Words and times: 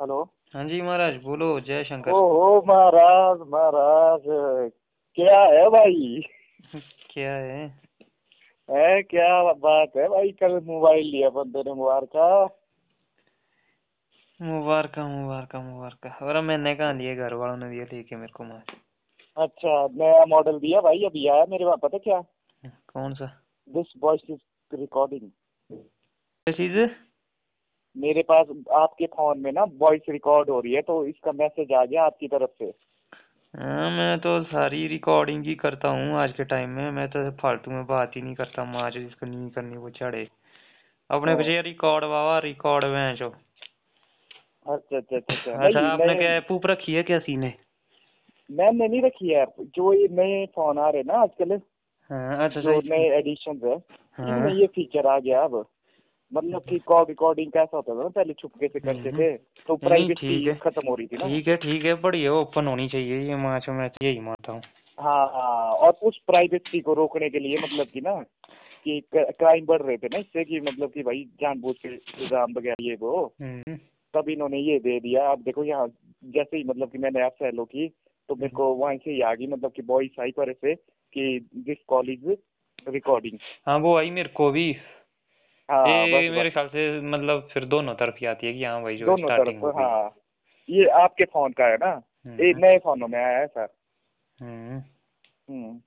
Hello. 0.00 0.22
हाँ 0.54 0.64
जी 0.68 0.80
महाराज 0.82 1.14
बोलो 1.22 1.48
जय 1.60 1.84
शंकर। 1.84 2.10
ओहो 2.10 2.62
महाराज 2.66 3.38
महाराज 3.48 4.22
क्या 5.18 5.40
है 5.40 5.68
भाई? 5.70 6.20
क्या 7.10 7.32
है? 7.32 7.66
है 8.68 9.02
क्या 9.02 9.52
बात 9.52 9.96
है 9.96 10.08
भाई? 10.08 10.30
कल 10.30 10.60
मोबाइल 10.64 11.06
लिया 11.06 11.30
बंदे 11.30 11.62
ने 11.66 11.72
मुबारका। 11.72 12.28
मुबारक 14.40 14.98
मुबारक 14.98 15.54
मुबारक। 15.56 16.22
और 16.22 16.40
मैंने 16.40 16.74
कहा 16.74 16.92
दिया 16.92 17.14
घर 17.14 17.34
वालों 17.34 17.56
ने 17.56 17.70
दिया 17.70 17.84
लेके 17.92 18.16
मेरे 18.16 18.32
को 18.32 18.44
मार। 18.44 18.76
अच्छा 19.36 19.88
नया 19.92 20.24
मॉडल 20.26 20.58
दिया 20.58 20.80
भाई 20.80 21.04
अभी 21.04 21.26
आया 21.28 21.46
मेरे 21.48 21.64
पास 21.64 21.78
पता 21.82 21.98
क्या? 21.98 22.20
कौन 22.92 23.14
सा? 23.14 23.26
दिस 23.68 23.92
वॉइस 24.02 24.20
इज़ 24.30 24.40
रिकॉर्डिंग 24.72 25.30
क्या 25.70 26.52
चीज़? 26.52 26.78
मेरे 27.96 28.22
पास 28.22 28.46
आपके 28.72 29.06
फ़ोन 29.06 29.38
में 29.38 29.52
ना 29.52 29.64
वॉइस 29.78 30.02
रिकॉर्ड 30.08 30.50
हो 30.50 30.60
रही 30.60 30.72
है 30.72 30.82
तो 30.82 31.06
इसका 31.06 31.32
मैसेज 31.32 31.72
आ 31.72 31.84
गया 31.84 32.04
आपकी 32.04 32.28
तरफ़ 32.28 32.50
से। 32.58 32.72
हाँ 33.54 33.90
मैं 33.90 34.18
तो 34.18 34.42
सारी 34.42 34.86
रिकॉर्डिंग 34.86 35.44
ही 35.44 35.54
करता 35.54 35.88
हूँ 35.88 36.14
आज 36.14 36.32
के 36.32 36.44
टाइम 36.44 36.70
में। 36.70 36.90
मैं 36.90 37.08
तो 37.08 37.30
फालतू 37.30 37.70
में 37.70 37.86
बात 37.86 38.16
ही 38.16 38.22
नहीं 38.22 38.34
करता 38.34 38.64
माँ 38.64 38.90
जो 38.90 39.00
जिसको 39.00 39.26
नहीं 39.26 39.50
करनी 39.50 39.76
वो 39.76 39.90
चढ़े। 39.90 40.28
अपने। 41.10 41.34
कुछ 41.36 41.46
रिकॉर्ड 41.46 42.04
वावा 42.04 42.38
रिकॉर्ड 42.38 42.84
में 42.84 43.14
जो। 43.14 43.28
अच्छा 44.66 44.96
अच्छा 44.96 45.16
अच्छा 45.16 45.34
अच्छा। 45.34 45.64
अच्छा 45.66 45.80
आपने 45.80 46.14
क्या 46.14 46.40
पूप 46.40 46.66
रखी 46.66 46.94
है 46.94 47.02
क्या 47.02 47.18
सीने? 47.18 47.52
मैंने 48.50 48.88
नहीं 48.88 49.02
रखी 49.02 49.28
है 49.28 49.46
जो 49.60 49.92
ये 49.92 50.08
नए 50.10 50.46
फ़ोन 50.46 50.78
आ 50.78 50.90
रहे 50.90 51.02
ना 51.02 51.14
आजकल 51.14 51.60
हाँ 52.10 52.44
अच्छा 52.44 52.60
जो 52.60 52.80
नए 52.80 53.08
एडिशन 53.18 53.60
है 53.64 53.76
हाँ। 54.18 54.50
ये 54.50 54.66
फीचर 54.66 55.06
आ 55.06 55.18
गया 55.18 55.42
अब। 55.42 55.66
मतलब 56.32 56.62
कि 56.68 56.78
कॉल 56.86 57.04
रिकॉर्डिंग 57.08 57.50
कैसा 57.52 57.76
होता 57.76 57.94
था 57.94 58.02
ना 58.02 58.08
पहले 58.08 58.32
छुपके 58.32 58.68
से 58.68 58.80
करते 58.80 59.08
हम्म। 59.08 59.18
थे 59.18 59.36
तो 59.68 59.76
प्राइवेसी 59.78 60.54
खत्म 60.54 60.86
हो 60.88 60.94
रही 60.94 61.06
थी 61.06 61.16
ना। 61.16 61.26
ठीक 61.28 61.48
है 61.48 61.56
ठीक 61.56 61.84
है 61.84 61.94
बढ़िया 62.02 62.32
ओपन 62.34 62.66
होनी 62.66 62.88
चाहिए 62.88 63.20
ये 63.28 63.36
माचो 63.36 63.72
मैं 63.72 63.90
यही 64.02 64.20
मानता 64.20 64.52
हूँ। 64.52 64.62
हाँ 64.98 65.26
हाँ 65.34 65.72
और 65.76 65.92
उस 66.02 66.18
प्राइवेसी 66.26 66.80
को 66.80 66.94
रोकने 66.94 67.28
के 67.30 67.38
लिए 67.38 67.58
मतलब 67.58 67.86
कि 67.86 68.00
ना 68.00 68.14
कि 68.86 69.00
क्राइम 69.14 69.66
बढ़ 69.66 69.82
रहे 69.82 69.96
थे 69.96 70.08
ना 70.08 70.18
इससे 70.18 70.44
कि 70.44 70.60
मतलब 70.60 70.90
कि 70.90 71.02
भाई 71.02 71.22
जानबूझ 71.40 71.74
के 71.76 71.88
इल्ज़ाम 71.88 72.52
वगैरह 72.56 72.84
ये 72.84 72.96
वो। 73.00 73.22
हम्म। 73.42 73.76
तब 74.14 74.28
इन्होंने 74.28 74.58
ये 74.58 74.78
दे 74.78 74.98
दिया। 75.00 75.30
अब 75.30 75.42
देखो 75.42 75.64
यहाँ 75.64 75.86
जैसे 76.34 76.56
ही 76.56 76.64
मतलब 76.64 76.90
कि 76.90 76.98
मैंने 76.98 77.24
ऐप 77.24 77.36
हेलो 77.42 77.64
की 77.64 77.88
तो 78.28 78.34
मेरे 78.34 78.54
को 78.56 78.74
वहीं 78.74 78.98
से 78.98 79.10
ही 79.10 79.20
आ 79.20 79.34
गई 79.34 79.46
मतलब 79.46 79.72
कि 79.72 79.82
वॉइस 79.86 80.20
आई 80.20 80.30
पर 80.30 80.50
ऐसे 80.50 80.74
कि 80.74 81.48
दिस 81.56 81.78
कॉल 81.88 82.10
इज़ 82.10 82.28
रिकॉर्डिंग 82.88 83.38
हाँ 83.66 83.78
वो 83.78 83.96
आई 83.96 84.10
मेरे 84.10 84.28
को 84.28 84.50
भी। 84.50 84.70
हाँ 85.68 85.86
ये 85.88 86.12
बस 86.12 86.34
मेरे 86.36 86.48
बस। 86.48 86.52
ख्याल 86.54 86.68
से 86.68 87.00
मतलब 87.00 87.48
फिर 87.52 87.64
दोनों 87.64 87.94
तरफ़ 87.94 88.16
ही 88.20 88.26
आती 88.26 88.46
है 88.46 88.52
कि 88.52 88.64
हाँ 88.64 88.82
भाई 88.82 88.96
जो 88.96 89.06
दोनों 89.06 89.28
स्टार्टिंग 89.28 89.62
तरफ़ 89.62 89.64
हो 89.64 89.72
गई 89.72 89.82
हाँ। 89.84 90.14
ये 90.68 90.84
आपके 91.00 91.24
फ़ोन 91.24 91.52
का 91.52 91.64
है 91.64 91.76
ना? 91.76 91.90
ये 92.26 92.50
हम्म, 92.50 92.64
नए 92.64 92.78
फोनों 92.78 93.08
में 93.08 93.18
आया 93.18 93.38
है 93.38 93.46
सर 93.46 93.68
हम्म, 94.38 94.78
हम्म। 95.48 95.80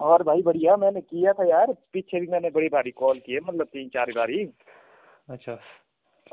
और 0.00 0.22
भाई 0.22 0.42
बढ़िया 0.42 0.76
मैंने 0.76 1.00
किया 1.00 1.32
था 1.32 1.44
यार। 1.44 1.72
पीछे 1.92 2.20
भी 2.20 2.26
मैंने 2.26 2.50
बड़ी 2.50 2.68
बारी 2.68 2.90
कॉल 2.90 3.18
की 3.18 3.32
है 3.32 3.40
मतलब 3.40 3.66
तीन 3.66 3.88
चार 3.88 4.12
बारी। 4.16 4.44
अच्छा। 5.30 5.58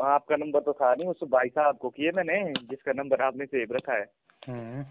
आपका 0.04 0.36
नंबर 0.36 0.60
तो 0.60 0.74
था 0.74 0.94
नहीं 0.96 1.08
उस 1.08 1.24
भाई 1.24 1.50
साहब 1.50 1.78
को 1.78 1.90
किए 1.90 2.12
मैंने 2.12 2.54
जिसका 2.70 2.92
नंबर 2.94 3.22
आपने 3.22 3.46
सेव 3.46 3.74
रखा 3.74 3.94
है। 3.94 4.06
हम्म, 4.48 4.84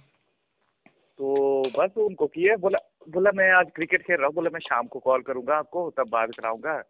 तो 1.18 1.62
बस 1.78 1.96
उनको 1.98 2.26
किए 2.26 2.56
बोला 2.56 2.78
बोला 3.08 3.30
मैं 3.34 3.50
आज 3.50 3.70
क्रिकेट 3.74 4.02
खेल 4.02 4.16
रहा 4.16 4.26
हूँ 4.26 4.34
बोला 4.34 4.50
मैं 4.52 4.60
शाम 4.60 4.86
को 4.86 4.98
कॉल 4.98 5.22
करूँगा 5.22 5.56
आपको 5.56 5.90
तब 5.90 6.08
बात 6.08 6.30
कराऊँगा। 6.40 6.82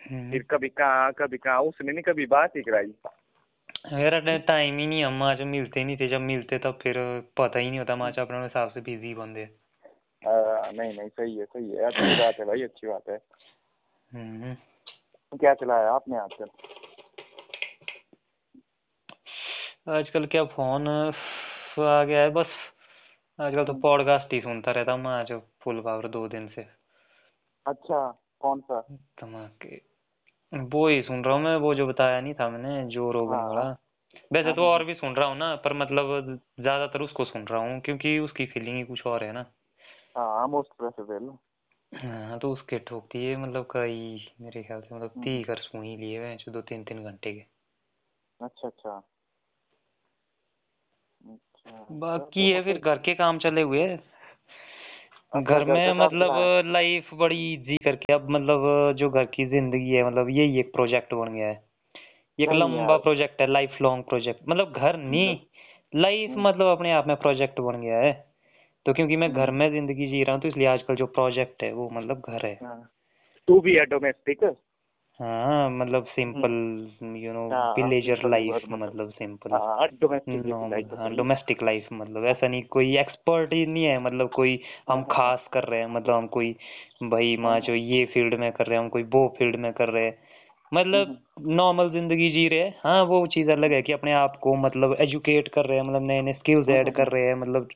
फिर 0.00 0.42
कभी 0.50 0.68
कहाँ 0.68 1.12
कभी 1.12 1.38
कहाँ 1.38 1.60
उसने 1.60 1.92
नहीं 1.92 2.02
कभी 2.02 2.26
बात 2.26 2.56
ही 2.56 2.62
कराई। 2.62 2.92
यार 3.92 4.38
टाइम 4.38 4.78
ही 4.78 4.86
नहीं 4.86 5.04
हम 5.04 5.22
आज 5.22 5.40
मिलते 5.42 5.84
नहीं 5.84 5.96
थे 5.96 6.08
जब 6.08 6.20
मिलते 6.20 6.58
तब 6.58 6.78
फिर 6.82 6.96
पता 7.36 7.58
ही 7.58 7.68
नहीं 7.70 7.78
होता 7.78 7.96
माचा 7.96 8.22
अपने 8.22 8.42
हिसाब 8.42 8.70
से 8.70 8.80
बिज़ी 8.80 9.14
बंदे। 9.14 9.42
आ, 9.42 10.70
नहीं 10.70 10.96
नहीं 10.98 11.08
सही 11.08 11.36
है 11.38 11.44
सही 11.44 11.70
है। 11.70 11.84
अच्छी 11.84 12.16
बात 12.20 12.38
है 12.40 12.44
भाई 12.46 12.62
अच्छी 12.62 12.86
बात 12.86 13.08
है। 13.08 13.18
हम्म, 14.10 14.54
क्या 15.32 15.54
चलाया 15.54 15.90
आपने 15.92 16.16
आजकल 16.18 16.50
आजकल 19.92 20.26
क्या 20.26 20.44
फ़ोन 20.44 20.88
आ 20.88 22.02
गया 22.04 22.20
है 22.20 22.30
बस। 22.30 22.46
आजकल 23.38 23.64
तो 23.64 23.72
पॉडकास्ट 23.80 24.32
ही 24.32 24.40
सुनता 24.40 24.72
रहता 24.72 24.92
हूँ 24.92 25.00
मैं 25.00 25.10
आज 25.10 25.32
फुल 25.62 25.80
पावर 25.80 26.08
दो 26.08 26.26
दिन 26.28 26.48
से। 26.48 26.66
अच्छा 27.66 28.00
कौन 28.40 28.60
सा? 28.60 28.80
धमाके। 29.20 29.76
वो 30.52 30.86
ही 30.88 31.00
सुन 31.02 31.24
रहा 31.24 31.34
हूँ 31.34 31.42
मैं 31.42 31.54
वो 31.58 31.74
जो 31.74 31.86
बताया 31.86 32.20
नहीं 32.20 32.34
था 32.34 32.48
मैंने 32.50 32.84
जो 32.90 33.10
रोगन 33.12 33.42
हाँ 33.44 33.44
वाला। 33.44 33.68
वैसे 34.32 34.52
हाँ 34.52 34.54
तो 34.54 34.64
और 34.64 34.84
भी 34.84 34.94
सुन 34.96 35.16
रहा 35.16 35.28
हूँ 35.28 35.36
ना 35.38 35.54
पर 35.64 35.72
मतलब 35.74 36.40
ज़्यादातर 36.60 37.02
उसको 37.02 37.24
सुन 37.26 37.46
रहा 37.46 37.60
हूँ 37.62 37.80
क्योंकि 37.82 38.18
उसकी 38.20 38.46
फीलिंग 38.48 38.76
ही 38.76 38.84
कुछ 38.86 39.06
और 39.06 39.24
है 39.24 39.32
ना। 39.32 39.46
हाँ 40.16 40.46
मोस्ट 40.48 40.72
प्रेफरेबल 40.78 41.30
हाँ 41.92 42.38
तो 42.38 42.52
उसके 42.52 42.78
ठोकती 42.80 43.24
है 43.24 43.36
मतलब 43.36 43.66
कई 43.70 44.26
मेरे 44.40 44.62
ख्याल 44.62 44.80
से 44.80 44.94
मतलब 44.94 45.10
तीन 45.18 45.42
कर 45.44 45.60
सुन 45.62 45.84
ही 45.84 45.96
लिए 45.96 46.20
हैं 46.20 46.36
जो 46.36 46.52
दो 46.52 46.62
तीन 46.64 46.84
तीन 46.84 47.04
घंटे 47.04 47.32
के। 47.34 47.44
अच्छा 48.40 48.68
अच्छा। 48.68 49.00
अच्छा 51.20 51.84
बाकी 52.00 52.48
है 52.50 52.62
फिर 52.64 52.78
घर 52.80 52.98
के 53.00 53.14
काम 53.14 53.38
चले 53.38 53.62
हुए 53.62 53.82
घर 55.36 55.64
में 55.64 55.86
काम 55.88 56.04
मतलब 56.04 56.62
लाइफ 56.66 57.14
बड़ी 57.14 57.52
इजी 57.52 57.76
करके 57.76 58.12
अब 58.12 58.30
मतलब 58.30 58.92
जो 58.96 59.10
घर 59.10 59.24
की 59.24 59.46
ज़िंदगी 59.46 59.90
है 59.90 60.06
मतलब 60.06 60.28
यही 60.30 60.60
एक 60.60 60.72
प्रोजेक्ट 60.72 61.14
बन 61.14 61.34
गया 61.34 61.48
है। 61.48 61.62
एक 62.38 62.52
लंबा 62.52 62.96
प्रोजेक्ट 62.96 63.40
है 63.40 63.46
लाइफ 63.46 63.76
लॉन्ग 63.82 64.04
प्रोजेक्ट 64.04 64.40
मतलब 64.48 64.72
घर 64.72 64.96
नहीं 64.96 65.38
लाइफ 65.94 66.30
हम्म, 66.30 66.42
मतलब 66.42 66.66
अपने 66.66 66.92
आप 66.92 67.06
में 67.06 67.16
प्रोजेक्ट 67.16 67.60
बन 67.60 67.80
गया 67.80 67.98
है। 67.98 68.12
तो 68.86 68.92
क्योंकि 68.92 69.16
मैं 69.16 69.32
घर 69.32 69.48
हम्म, 69.48 69.58
में 69.58 69.70
ज़िंदगी 69.70 70.06
जी 70.06 70.22
रहा 70.22 70.34
हूँ 70.34 70.42
तो 70.42 70.48
इसलिए 70.48 70.66
आजकल 70.66 70.94
जो 70.94 71.06
प्रोजेक्ट 71.06 71.62
है 71.62 71.72
वो 71.72 71.90
मतलब 71.90 72.22
घर 72.28 72.46
है। 72.46 72.54
तू 73.48 73.60
भी 73.60 73.74
है 73.74 73.84
डोमेस्टिक 73.84 74.44
हाँ 75.20 75.70
मतलब 75.70 76.04
सिंपल 76.06 76.52
यू 77.16 77.32
नो 77.32 77.48
हाँ 77.50 77.72
विलेजर 77.76 78.28
लाइफ 78.28 78.54
मतलब 78.54 78.78
मतलब 78.78 79.10
सिंपल। 79.10 79.52
हाँ 79.52 79.88
डोमेस्टिक 79.94 80.44
लाइफ 80.72 80.92
हाँ 80.98 81.10
डोमेस्टिक 81.16 81.62
लाइफ 81.62 81.88
मतलब 81.92 82.24
ऐसा 82.24 82.48
नहीं 82.48 82.62
कोई 82.70 82.96
एक्सपर्ट 82.98 83.52
ही 83.52 83.64
नहीं 83.66 83.84
है 83.84 83.98
मतलब 83.98 84.30
कोई 84.30 84.54
हाँ 84.88 84.96
हम 84.96 85.02
हाँ 85.02 85.06
हाँ। 85.08 85.36
खास 85.36 85.48
कर 85.52 85.64
रहे 85.64 85.80
हैं 85.80 85.86
मतलब 85.86 86.14
हम 86.14 86.26
कोई 86.26 86.52
भाई 87.04 87.34
हाँ 87.36 87.42
माँ 87.44 87.58
जो 87.60 87.74
ये 87.74 88.04
फ़ील्ड 88.06 88.34
में 88.34 88.50
कर 88.52 88.66
रहे 88.66 88.76
हैं 88.78 88.82
हम 88.84 88.88
कोई 88.88 89.02
वो 89.02 89.26
फ़ील्ड 89.38 89.56
में 89.56 89.72
कर 89.72 89.88
रहे 89.88 90.04
हैं। 90.04 90.16
मतलब 90.72 91.18
नॉर्मल 91.40 91.90
ज़िंदगी 91.90 92.30
जी 92.30 92.48
रहे 92.48 92.58
हैं। 92.60 92.74
हाँ 92.84 93.02
वो 93.04 93.26
चीज़ 93.26 93.50
अलग 93.50 93.72
है 93.72 93.82
कि 93.82 93.92
अपने 93.92 94.12
आप 94.12 94.36
को 94.42 94.54
मतलब 94.56 94.96
एजुकेट 95.00 95.48
कर 95.48 95.66
रहे 95.66 95.78
हैं 95.78 95.84
मतलब 95.84 96.02
नए 96.02 96.22
नए 96.22 96.32
स्किल्स 96.32 96.68
ऐड 96.68 96.94
कर 96.94 97.08
रहे 97.08 97.22
हैं 97.26 97.34
मतलब 97.34 97.68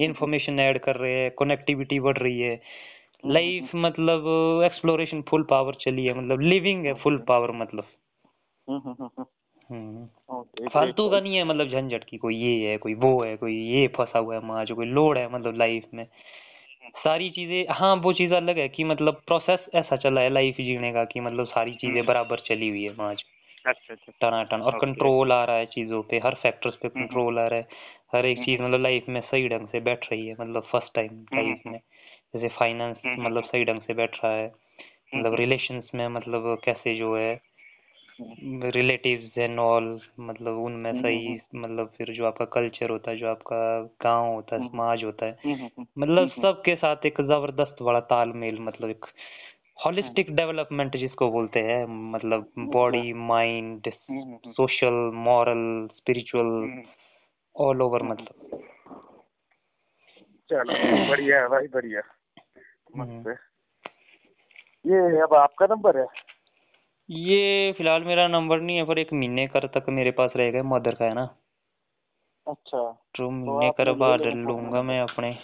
इंफॉर्मेशन 0.00 0.60
ऐड 0.60 0.78
कर 0.78 0.96
रहे 0.96 1.12
हैं 1.12 1.30
कनेक्टिविटी 1.38 2.00
बढ़ 2.00 2.18
रही 2.18 2.40
है। 2.40 2.60
लाइफ 3.24 3.70
मतलब 3.74 4.24
एक्सप्लोरेशन 4.64 5.22
फुल 5.22 5.42
पावर 5.42 5.74
चली 5.74 6.04
है 6.06 6.14
मतलब 6.14 6.40
लिविंग 6.40 6.86
है 6.86 6.94
फुल 6.94 7.18
पावर 7.18 7.52
मतलब। 7.52 7.84
हम्म 8.68 10.04
ओके 10.28 10.60
ग्रेट 10.60 10.72
फालतू 10.72 11.08
का 11.08 11.20
नहीं 11.20 11.36
है 11.36 11.44
मतलब 11.44 11.68
झंझट 11.68 12.04
की 12.04 12.16
कोई 12.16 12.36
ये 12.36 12.70
है 12.70 12.76
कोई 12.76 12.94
वो 12.94 13.22
है 13.24 13.36
कोई 13.36 13.54
ये 13.54 13.86
फंसा 13.88 14.18
हुआ 14.18 14.34
है 14.34 14.46
माँ 14.46 14.64
जो 14.64 14.74
कोई 14.74 14.86
लोड 14.86 15.18
है 15.18 15.28
मतलब 15.32 15.56
लाइफ 15.56 15.84
में। 15.94 16.06
सारी 17.04 17.30
चीज़ें 17.30 17.66
हाँ 17.70 17.94
वो 17.96 18.12
चीज़ 18.12 18.34
अलग 18.34 18.58
है 18.58 18.68
कि 18.68 18.84
मतलब 18.84 19.22
प्रोसेस 19.26 19.60
ऐसा 19.74 19.96
चला 19.96 20.20
है 20.20 20.30
लाइफ 20.30 20.56
जीने 20.56 20.92
का 20.92 21.04
कि 21.04 21.20
मतलब 21.20 21.46
सारी 21.46 21.74
चीज़ें 21.74 22.04
बराबर 22.06 22.38
चली 22.38 22.68
हुई 22.68 22.82
है 22.82 22.94
माँ 22.98 23.10
अच्छा 23.10 23.28
अच्छा 23.66 23.94
अच्छा। 23.94 24.12
टनाटन 24.20 24.60
और 24.60 24.78
कंट्रोल 24.78 25.32
आ 25.32 25.44
रहा 25.44 25.56
है 25.56 25.66
चीज़ों 25.66 26.02
पे 26.02 26.18
हर 26.18 26.34
फैक्टर्स 26.34 26.74
पे 26.74 26.88
कंट्रोल 26.88 27.38
आ 27.38 27.46
रहा 27.46 27.58
है। 27.58 27.68
हर 28.14 28.26
एक 28.26 28.38
चीज़ 28.44 28.62
मतलब 28.62 28.80
लाइफ 28.80 29.08
में 29.08 29.20
सही 29.20 29.48
ढंग 29.48 29.68
से 29.68 29.80
बैठ 29.80 30.12
रही 30.12 30.26
है 30.26 30.36
मतलब 30.40 30.62
फ़र्स्ट 30.62 30.94
टाइम 30.94 31.26
लाइफ 31.34 31.62
में। 31.66 31.80
जैसे 32.34 32.48
फाइनेंस 32.48 32.96
मतलब 33.06 33.44
सही 33.44 33.64
ढंग 33.64 33.80
से 33.80 33.94
बैठ 33.94 34.24
रहा 34.24 34.32
है 34.32 34.52
मतलब 35.14 35.34
रिलेशंस 35.34 35.90
में 35.94 36.08
मतलब 36.08 36.60
कैसे 36.64 36.94
जो 36.94 37.16
है 37.16 37.40
रिलेटिव्स 38.70 39.38
एंड 39.38 39.58
ऑल 39.58 40.00
मतलब 40.20 40.58
उनमें 40.58 40.92
सही 41.02 41.40
मतलब 41.54 41.92
फिर 41.98 42.12
जो 42.12 42.26
आपका 42.26 42.44
कल्चर 42.44 42.90
होता 42.90 43.10
है 43.10 43.16
जो 43.16 43.28
आपका 43.28 43.82
गाँव 44.02 44.32
होता 44.32 44.56
है 44.56 44.68
समाज 44.68 45.04
होता 45.04 45.26
है 45.26 45.38
मतलब 45.98 46.28
सबके 46.28 46.74
साथ 46.76 47.06
एक 47.06 47.20
ज़बरदस्त 47.20 47.82
बड़ा 47.82 48.00
तालमेल 48.00 48.58
मतलब 48.60 48.90
एक 48.90 49.04
हॉलिस्टिक 49.86 50.36
डेवलपमेंट 50.36 50.96
जिसको 50.96 51.30
बोलते 51.30 51.60
हैं 51.60 51.84
मतलब 52.12 52.52
body 52.58 53.12
mind 53.12 53.92
social 54.48 55.10
moral 55.14 55.88
spiritual 55.96 56.82
all 57.56 57.82
over 57.82 58.02
मतलब। 58.02 58.60
चलो 60.50 61.08
बढ़िया 61.08 61.48
भाई 61.48 61.66
बढ़िया। 61.66 62.00
हम्म। 62.96 63.30
ये 64.86 65.20
अब 65.20 65.34
आपका 65.34 65.66
नंबर 65.66 65.98
है? 65.98 66.06
ये 67.10 67.72
फ़िलहाल 67.72 68.04
मेरा 68.04 68.28
नंबर 68.28 68.60
नहीं 68.60 68.76
है 68.76 68.84
पर 68.84 68.98
एक 68.98 69.12
महीने 69.12 69.46
कर 69.46 69.66
तक 69.66 69.86
मेरे 69.88 70.10
पास 70.10 70.30
रहेगा 70.36 70.62
मदर 70.62 70.94
का 70.94 71.04
है 71.04 71.14
ना? 71.14 71.36
अच्छा 72.48 72.92
तो 72.92 72.92
तो 73.16 73.30
महीने 73.30 73.70
कर 73.70 73.92
बाद 73.92 74.20
लूँगा 74.20 74.82
मैं 74.82 75.00
अपने। 75.00 75.38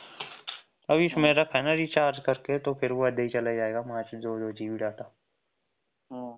अभी 0.90 1.06
इसमें 1.06 1.30
हम्म। 1.30 1.40
रखा 1.40 1.58
है 1.58 1.64
ना 1.64 1.72
रिचार्ज 1.72 2.18
करके 2.18 2.58
तो 2.58 2.74
फिर 2.74 2.92
वो 2.92 3.08
ऐसे 3.08 3.22
ही 3.22 3.28
चला 3.28 3.54
जाएगा 3.54 3.82
मार्च 3.82 4.14
जो 4.14 4.38
जो 4.38 4.52
जीबी 4.52 4.78
डाटा। 4.78 5.14
हम्म। 6.12 6.32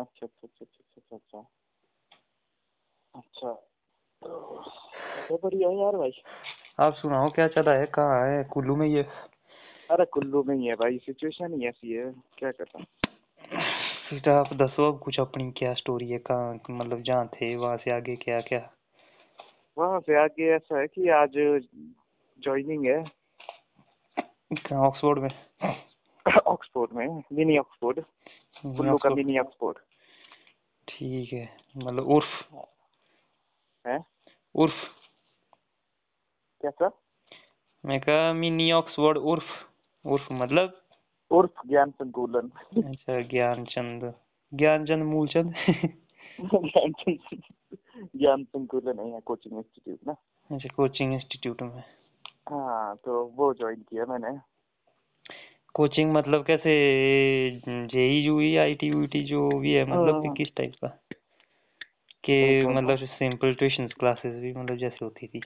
अच्छा 0.00 0.26
अच्छा 0.26 0.46
अच्छा 0.46 0.64
अच्छा 0.64 1.16
अच्छा 1.16 1.38
अच्छा 3.14 3.48
अच्छा। 3.48 3.52
तो 5.28 5.40
बढ़िया 5.44 5.68
है 5.68 5.76
यार 5.76 5.96
भाई। 5.96 6.22
आप 6.80 6.94
सुनाओ 6.94 7.30
क्या 7.30 7.48
चल 7.48 7.68
है? 7.68 7.86
कहाँ 7.86 8.28
है? 8.28 8.44
कुल्लू 8.44 8.76
में 8.76 8.86
ये 8.86 9.02
अरे 9.92 10.04
कुल्लू 10.04 10.42
में 10.42 10.54
ही 10.56 10.66
है 10.66 10.74
भाई 10.74 10.98
सिचुएशन 10.98 11.54
ही 11.54 11.66
ऐसी 11.66 11.92
है 11.92 12.04
क्या 12.38 12.50
करता 12.50 12.84
फिर 14.08 14.28
आप 14.30 14.52
दसो 14.54 14.92
कुछ 14.92 15.20
अपनी 15.20 15.50
क्या 15.50 15.72
स्टोरी 15.74 16.08
है 16.10 16.18
कहाँ 16.18 16.60
मतलब 16.70 17.02
जहाँ 17.02 17.26
थे 17.26 17.56
वहाँ 17.56 17.76
से 17.76 17.90
आगे 17.90 18.16
क्या 18.16 18.40
क्या? 18.40 18.70
वहाँ 19.78 20.00
से 20.00 20.22
आगे 20.22 20.50
ऐसा 20.54 20.80
है 20.80 20.86
कि 20.86 21.08
आज 21.08 21.32
ज्वाइनिंग 22.42 22.86
है। 22.86 23.02
कहाँ 24.52 24.80
ऑक्सफोर्ड 24.80 25.18
में? 25.18 25.28
ऑक्सफोर्ड 26.46 26.92
में 26.92 27.22
मिनी 27.32 27.58
ऑक्सफोर्ड 27.58 28.00
कुल्लू 28.62 28.96
का 28.96 29.10
मिनी 29.10 29.38
ऑक्सफोर्ड 29.38 29.78
ठीक 30.88 31.32
है 31.32 31.56
मतलब 31.76 32.08
उर्फ़। 32.08 32.56
है? 33.86 33.98
उर्फ़। 34.54 34.84
कैसा 36.62 36.90
मैं 37.84 38.00
कहा 38.00 38.32
मिनी 38.32 38.72
ऑक्सफोर्ड 38.72 39.18
उर्फ़। 39.18 39.71
उर्फ़ 40.06 40.32
मतलब? 40.32 40.82
उर्फ़ 41.30 41.68
ज्ञान 41.68 41.90
संकुलन 41.90 42.50
अच्छा 42.82 43.20
ज्ञानचंद। 43.20 44.14
ज्ञानचंद 44.54 45.02
मूलचंद? 45.02 45.54
ज्ञानचंद 46.40 47.18
ज्ञान 48.16 48.44
संकुलन 48.44 49.12
है 49.12 49.20
कोचिंग 49.20 49.56
इंस्टीट्यूट 49.56 49.98
ना। 50.06 50.12
अच्छा 50.54 50.68
कोचिंग 50.76 51.14
इंस्टीट्यूट 51.14 51.62
में। 51.62 51.84
हाँ 52.50 52.96
तो 52.96 53.24
वो 53.26 53.54
ज्वाइन 53.54 53.76
किया 53.76 54.04
मैंने। 54.04 54.38
कोचिंग 55.74 56.12
मतलब 56.12 56.44
कैसे 56.44 56.72
जेई 57.68 58.20
यूई 58.20 58.56
आई 58.56 58.74
टी 58.74 59.06
टी 59.06 59.22
जो 59.24 59.50
भी 59.50 59.74
है 59.74 59.84
मतलब 59.84 60.22
कि 60.22 60.26
हाँ। 60.28 60.36
किस 60.36 60.54
टाइप 60.56 60.72
का? 60.74 60.88
कि। 62.24 62.66
मतलब 62.66 62.96
सिंपल 62.96 63.54
ट्यूशन 63.54 63.86
क्लासेस 63.88 64.34
भी 64.34 64.52
मतलब 64.52 64.76
जैसे 64.76 65.04
होती 65.04 65.26
थी 65.26 65.40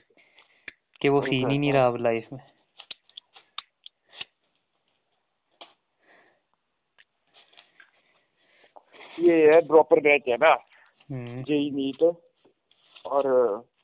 कि 1.01 1.09
वो 1.09 1.21
सीन 1.21 1.49
ही 1.49 1.57
नहीं 1.57 1.73
रहा 1.73 1.87
अब 1.87 1.95
लाइफ 1.95 2.27
में। 2.33 2.56
ये 9.19 9.35
है 9.45 9.59
प्रॉपर 9.67 9.99
बैच 9.99 10.27
है 10.29 10.35
ना? 10.37 10.51
हम्म, 11.09 11.43
जेई 11.43 11.69
नीट 11.71 12.03
और 13.05 13.25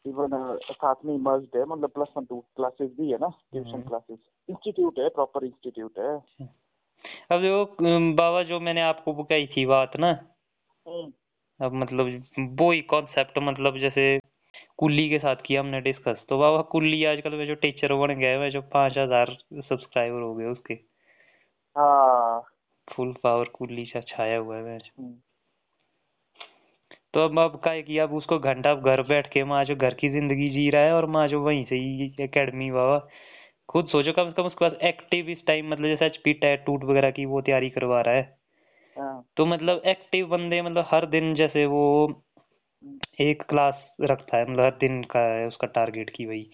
इवन 0.05 0.57
साथ 0.63 0.95
में 1.05 1.17
मर्ज 1.19 1.47
है 1.55 1.65
मतलब 1.65 1.89
प्लस 1.89 2.07
वन 2.17 2.25
टू 2.25 2.39
क्लासेस 2.55 2.89
भी 2.99 3.11
है 3.11 3.17
ना? 3.17 3.27
ट्यूशन 3.51 3.69
हम्म। 3.69 3.81
क्लासेस 3.81 4.17
इंस्टीट्यूट 4.49 4.99
है 4.99 5.09
प्रॉपर 5.09 5.45
इंस्टीट्यूट 5.45 5.99
है। 5.99 6.15
अब 7.31 7.41
देखो 7.41 8.13
बाबा 8.13 8.43
जो 8.43 8.59
मैंने 8.59 8.81
आपको 8.81 9.23
कही 9.23 9.47
थी 9.47 9.65
बात 9.65 9.97
ना? 9.97 10.09
हम्म, 10.85 11.11
अब 11.59 11.73
मतलब 11.73 12.07
वो 12.59 12.71
ही 12.71 12.81
कॉन्सेप्ट 12.91 13.37
मतलब 13.39 13.77
जैसे 13.77 14.19
कुल्ली 14.77 15.09
के 15.09 15.17
साथ 15.19 15.35
किया 15.45 15.61
हमने 15.61 15.79
डिस्कस 15.81 16.23
तो 16.29 16.37
बाबा 16.37 16.61
कुल्ली 16.71 17.03
आजकल 17.05 17.33
में 17.33 17.45
जो 17.47 17.55
टीचर 17.55 17.93
बन 17.93 18.13
गए 18.19 18.37
हैं 18.37 18.49
जो 18.51 18.61
पाँच 18.73 18.97
हज़ार 18.97 19.35
सब्सक्राइबर 19.53 20.21
हो 20.21 20.33
गए 20.35 20.45
उसके। 20.45 20.73
हाँ। 21.75 22.41
फुल 22.95 23.13
पावर 23.23 23.45
कुल्ली 23.45 23.85
सा 23.85 23.99
छाया 23.99 24.37
हुआ 24.37 24.57
है 24.57 24.77
हम्म, 24.77 25.13
तो 27.13 27.19
अब 27.19 27.39
अब 27.39 27.59
क्या 27.63 27.73
है 27.73 27.83
कि 27.83 27.97
अब 27.97 28.13
उसको 28.13 28.39
घंटा 28.39 28.73
घर 28.75 29.01
बैठ 29.01 29.27
के 29.27 29.43
माँ 29.43 29.63
जो 29.65 29.75
घर 29.75 29.93
की 29.93 30.09
ज़िंदगी 30.09 30.49
जी 30.49 30.69
रहा 30.69 30.81
है 30.81 30.93
और 30.93 31.05
माँ 31.05 31.27
जो 31.27 31.41
वहीं 31.41 31.65
से 31.65 31.75
ही 31.75 32.15
एकेडमी 32.19 32.71
बाबा 32.71 32.97
खुद 33.69 33.87
सोचो 33.87 34.11
कम 34.11 34.25
से 34.25 34.31
कम 34.31 34.43
उसके 34.43 34.69
पास 34.69 34.77
एक्टिव 34.81 35.29
इस 35.29 35.45
टाइम 35.47 35.69
मतलब 35.71 35.87
जैसे 35.87 36.05
एच 36.05 36.17
पी 36.17 36.33
टेट 36.33 36.65
टूट 36.65 36.83
वगैरह 36.83 37.11
की 37.11 37.25
वो 37.25 37.41
तैयारी 37.41 37.69
करवा 37.69 38.01
रहा 38.01 38.15
है। 38.15 38.37
हाँ, 38.97 39.25
तो 39.37 39.45
मतलब 39.45 39.81
एक्टिव 39.85 40.27
बंदे 40.27 40.61
मतलब 40.61 40.85
हर 40.87 41.05
दिन 41.05 41.33
जैसे 41.35 41.65
वो 41.65 41.83
एक 43.21 43.43
क्लास 43.43 43.87
रखता 44.01 44.37
है 44.37 44.43
मतलब 44.43 44.59
हर 44.59 44.71
दिन 44.71 45.03
का 45.03 45.19
है 45.19 45.47
उसका 45.47 45.67
टारगेट 45.67 46.09
की 46.09 46.25
भाई 46.25 46.49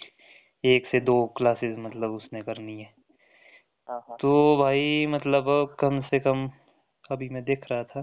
एक 0.66 0.88
से 0.88 1.00
दो 1.00 1.26
क्लासेस 1.38 1.76
मतलब 1.80 2.12
उसने 2.12 2.42
करनी 2.42 2.80
है। 2.82 2.99
हाँ, 3.90 4.00
हाँ, 4.00 4.18
तो 4.20 4.58
भाई 4.58 5.06
मतलब 5.10 5.76
कम 5.80 6.00
से 6.02 6.20
कम 6.20 6.50
अभी 7.06 7.30
मैं 7.30 7.44
देख 7.44 7.66
रहा 7.72 7.84
था। 7.84 8.02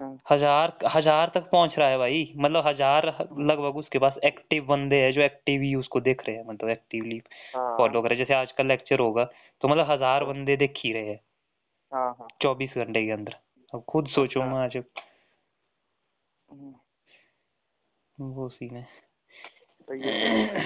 हाँ, 0.00 0.16
हज़ार 0.30 0.72
हज़ार 0.88 1.30
तक 1.34 1.48
पहुँच 1.50 1.74
रहा 1.78 1.88
है 1.88 1.98
भाई। 1.98 2.32
मतलब 2.36 2.66
हज़ार 2.66 3.06
लगभग 3.40 3.76
उसके 3.76 3.98
पास 3.98 4.14
एक्टिव 4.24 4.64
बंदे 4.66 4.96
हैं 4.96 5.12
जो 5.12 5.20
एक्टिवली 5.20 5.74
उसको 5.74 6.00
देख 6.00 6.22
रहे 6.26 6.36
हैं 6.36 6.44
मतलब 6.46 6.70
एक्टिवली 6.70 7.20
हाँ, 7.56 7.76
फॉलो 7.78 8.02
कर 8.02 8.08
रहे 8.08 8.18
हैं। 8.18 8.24
जैसे 8.24 8.34
आज 8.34 8.52
का 8.52 8.64
लेक्चर 8.64 9.00
होगा 9.00 9.24
तो 9.62 9.68
मतलब 9.68 9.90
हज़ार 9.90 10.24
बंदे 10.24 10.56
देख 10.56 10.80
ही 10.84 10.92
रहे 10.92 11.08
हैं। 11.08 11.20
हाँ, 11.92 12.14
हाँ, 12.18 12.28
चौबीस 12.42 12.74
घंटे 12.76 13.04
के 13.06 13.10
अंदर। 13.12 13.36
अब 13.72 13.84
खुद 13.88 14.08
सोचो 14.08 14.40
अच्छा। 14.40 14.52
मैं 14.52 14.58
आज। 14.60 14.76
हम्म, 16.48 16.74
वो 18.18 18.48
सीन 18.48 18.76
है। 18.76 18.86
तो 19.88 19.94
ये 19.94 20.12
तो 20.12 20.58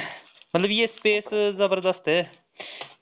मतलब 0.54 0.70
ये 0.70 0.86
स्पेस 0.88 1.24
ज़बरदस्त 1.56 2.08
है। 2.08 2.22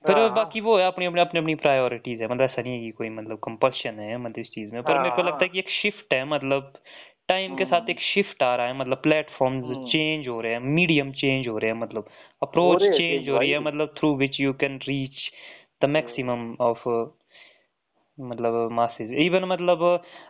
पर 0.08 0.14
हाँ, 0.14 0.34
बाकी 0.34 0.60
वो 0.60 0.76
है 0.78 0.86
अपनी 0.86 1.06
अपनी 1.06 1.20
अपनी 1.20 1.40
अपनी 1.40 1.54
प्रायोरिटीज 1.54 2.20
है। 2.22 2.26
मतलब 2.28 2.42
ऐसा 2.42 2.62
नहीं 2.62 2.72
है 2.72 2.80
कि 2.80 2.90
कोई 2.90 3.08
मतलब 3.08 3.38
कंपल्शन 3.38 3.98
है 4.00 4.16
मतलब 4.16 4.38
इस 4.38 4.50
चीज़ 4.50 4.72
में। 4.72 4.82
पर 4.82 4.98
मेरे 4.98 5.10
को 5.10 5.22
हाँ, 5.22 5.30
लगता 5.30 5.44
है 5.44 5.48
कि 5.48 5.58
एक 5.58 5.70
शिफ्ट 5.70 6.14
है 6.14 6.24
मतलब 6.24 6.72
टाइम 7.28 7.54
के 7.56 7.64
साथ 7.64 7.80
हम्म, 7.80 7.90
एक 7.90 8.00
शिफ्ट 8.00 8.42
आ 8.42 8.54
रहा 8.56 8.66
है। 8.66 8.78
मतलब 8.78 9.02
प्लेटफॉर्म्स 9.02 9.64
हम्म, 9.64 9.88
चेंज 9.90 10.28
हो 10.28 10.40
रहे 10.40 10.52
हैं 10.52 10.60
मीडियम 10.60 11.12
चेंज 11.12 11.48
हो 11.48 11.58
रहे 11.58 11.70
हैं 11.70 11.78
मतलब 11.78 12.08
अप्रोच 12.42 12.82
चेंज 12.82 13.28
हो 13.28 13.38
रही 13.38 13.50
है 13.50 13.58
मतलब 13.60 13.94
through 13.98 14.14
which 14.16 14.40
you 14.40 14.52
can 14.52 14.78
reach 14.88 15.30
the 15.82 15.88
maximum 15.88 16.56
of 16.60 16.88
मतलब 18.18 18.70
मासेस 18.72 19.10
इवन 19.10 19.44
मतलब 19.44 19.82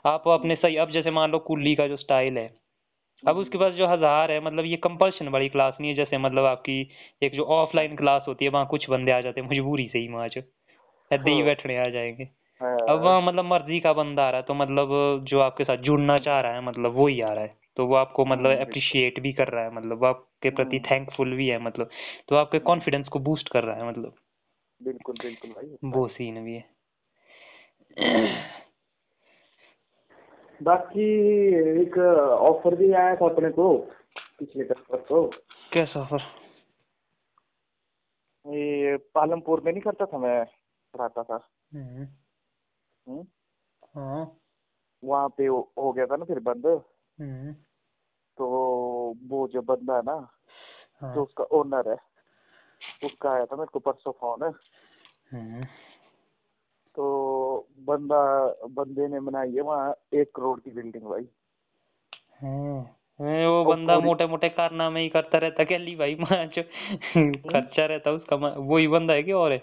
आप 0.07 0.29
अपने 0.29 0.55
सही 0.57 0.77
अब 0.77 0.91
जैसे 0.91 1.11
मान 1.11 1.31
लो 1.31 1.39
कुल्ली 1.39 1.75
का 1.75 1.87
जो 1.89 1.97
स्टाइल 1.97 2.39
है 2.39 2.47
अब 3.25 3.37
उसके 3.37 3.59
पास 3.59 3.73
जो 3.73 3.87
हज़ार 3.87 4.31
है 4.31 4.41
मतलब 4.41 4.65
ये 4.65 4.77
कंपल्शन 4.77 5.29
वाली 5.29 5.49
क्लास 5.49 5.77
नहीं 5.81 5.91
है 5.91 5.97
जैसे 5.97 6.19
मतलब 6.19 6.45
आपकी 6.45 6.91
एक 7.23 7.35
जो 7.35 7.43
ऑफलाइन 7.43 7.97
क्लास 7.97 8.25
होती 8.29 8.45
है 8.45 8.51
वहाँ 8.51 8.67
कुछ 8.67 8.91
बंदे 8.91 9.13
आ 9.13 9.21
जाते 9.21 9.41
हैं 9.41 9.49
मजबूरी 9.49 9.89
से 9.89 9.99
ही 9.99 10.09
वहाँ 10.09 10.29
जो 10.29 10.41
ऐसे 11.11 11.31
ही 11.31 11.43
बैठने 11.43 11.77
आ 11.79 11.89
जाएँगे। 11.89 12.25
अब 12.25 12.63
हाँ, 12.63 12.97
वहाँ 12.97 13.23
मतलब 13.23 13.45
मर्ज़ी 13.45 13.81
का 13.81 13.93
बंदा 13.93 14.27
आ 14.27 14.31
रहा 14.31 14.41
है 14.41 14.47
तो 14.47 14.55
मतलब 14.55 14.89
जो 15.25 15.41
आपके 15.41 15.65
साथ 15.65 15.77
जुड़ना 15.77 16.19
चाह 16.19 16.41
रहा 16.41 16.53
है 16.53 16.65
मतलब 16.65 16.93
वो 16.93 17.07
ही 17.07 17.21
आ 17.21 17.33
रहा 17.33 17.45
है 17.45 17.57
तो 17.77 17.87
वो 17.87 17.95
आपको 17.95 18.25
मतलब 18.25 18.51
हम्म, 18.51 18.61
अप्रिशिएट 18.61 19.21
भी 19.21 19.33
कर 19.33 19.49
रहा 19.49 19.65
है 19.65 19.75
मतलब 19.75 20.01
वो 20.01 20.07
आपके 20.07 20.51
प्रति 20.51 20.81
थैंकफुल 20.81 21.35
भी 21.35 21.49
है 21.49 21.59
मतलब 21.59 21.91
तो 22.29 22.37
आपके 22.37 22.59
कॉन्फिडेंस 22.59 23.09
को 23.09 23.19
बूस्ट 23.19 23.49
कर 23.49 23.65
रहा 23.65 23.77
है 23.77 23.89
मतलब। 23.89 24.15
बिल्कुल 24.83 25.17
बिल्कुल 25.23 25.51
भाई 25.51 25.91
वो 25.91 26.07
सीन 26.09 26.45
भी 26.45 26.55
है। 26.55 26.65
बाकी 30.63 31.05
एक 31.83 31.99
ऑफ़र 32.41 32.75
भी 32.75 32.93
आया 32.93 33.17
था 33.17 33.31
अपने 33.31 33.51
को 33.51 33.79
पिछले 34.39 34.65
पेपर 34.65 34.97
को 34.97 35.31
कैसा 35.73 36.05
फिर 36.05 36.21
ये 38.55 38.97
पालमपुर 38.97 39.61
में 39.61 39.73
नहीं 39.73 39.83
करता 39.83 40.07
था 40.07 40.19
मैं 40.19 40.45
पढ़ाता 40.95 41.23
था। 41.23 41.49
हम्म, 41.75 42.05
हम्म? 43.09 43.27
हाँ। 43.95 44.39
वहाँ 45.05 45.29
पे 45.29 45.47
हो, 45.47 45.93
गया 45.93 46.07
था 46.07 46.17
ना 46.17 46.25
फिर 46.25 46.39
बंद। 46.39 46.67
हम्म, 47.21 47.53
तो 48.37 48.47
वो 49.27 49.49
जो 49.49 49.63
बंदा 49.63 49.97
है 49.97 50.03
ना 50.03 50.17
जो 51.03 51.07
हाँ। 51.07 51.17
उसका 51.17 51.45
ओनर 51.45 51.91
है 51.91 51.99
उसका 53.05 53.31
आया 53.31 53.47
था 53.47 53.57
मेरे 53.57 53.67
को 53.67 53.79
परसों 53.79 54.13
फ़ोन 54.13 54.43
तो 56.97 57.67
बंदा 57.79 58.21
बंदे 58.67 59.09
ने 59.09 59.21
बनाई 59.21 59.55
है 59.55 59.61
वहाँ 59.61 59.95
एक 60.15 60.31
करोड़ 60.37 60.61
की 60.61 60.71
बिल्डिंग 60.71 61.05
भाई। 61.05 61.29
हम्म, 62.41 62.81
ये 63.27 63.47
वो 63.47 63.65
बंदा 63.65 63.99
मोटे 64.01 64.27
मोटे 64.27 64.49
कारनामे 64.49 65.01
ही 65.01 65.09
करता 65.09 65.39
रहता 65.39 65.65
क्या 65.65 65.79
ली 65.79 65.97
भाई 65.97 66.15
माँ 66.21 66.47
जो 66.47 66.63
खर्चा 67.51 67.87
रहता 67.87 68.11
उसका 68.11 68.37
माँ- 68.37 68.57
वही 68.57 68.89
बंदा 68.89 69.15
है 69.15 69.23
क्या 69.23 69.37
और 69.37 69.53
है? 69.53 69.63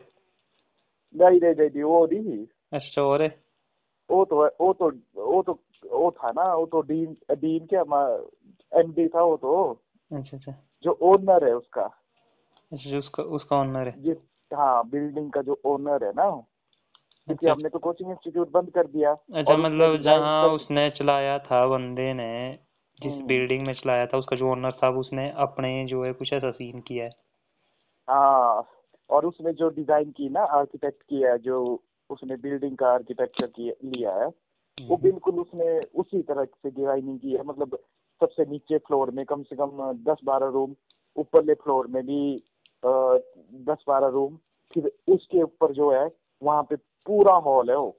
नहीं 1.16 1.42
नहीं 1.42 1.70
नहीं 1.70 1.84
वो 1.84 2.06
नहीं। 2.06 2.46
अच्छा 2.74 3.02
और 3.02 3.22
है? 3.22 3.44
वो 4.12 4.26
तो 4.26 4.46
वो 4.62 4.74
तो 4.74 4.90
वो 5.16 5.42
तो 5.42 5.60
वो 5.92 6.12
था 6.12 6.32
ना 6.32 6.54
वो 6.56 6.66
तो 6.66 6.82
डीन 6.82 7.18
डीन 7.32 7.66
क्या 7.66 7.82
एमडी 8.80 9.08
था 9.08 9.22
वो 9.22 9.38
तो। 9.38 9.82
अच्छा 10.12 10.38
अच्छा। 10.38 10.54
जो 10.84 10.92
ओनर 11.02 11.48
है 11.48 11.54
उसका। 11.56 11.82
अच्छा 12.72 12.98
उसका 12.98 13.24
उसका 13.24 13.56
ऑनर 13.56 13.88
है। 13.88 14.02
जिस 14.04 14.18
हाँ 14.54 14.90
बिल्डिंग 14.90 15.32
का 15.32 15.42
जो 15.42 15.62
ओनर 15.66 16.04
है 16.04 16.12
ना। 16.12 16.44
क्योंकि 17.28 17.46
अच्छा। 17.46 17.54
हमने 17.54 17.70
तो 17.70 17.80
कोचिंग 17.80 18.10
इंस्टीट्यूट 18.12 18.52
बंद 18.52 18.70
कर 18.70 18.88
दिया 18.88 19.12
अच्छा 19.12 19.58
मतलब 19.58 20.02
जहाँ 20.04 20.48
उसने 20.50 20.90
चलाया 20.90 21.38
था 21.40 21.66
बंदे 21.68 22.14
ने 22.14 22.60
जिस 23.00 23.12
हम्म, 23.12 23.26
बिल्डिंग 23.28 23.66
में 23.68 23.74
चलाया 23.74 24.06
था 24.06 24.18
उसका 24.18 24.36
जो 24.36 24.52
ओनर 24.52 24.72
था 24.72 24.90
उसने 25.00 25.30
अपने 25.38 25.86
जो 25.86 26.04
है 26.04 26.12
कुछ 26.14 26.34
ऐसा 26.34 26.52
सीन 26.52 26.82
किया 26.82 27.06
है। 27.06 27.12
हाँ 28.08 28.68
और 29.10 29.26
उसने 29.26 29.54
जो 29.54 29.70
डिज़ाइन 29.70 30.12
की 30.12 30.30
ना 30.30 30.44
आर्किटेक्ट 30.54 31.02
किया 31.04 31.32
है 31.32 31.38
जो 31.40 31.64
उसने 32.10 32.36
बिल्डिंग 32.36 32.78
का 32.78 32.92
आर्किटेक्चर 32.94 33.48
किया 33.48 33.74
लिया 33.84 34.16
है 34.16 34.28
वो 34.78 34.98
बिल्कुल 34.98 35.40
उसने 35.40 35.80
उसी 35.96 36.22
तरह 36.22 36.46
से 36.46 36.70
डिज़ाइनिंग 36.70 37.20
की 37.20 37.32
है। 37.32 37.44
मतलब 37.44 37.78
सबसे 38.22 38.46
नीचे 38.46 38.78
फ्लोर 38.78 39.12
में 39.12 39.26
कम 39.26 39.44
से 39.44 39.56
कम 39.56 39.92
दस 40.04 40.18
बारह 40.24 40.48
रूम 40.48 40.76
ऊपरले 41.18 41.54
फ्लोर 41.54 41.88
में 41.88 42.04
भी 42.06 42.22
दस 42.84 43.84
बारह 43.88 44.08
रूम 44.08 44.38
फिर 44.74 44.92
उसके 45.08 45.42
ऊपर 45.44 45.72
जो 45.72 45.92
है 45.92 46.10
वहाँ 46.42 46.64
पे 46.64 46.76
पूरा 47.08 47.34
हॉल 47.46 47.70
है 47.70 47.78
वो 47.78 47.90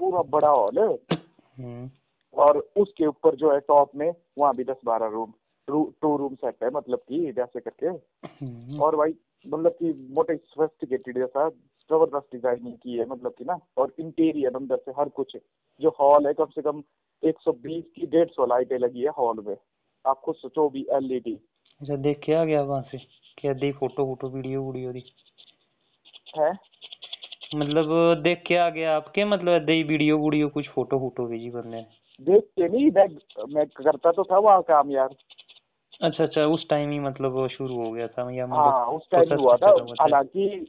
पूरा 0.00 0.22
बड़ा 0.30 0.48
हॉल 0.48 0.78
है। 0.78 0.86
हम्म, 0.88 1.90
और 2.34 2.58
उसके 2.76 3.06
ऊपर 3.06 3.34
जो 3.36 3.52
है 3.52 3.58
टॉप 3.68 3.90
में 3.96 4.12
वहाँ 4.38 4.54
भी 4.56 4.64
दस 4.64 4.80
बारह 4.84 5.06
रूम 5.08 5.32
टू 5.68 6.16
रूम 6.16 6.34
सेट 6.34 6.62
है 6.62 6.70
मतलब 6.70 6.98
कि 7.08 7.32
जैसे 7.32 7.60
करके। 7.60 7.86
हम्म, 7.86 8.80
और 8.82 8.96
भाई 8.96 9.14
मतलब 9.46 9.72
कि 9.72 9.92
मोटे 10.14 10.36
सोफिस्टिकेटेड 10.36 11.18
जैसा 11.18 11.48
ज़बरदस्त 11.90 12.26
डिज़ाइनिंग 12.32 12.74
की 12.74 12.96
है 12.98 13.06
मतलब 13.06 13.34
कि 13.38 13.44
ना। 13.44 13.58
और 13.78 13.92
इंटीरियर 14.00 14.56
अंदर 14.56 14.76
से 14.76 14.92
हर 14.98 15.08
कुछ 15.10 15.36
जो 15.80 15.94
हॉल 16.00 16.26
है 16.26 16.32
कम 16.34 16.46
से 16.54 16.62
कम 16.62 16.82
120 17.22 17.82
की 17.96 18.06
डेढ़ 18.06 18.28
सौ 18.28 18.46
लाइटें 18.46 18.78
लगी 18.78 19.02
है 19.02 19.10
हॉल 19.18 19.42
में। 19.46 19.56
आप 20.04 20.20
खुद 20.20 20.34
सोचो 20.34 20.68
भी 20.68 20.86
एलईडी 20.92 21.38
अच्छा 21.80 21.96
देख 21.96 22.20
के 22.24 22.32
आ 22.32 22.44
गया 22.44 22.62
वहाँ 22.62 22.82
से 22.90 22.98
क्या 23.38 23.52
दी 23.52 23.70
फ़ोटो 23.72 24.04
वोटो 24.04 24.28
वीडियो 24.28 24.62
वीडियो 24.62 24.92
दी। 24.92 25.04
है? 26.38 26.52
मतलब 27.54 28.20
देख 28.22 28.42
के 28.46 28.56
आ 28.56 28.68
गया 28.70 28.96
आपके 28.96 29.24
मतलब 29.24 29.64
दे 29.64 29.82
वीडियो 29.82 30.18
वीडियो 30.18 30.48
कुछ 30.48 30.68
फ़ोटो 30.68 30.98
फ़ोटो 30.98 31.26
भेजी 31.26 31.50
बंदे 31.50 31.86
देख 32.20 32.44
के 32.44 32.68
नहीं 32.68 32.90
मैं 32.90 33.06
मैं 33.54 33.66
करता 33.66 34.12
तो 34.12 34.24
था 34.24 34.38
वहाँ 34.38 34.62
काम 34.62 34.90
यार। 34.90 35.14
अच्छा 36.00 36.24
अच्छा 36.24 36.46
उस 36.46 36.68
टाइम 36.68 36.90
ही 36.90 36.98
मतलब 37.00 37.48
शुरू 37.48 37.84
हो 37.84 37.90
गया 37.90 38.06
था 38.08 38.30
या 38.30 38.46
मतलब 38.46 38.60
हाँ 38.60 38.86
उस 38.86 39.08
टाइम 39.10 39.40
हुआ 39.40 39.56
था। 39.56 39.70
हालाँकि 40.00 40.66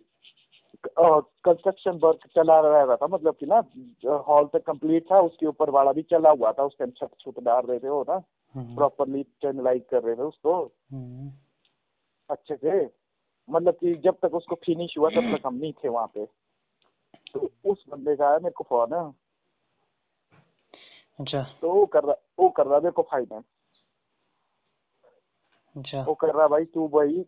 कंस्ट्रक्शन 0.98 1.92
वर्क 1.92 2.20
चला 2.36 2.60
रहा 2.60 2.96
था 2.96 3.08
मतलब 3.08 3.36
कि 3.36 3.46
ना 3.46 3.64
हॉल 4.28 4.46
तक 4.46 4.64
कंप्लीट 4.64 5.06
था 5.12 5.20
उसके 5.20 5.46
ऊपर 5.46 5.70
वाला 5.70 5.92
भी 5.92 6.02
चला 6.02 6.30
हुआ 6.30 6.52
था 6.52 6.64
उस 6.64 6.78
टाइम 6.80 6.92
छत 6.92 7.10
छुट 7.20 7.44
डाल 7.44 7.62
रहे 7.62 7.80
थे 7.80 7.90
वो 7.90 8.06
ना 8.10 8.22
हम्म, 8.56 8.76
प्रॉपरली 8.76 9.24
चैनलाइज 9.24 9.82
कर 9.92 10.04
रहे 10.04 10.16
थे 10.16 10.22
उसको। 10.22 10.72
हम्म, 10.92 11.32
अच्छे 12.30 12.56
से 12.56 12.90
मतलब 13.50 13.74
कि 13.74 13.96
जब 13.96 14.18
तक 14.22 14.36
उसको 14.36 14.56
फिनिश 14.56 14.98
हुआ 14.98 15.10
तब 15.10 15.36
तक 15.36 15.48
हम 15.48 15.56
नहीं 15.56 15.74
थे 15.74 15.90
वहाँ 15.90 16.08
पे। 16.08 16.28
तो 17.36 17.50
उस 17.66 17.84
बंदे 17.90 18.16
का 18.16 18.28
आया 18.28 18.38
मेरे 18.38 18.54
को 18.58 18.64
फ़ोन 18.64 18.94
है। 18.94 19.04
अच्छा। 21.20 21.42
तो 21.62 21.72
वो 21.74 21.86
कर 21.86 22.04
रहा 22.04 22.16
वो 22.40 22.50
कर 22.50 22.66
रहा 22.66 22.80
मेरे 22.80 22.92
को 22.92 23.02
फाइनेंस 23.02 23.44
अच्छा। 25.76 26.04
वो 26.04 26.14
कर 26.14 26.34
रहा 26.36 26.48
भाई 26.48 26.66
तू 26.66 26.88
भाई 26.88 27.26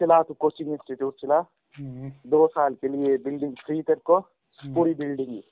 चला 0.00 0.22
तू 0.22 0.34
कोचिंग 0.34 0.70
इंस्टीट्यूट 0.72 1.20
चला। 1.20 1.38
हम्म, 1.76 2.10
दो 2.26 2.46
साल 2.46 2.74
के 2.74 2.88
लिए 2.88 3.16
बिल्डिंग 3.18 3.56
फ्री 3.56 3.82
तेरे 3.82 4.00
को 4.00 4.16
हम्म, 4.16 4.74
पूरी 4.74 4.94
बिल्डिंग 4.94 5.28
ही 5.28 5.42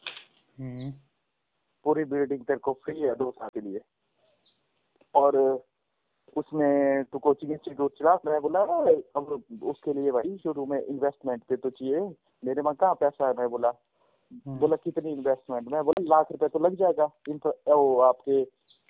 हम्म, 0.59 0.91
पूरी 1.85 2.05
बिल्डिंग 2.05 2.45
तेरे 2.45 2.59
को 2.59 2.73
फ्री 2.85 3.01
है 3.01 3.15
दो 3.15 3.31
साल 3.31 3.49
के 3.55 3.61
लिए। 3.61 3.81
और 5.15 5.37
उसमें 6.37 7.05
तू 7.05 7.19
कोचिंग 7.19 7.53
इंस्टीट्यूट 7.53 7.99
चला 7.99 8.15
मैं 8.27 8.41
बोला 8.41 8.61
अब 9.17 9.45
उसके 9.63 9.93
लिए 9.93 10.11
भाई 10.11 10.37
शुरू 10.39 10.67
में 10.67 10.81
इन्वेस्टमेंट 10.83 11.45
पे 11.45 11.57
तो 11.57 11.71
चाहिए। 11.71 12.01
मेरे 12.45 12.63
वहाँ 12.63 12.75
कहाँ 12.75 12.95
पैसा 12.95 13.29
है? 13.29 13.35
मैं 13.35 13.49
बोला 13.49 13.73
बोला 14.33 14.77
कितनी 14.77 15.13
इन्वेस्टमेंट 15.13 15.69
मैं 15.69 15.83
बोला 15.85 16.03
लाख 16.09 16.33
रुपए 16.33 16.49
तो 16.49 16.59
लग 16.59 16.75
जाएगा। 16.77 17.05
वो 17.69 17.99
आपके 18.03 18.41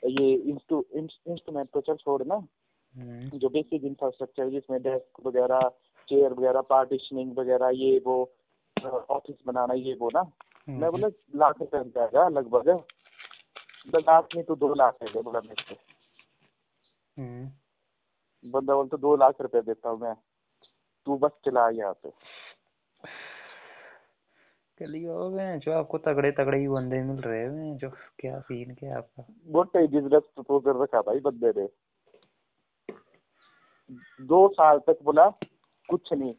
ये 0.02 0.34
इंस्ट्रूमेंट 0.34 1.68
तो 1.68 1.80
चल 1.80 1.96
छोड़ 1.96 2.22
ना। 2.24 2.34
हम्म, 2.34 3.38
जो 3.38 3.48
बेसिक 3.48 3.84
इंफ्रास्ट्रक्चर 3.84 4.48
जिसमें 4.50 4.80
डेस्क 4.82 5.26
वगैरह 5.26 5.68
चेयर 6.08 6.32
वगैरह 6.32 6.60
पार्टीशनिंग 6.70 7.36
वगैरह 7.38 7.70
ये 7.74 7.98
वो 8.06 8.16
ऑफ़िस 9.10 9.36
बनाना 9.46 9.74
ये 9.74 9.94
वो 9.94 10.10
ना। 10.14 10.22
मैं 10.68 10.76
हम्म, 10.76 10.90
बोला 10.90 11.08
लाख 11.36 11.60
रुपए 11.60 11.78
लग 11.78 11.90
जाएगा 11.94 12.28
लगभग। 12.28 12.68
लाख 13.88 14.28
नहीं 14.34 14.44
तो 14.44 14.54
दो 14.56 14.74
लाख 14.74 14.96
है 15.02 15.22
बोला 15.22 15.40
मेरे 15.40 15.64
से। 15.68 15.76
हम्म, 17.16 17.48
बंदा 18.44 18.74
बोलता 18.74 18.96
दो 18.96 19.14
लाख 19.16 19.40
रुपए 19.40 19.60
देता 19.62 19.88
हूँ 19.88 19.98
मैं। 20.00 20.14
तू 21.06 21.16
बस 21.18 21.30
चला 21.44 21.68
यहाँ 21.70 21.92
पे। 22.02 22.08
चलिए 24.78 25.14
मैं 25.30 25.58
जो 25.58 25.72
आपको 25.72 25.98
तगड़े 25.98 26.30
तगड़े 26.32 26.58
ही 26.58 26.68
बंदे 26.68 27.02
मिल 27.02 27.20
रहे 27.20 27.40
हैं 27.40 27.76
जो 27.76 27.90
क्या 28.18 28.38
सीन 28.40 28.74
क्या 28.74 28.90
है 28.90 28.96
आपका? 28.96 29.24
मोटे 29.48 29.86
बिज़नेस 29.86 30.22
प्रपोजल 30.34 30.82
रखा 30.82 31.00
भाई 31.00 31.20
बंदे 31.20 31.52
ने। 31.56 31.68
दो 34.20 34.48
साल 34.48 34.78
तक 34.78 34.98
बोला 35.02 35.28
कुछ 35.88 36.12
नहीं। 36.12 36.32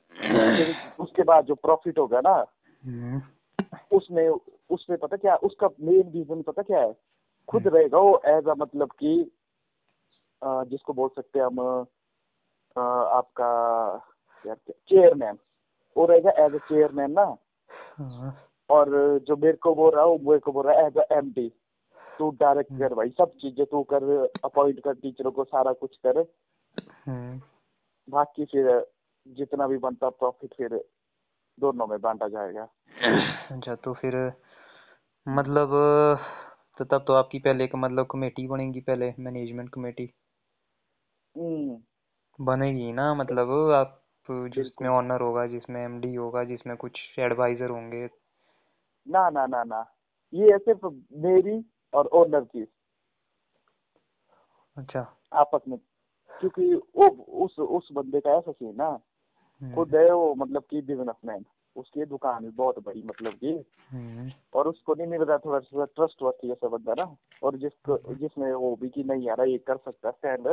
फिर 0.55 0.75
उसके 0.99 1.23
बाद 1.23 1.45
जो 1.45 1.55
प्रॉफिट 1.55 1.99
होगा 1.99 2.21
ना 2.21 2.33
हम्म, 2.83 3.21
उसमें 3.91 4.27
उसमें 4.69 4.97
पता 4.99 5.17
क्या 5.17 5.35
उसका 5.35 5.67
मेन 5.81 6.09
रीजन 6.11 6.41
पता 6.41 6.61
क्या 6.61 6.79
है? 6.79 6.95
खुद 7.47 7.67
रहेगा 7.67 7.99
वो 7.99 8.21
एज 8.27 8.47
अ 8.47 8.53
मतलब 8.53 8.91
कि 8.99 9.13
जिसको 10.43 10.93
बोल 10.93 11.09
सकते 11.09 11.39
हैं 11.39 11.45
हम 11.45 11.59
आपका 12.77 13.49
चेयरमैन 14.45 15.37
वो 15.97 16.05
रहेगा 16.05 16.31
एज 16.45 16.55
अ 16.55 16.57
चेयरमैन 16.57 17.11
ना। 17.11 17.25
हाँ, 17.99 18.49
और 18.69 18.89
जो 19.19 19.35
मेरे 19.37 19.57
को 19.57 19.75
बोल 19.75 19.91
रहा 19.95 20.03
है 20.03 20.09
वो 20.09 20.17
मेरे 20.17 20.39
को 20.39 20.51
बोल 20.51 20.67
रहा 20.67 20.79
है 20.79 20.87
एज 20.87 20.97
एम 21.11 21.31
डी 21.31 21.49
तू 22.19 22.29
डायरेक्ट 22.31 22.71
कर 22.79 22.93
भाई 22.93 23.09
सब 23.09 23.33
चीज़ें 23.35 23.65
तू 23.65 23.83
कर 23.83 24.03
अपॉइंट 24.43 24.79
कर 24.79 24.93
टीचरों 24.93 25.31
को 25.31 25.43
सारा 25.43 25.73
कुछ 25.73 25.97
कर। 26.05 26.17
हम्म, 27.07 27.41
बाकी 28.09 28.45
फिर 28.45 28.87
जितना 29.27 29.67
भी 29.67 29.77
बनता 29.77 30.09
प्रॉफिट 30.09 30.53
फिर 30.53 30.85
दोनों 31.59 31.87
में 31.87 31.99
बांटा 32.01 32.27
जाएगा। 32.27 32.67
अच्छा 33.51 33.75
तो 33.75 33.93
फिर 33.93 34.15
मतलब 35.27 35.69
तो 36.77 36.85
तब 36.85 37.03
तो 37.07 37.13
आपकी 37.13 37.39
पहले 37.39 37.63
एक 37.63 37.75
मतलब 37.75 38.07
कमेटी 38.11 38.47
बनेगी 38.47 38.79
पहले 38.79 39.13
मैनेजमेंट 39.19 39.69
कमेटी 39.69 40.13
हम्म, 41.35 41.77
बनेगी 42.39 42.91
ना 42.91 43.13
मतलब 43.13 43.71
आप 43.71 43.98
जिसमें 44.31 44.89
ऑनर 44.89 45.21
होगा 45.21 45.47
जिसमें 45.47 45.85
एमडी 45.85 46.15
होगा 46.15 46.43
जिसमें 46.43 46.77
कुछ 46.77 46.99
एडवाइजर 47.19 47.69
होंगे। 47.69 48.09
ना 49.07 49.29
ना 49.29 49.45
ना 49.45 49.63
ना। 49.63 49.93
ये 50.33 50.51
है 50.51 50.57
सिर्फ़ 50.57 50.85
मेरी 51.13 51.65
और 51.93 52.07
ओनर 52.07 52.41
की। 52.41 52.67
अच्छा। 54.77 55.17
आपस 55.33 55.61
में 55.67 55.79
क्योंकि 56.39 56.73
वो 56.75 57.07
उस 57.45 57.59
उस 57.59 57.91
बंदे 57.91 58.19
का 58.19 58.31
ऐसा 58.31 58.51
सीन 58.51 58.75
ना। 58.75 58.99
हम्म, 59.61 59.75
खुद 59.75 59.95
है 59.95 60.13
वो 60.13 60.35
मतलब 60.35 60.63
कि 60.69 60.81
बिजनेसमैन 60.81 61.45
उसकी 61.75 62.05
दुकान 62.05 62.43
है 62.43 62.51
बहुत 62.51 62.79
बड़ी 62.79 63.03
मतलब 63.03 63.33
कि। 63.33 63.65
हम्म, 63.91 64.31
और 64.53 64.67
उसको 64.67 64.95
नहीं 64.95 65.07
मिल 65.07 65.21
रहा 65.21 65.37
थोड़ा 65.37 65.59
सा 65.59 65.85
ट्रस्ट 65.85 66.21
वर्थ 66.21 66.47
जैसा 66.47 66.67
बंदा 66.67 66.93
ना। 66.93 67.15
और 67.43 67.57
जिसको 67.57 68.13
जिसमें 68.13 68.53
वो 68.53 68.75
भी 68.75 68.89
कि 68.89 69.03
नहीं 69.03 69.27
यार 69.27 69.47
ये 69.47 69.57
कर 69.57 69.77
सकता 69.77 70.11
स्टैंड 70.11 70.47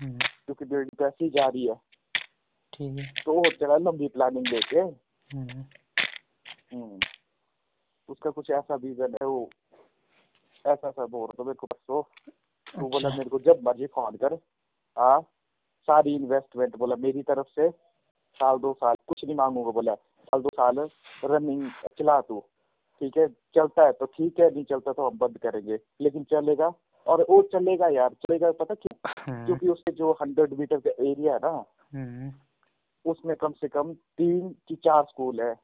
हम्म, 0.00 0.18
क्योंकि 0.18 0.64
बिल्डिंग 0.64 0.98
कैसी 0.98 1.24
ही 1.24 1.30
जा 1.30 1.46
रही 1.46 1.66
है। 1.66 1.87
ठीक 2.78 2.98
है। 2.98 3.04
तो 3.24 3.42
चला 3.50 3.76
लंबी 3.76 4.08
प्लानिंग 4.08 4.46
लेके। 4.46 4.80
हम्म, 4.80 5.64
हम्म, 6.72 6.98
उसका 8.08 8.30
कुछ 8.30 8.50
ऐसा 8.50 8.74
विजन 8.74 9.16
है 9.22 9.26
वो 9.26 9.48
ऐसा 10.64 10.90
सा 10.90 11.06
बोल 11.06 11.28
तो 11.36 11.44
मेरे 11.44 11.54
को 11.54 11.66
परसों 11.66 12.02
तो 12.74 12.88
बोला 12.88 13.08
अच्छा। 13.08 13.18
मेरे 13.18 13.30
को 13.30 13.38
जब 13.38 13.60
मर्ज़ी 13.64 13.86
फ़ोन 13.86 14.16
कर। 14.16 14.34
हाँ 14.96 15.20
सारी 15.88 16.14
इन्वेस्टमेंट 16.14 16.76
बोला 16.76 16.96
मेरी 16.96 17.22
तरफ़ 17.22 17.46
से। 17.48 17.68
साल 18.40 18.58
दो 18.58 18.72
साल 18.72 18.94
कुछ 19.06 19.24
नहीं 19.24 19.34
मांगूँगा 19.36 19.70
बोला। 19.70 19.94
साल 19.94 20.40
दो 20.42 20.48
साल 20.48 20.78
रनिंग 21.24 21.70
चला 21.98 22.20
तू। 22.20 22.40
ठीक 23.00 23.16
है 23.18 23.26
चलता 23.54 23.84
है 23.86 23.92
तो 23.92 24.06
ठीक 24.06 24.40
है 24.40 24.50
नहीं 24.50 24.64
चलता 24.64 24.92
तो 24.92 25.08
हम 25.10 25.18
बंद 25.18 25.38
करेंगे। 25.38 25.78
लेकिन 26.00 26.24
चलेगा। 26.24 26.72
और 27.06 27.22
वो 27.30 27.40
चलेगा 27.42 27.88
यार 27.88 28.12
चलेगा 28.12 28.50
पता 28.52 28.74
क्यों? 28.74 28.96
हम्म, 29.18 29.46
क्योंकि 29.46 29.68
उसके 29.68 29.92
जो 29.92 30.12
हंड्रेड 30.12 30.52
मीटर 30.52 30.80
का 30.80 30.90
एरिया 30.90 31.32
है 31.32 31.38
ना 31.38 31.48
हम्म, 31.48 32.30
उसमें 33.10 33.36
कम 33.36 33.52
से 33.52 33.68
कम 33.68 33.92
तीन 33.92 34.48
की 34.68 34.74
चार 34.74 35.02
स्कूल 35.02 35.40
है। 35.40 35.54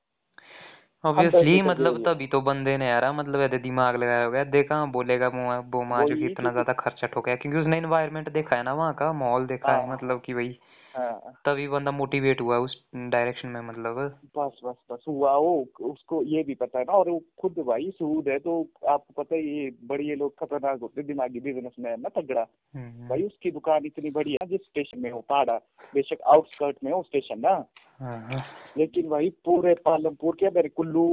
ऑब्वियसली 1.05 1.63
मतलब 1.63 2.03
तभी 2.07 2.27
तो 2.27 2.41
बंदे 2.41 2.77
ने 2.77 2.87
यार 2.89 3.13
मतलब 3.13 3.41
ऐसे 3.41 3.59
दिमाग 3.59 3.97
लगाया 3.97 4.25
होगा 4.25 4.45
देखा 4.45 4.85
बोलेगा 4.85 5.29
वो 5.29 5.83
माँ 5.85 6.05
जो 6.05 6.17
कि 6.17 6.27
इतना 6.27 6.51
ज़्यादा 6.53 6.73
खर्चा 6.73 7.07
ठोका 7.07 7.35
क्योंकि 7.35 7.59
उसने 7.59 7.79
इन्वायरमेंट 7.79 8.33
देखा 8.33 8.57
है 8.57 8.63
ना 8.63 8.75
वहाँ 8.75 8.95
का 8.95 9.13
माहौल 9.13 9.47
देखा 9.47 9.73
है 9.73 9.87
हाँ। 9.87 9.95
मतलब 9.95 10.23
कि 10.25 10.35
भाई 10.35 10.59
हाँ। 10.95 11.33
तभी 11.47 11.67
बंदा 11.69 11.91
मोटिवेट 11.91 12.41
हुआ 12.41 12.59
उस 12.59 12.77
डायरेक्शन 12.95 13.49
में 13.49 13.61
मतलब। 13.61 13.97
बस 14.37 14.61
बस 14.65 14.77
बस 14.91 15.05
हुआ 15.09 15.35
वो 15.37 15.55
उसको 15.83 16.23
ये 16.23 16.43
भी 16.43 16.55
पता 16.55 16.79
है 16.79 16.85
ना 16.85 16.93
और 16.93 17.11
वो 17.11 17.19
खुद 17.41 17.59
भाई 17.59 17.91
सूद 17.91 18.29
है 18.29 18.39
तो 18.39 18.61
आपको 18.89 19.23
पता 19.23 19.35
है 19.35 19.43
ये 19.43 19.71
बड़ी 19.85 20.09
ये 20.09 20.15
लोग 20.15 20.35
खतरनाक 20.39 20.81
होते 20.81 21.01
हैं, 21.01 21.07
दिमागी 21.07 21.41
बिजनेसमैन 21.41 22.01
ना 22.01 22.09
तगड़ा। 22.21 22.47
हम्म, 22.75 23.09
भाई 23.09 23.23
उसकी 23.23 23.51
दुकान 23.51 23.87
इतनी 23.87 24.11
बड़ी 24.11 24.33
है 24.33 24.47
जिस 24.47 24.61
स्टेशन 24.61 25.01
में 25.01 25.11
हो 25.11 25.21
पहाड़ा 25.21 25.57
बेशक 25.95 26.23
आउटस्कर्ट 26.27 26.77
में 26.85 26.93
हो 26.93 27.03
स्टेशन 27.03 27.41
ना। 27.41 27.55
हाँ, 28.01 28.19
हाँ, 28.23 28.45
लेकिन 28.79 29.09
भाई 29.09 29.31
पूरे 29.45 29.75
पालमपुर 29.85 30.37
क्या 30.37 30.51
मेरे 30.55 30.69
कुल्लू 30.69 31.07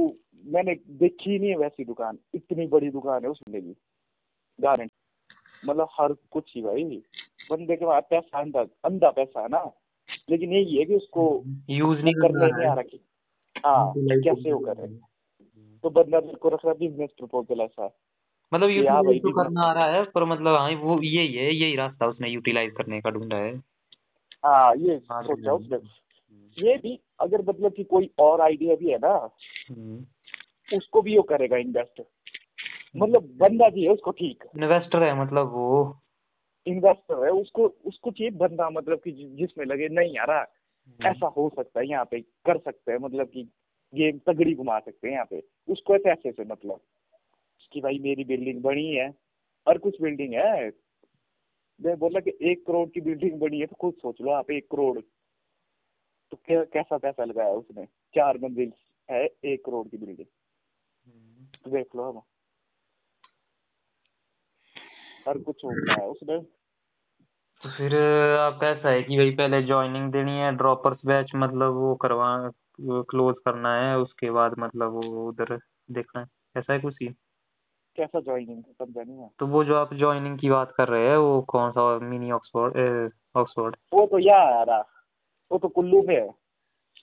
मैंने 0.44 0.74
देखी 0.90 1.38
नहीं 1.38 1.50
है 1.50 1.56
वैसी 1.56 1.84
दुकान 1.84 2.18
इतनी 2.34 2.66
बड़ी 2.66 2.90
दुकान 2.90 3.24
है 3.24 3.30
उस 3.30 3.40
बंदे 3.48 3.60
की 3.60 3.76
गारंटी। 4.58 4.96
मतलब 5.64 5.88
हर 5.92 6.14
कुछ 6.30 6.52
ही 6.56 6.62
भाई। 6.62 7.02
बंदे 7.50 7.76
के 7.76 7.86
पास 7.86 8.02
पैसा 8.10 8.40
अंधा 8.40 8.60
अंधा 8.84 9.10
पैसा 9.10 9.40
है 9.40 9.48
ना? 9.48 9.72
लेकिन 10.30 10.52
यही 10.52 10.76
है 10.76 10.84
कि 10.84 10.94
उसको 10.94 11.44
यूज़ 11.70 12.02
नहीं 12.02 12.14
करना 12.14 12.46
नहीं 12.46 12.64
है। 12.64 12.70
आ 12.70 12.74
रहा 12.74 12.82
कि 12.82 13.00
हाँ 13.66 13.94
कैसे 13.98 14.52
वो 14.52 14.58
करे? 14.58 14.86
तो 15.82 15.90
बंदा 15.90 16.20
मेरे 16.20 16.38
को 16.38 16.48
रख 16.48 16.64
रहा 16.64 16.74
बिज़नेस 16.74 17.10
प्रपोजल 17.18 17.60
ऐसा। 17.60 17.98
मतलब 18.54 18.68
हाँ 18.68 18.72
यूटिलाइज 18.72 19.22
तो 19.22 19.44
करना 19.44 19.62
आ 19.62 19.72
रहा 19.72 19.86
है 19.86 20.04
पर 20.04 20.24
मतलब 20.24 20.56
हाँ 20.56 20.70
वो 20.70 21.02
यही 21.02 21.34
है 21.34 21.54
यही 21.54 21.76
रास्ता 21.76 22.06
उसने 22.06 22.28
यूटिलाइज 22.28 22.72
करने 22.76 23.00
का 23.00 23.10
ढूंढा 23.10 23.36
है। 23.36 23.56
हाँ 24.44 24.76
ये 24.76 25.02
हाँ, 25.10 25.22
सोचा 25.22 25.52
उसने। 25.52 25.78
ये 26.58 26.76
भी 26.76 27.00
अगर 27.20 27.42
मतलब 27.42 27.72
कि 27.72 27.84
कोई 27.84 28.10
और 28.18 28.40
आइडिया 28.40 28.76
भी 28.76 28.90
है 28.90 28.98
ना 28.98 29.30
हम्म, 29.70 30.04
उसको 30.76 31.02
भी 31.02 31.16
वो 31.16 31.22
करेगा 31.22 31.56
इन्वेस्ट 31.56 32.02
मतलब 32.96 33.22
बंदा 33.22 33.68
भी 33.68 33.84
है 33.84 33.90
उसको 33.90 34.10
ठीक। 34.10 34.44
इन्वेस्टर 34.56 35.02
है 35.02 35.20
मतलब 35.20 35.52
वो। 35.52 36.01
इन्वेस्टर 36.66 37.24
है 37.24 37.30
उसको 37.32 37.66
उसको 37.84 38.10
चाहिए 38.10 38.30
बंदा 38.38 38.68
मतलब 38.70 39.00
कि 39.00 39.12
जिसमें 39.38 39.64
लगे 39.66 39.88
नहीं 39.88 40.14
यार 40.14 40.30
हम्म। 40.30 41.06
ऐसा 41.06 41.26
हो 41.26 41.48
सकता 41.56 41.80
है 41.80 41.88
यहाँ 41.88 42.04
पे 42.04 42.20
कर 42.20 42.58
सकते 42.58 42.92
हैं 42.92 42.98
मतलब 42.98 43.28
कि 43.28 43.42
गेम 43.92 44.18
तगड़ी 44.26 44.54
घुमा 44.54 44.78
सकते 44.78 45.08
हैं 45.08 45.14
यहाँ 45.14 45.26
पे। 45.30 45.42
उसको 45.68 45.98
पैसे 45.98 46.32
से 46.32 46.44
मतलब 46.44 46.80
कि 47.72 47.80
भाई 47.80 47.98
मेरी 47.98 48.24
बिल्डिंग 48.24 48.62
बनी 48.62 48.86
है 48.94 49.12
और 49.66 49.78
कुछ 49.78 50.00
बिल्डिंग 50.02 50.34
है। 50.34 50.68
मैं 51.80 51.98
बोला 51.98 52.20
कि 52.20 52.32
एक 52.42 52.66
करोड़ 52.66 52.88
की 52.88 53.00
बिल्डिंग 53.00 53.38
बनी 53.40 53.60
है 53.60 53.66
तो 53.66 53.76
खुद 53.80 53.94
सोच 53.94 54.20
लो 54.20 54.30
आप 54.30 54.50
एक 54.50 54.70
करोड़। 54.70 54.98
तो 55.00 56.36
क्या 56.36 56.62
कैसा 56.64 56.98
पैसा 56.98 57.24
लगाया 57.24 57.52
उसने? 57.52 57.84
चार 58.14 58.38
मंजिल 58.38 58.72
है 59.08 59.24
एक 59.44 59.64
करोड़ 59.64 59.86
की 59.88 59.96
बिल्डिंग। 59.96 60.26
तो 61.64 61.70
देख 61.70 61.96
लो 61.96 62.02
अब। 62.02 62.22
हर 65.28 65.38
कुछ 65.38 65.64
होता 65.64 66.00
है 66.00 66.08
उसमें। 66.08 66.40
तो 67.62 67.68
फिर 67.68 67.94
आपका 68.38 68.68
ऐसा 68.68 68.88
है 68.88 69.02
कि 69.02 69.16
भाई 69.16 69.30
पहले 69.30 69.62
ज्वाइनिंग 69.62 70.10
देनी 70.12 70.38
है 70.38 70.52
ड्रॉपर्स 70.56 70.98
बैच 71.06 71.30
मतलब 71.36 71.74
वो 71.74 71.94
करवा 71.94 72.30
क्लोज 72.80 73.34
करना 73.44 73.74
है 73.76 73.98
उसके 73.98 74.30
बाद 74.30 74.54
मतलब 74.58 74.92
वो 74.92 75.28
उधर 75.28 75.58
देखना 75.90 76.20
है। 76.20 76.26
ऐसा 76.56 76.72
है 76.72 76.78
कुछ 76.78 76.96
ही 77.02 77.08
कैसा 77.96 78.20
ज्वाइनिंग 78.20 78.62
समझा 78.62 79.02
नहीं 79.02 79.28
तो 79.38 79.46
वो 79.46 79.64
जो 79.64 79.74
आप 79.76 79.94
ज्वाइनिंग 79.94 80.38
की 80.38 80.50
बात 80.50 80.72
कर 80.76 80.88
रहे 80.88 81.08
हैं 81.08 81.16
वो 81.16 81.40
कौन 81.42 81.70
सा 81.70 81.98
मिनी 81.98 82.30
ऑक्सफोर्ड 82.30 83.10
ऑक्सफोर्ड 83.36 83.76
वो 83.92 84.06
तो 84.06 84.18
यार 84.18 84.70
वो 85.50 85.58
तो 85.58 85.68
कुल्लू 85.68 86.02
में 86.02 86.14
है। 86.14 86.28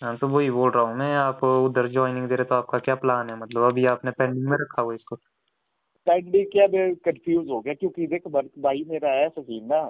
हाँ 0.04 0.16
तो 0.18 0.28
वही 0.28 0.50
बोल 0.52 0.72
रहा 0.72 0.84
हूँ 0.84 0.96
मैं 0.96 1.16
आप 1.16 1.44
उधर 1.44 1.88
ज्वाइनिंग 1.88 2.28
दे 2.30 2.36
रहे 2.36 2.46
तो 2.46 2.56
आपका 2.56 2.80
क्या 2.80 2.96
प्लान 2.96 3.30
है? 3.30 3.36
मतलब 3.36 3.64
अभी 3.64 3.86
आपने 3.86 4.12
पेंडिंग 4.12 4.48
में 4.50 4.58
रखा 4.58 4.82
हुआ 4.82 4.96
इसको? 4.96 5.16
पेंडिंग 6.08 6.46
क्या 6.46 6.68
मैं 6.68 6.94
कंफ्यूज 6.96 7.50
हो 7.50 7.60
गया 7.60 7.74
क्योंकि 7.74 8.08
देख 8.08 8.27
भाई 8.27 8.84
मेरा 8.88 9.12
है 9.12 9.29
सकीन 9.29 9.65
ना 9.65 9.82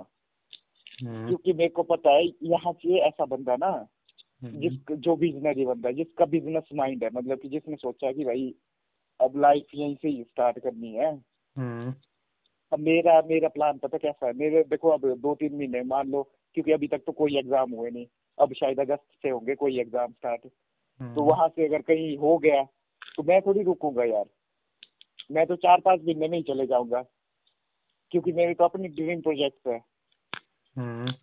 हम्म। 1.02 1.28
क्योंकि 1.28 1.54
मेरे 1.54 1.70
को 1.70 1.84
पता 1.84 2.12
है 2.12 2.26
यहाँ 2.26 2.74
चाहिए 2.74 3.00
ऐसा 3.00 3.26
बंदा 3.26 3.56
ना 3.56 3.68
हम्म। 4.42 4.60
जिस 4.60 4.98
जो 4.98 5.16
बिजनरी 5.16 5.66
बंदा 5.66 5.92
जिसका 5.92 6.26
बिज़नेस 6.26 6.70
माइंड 6.74 7.04
है 7.04 7.10
मतलब 7.14 7.40
कि 7.40 7.50
जिसने 7.50 7.76
सोचा 7.76 8.12
कि 8.12 8.26
भाई 8.26 8.54
अब 9.20 9.38
लाइफ 9.38 9.76
यहीं 9.76 9.96
से 9.96 10.08
ही 10.08 10.24
स्टार्ट 10.24 10.60
करनी 10.60 10.94
है 10.94 11.14
हम्म। 11.56 11.94
अब 12.72 12.80
मेरा 12.80 13.22
मेरा 13.22 13.48
प्लान 13.48 13.78
पता 13.78 13.98
कैसा 13.98 14.28
है 14.28 14.34
मेरे 14.34 14.64
देखो 14.64 14.90
अब 14.90 15.08
दो 15.18 15.36
तीन 15.36 15.56
महीने 15.56 15.82
मान 15.84 16.12
लो 16.12 16.24
क्योंकि 16.56 16.72
अभी 16.72 16.88
तक 16.88 17.02
तो 17.06 17.12
कोई 17.12 17.38
एग्ज़ाम 17.38 17.72
हुए 17.72 17.90
नहीं 17.90 18.06
अब 18.38 18.54
शायद 18.54 18.80
अगस्त 18.80 19.08
से 19.22 19.30
होंगे 19.30 19.56
कोई 19.56 19.80
एग्ज़ाम 19.80 20.12
स्टार्ट 20.12 20.42
तो। 20.42 21.24
वहाँ 21.24 21.48
से 21.48 21.66
अगर 21.66 21.82
कहीं 21.82 22.18
हो 22.18 22.38
गया 22.38 22.64
तो 23.16 23.24
मैं 23.24 23.42
थोड़ी 23.42 23.64
रुकूँगा 23.64 24.04
यार 24.04 24.26
मैं 25.32 25.46
तो 25.48 25.56
चार 25.56 25.80
पाँच 25.80 26.02
महीने 26.02 26.28
में 26.28 26.38
ही 26.38 26.44
चले 26.44 26.66
जाऊँगा 26.68 27.04
क्योंकि 28.12 28.32
मेरे 28.32 28.54
तो 28.54 28.64
अपनी 28.64 28.88
ड्रीम 28.88 29.22
प्रोजेक्ट 29.22 29.68
है। 29.68 29.82
हम्म। 30.76 31.14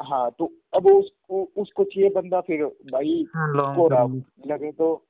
हाँ 0.00 0.30
तो 0.38 0.52
अब 0.74 0.86
उसको 0.86 1.42
उसको 1.56 1.84
चाहिए 1.84 2.10
बंदा 2.10 2.40
फिर 2.40 2.64
भाई 2.64 3.26
हाँ, 3.34 3.48
लगे 4.46 4.72
तो 4.72 5.04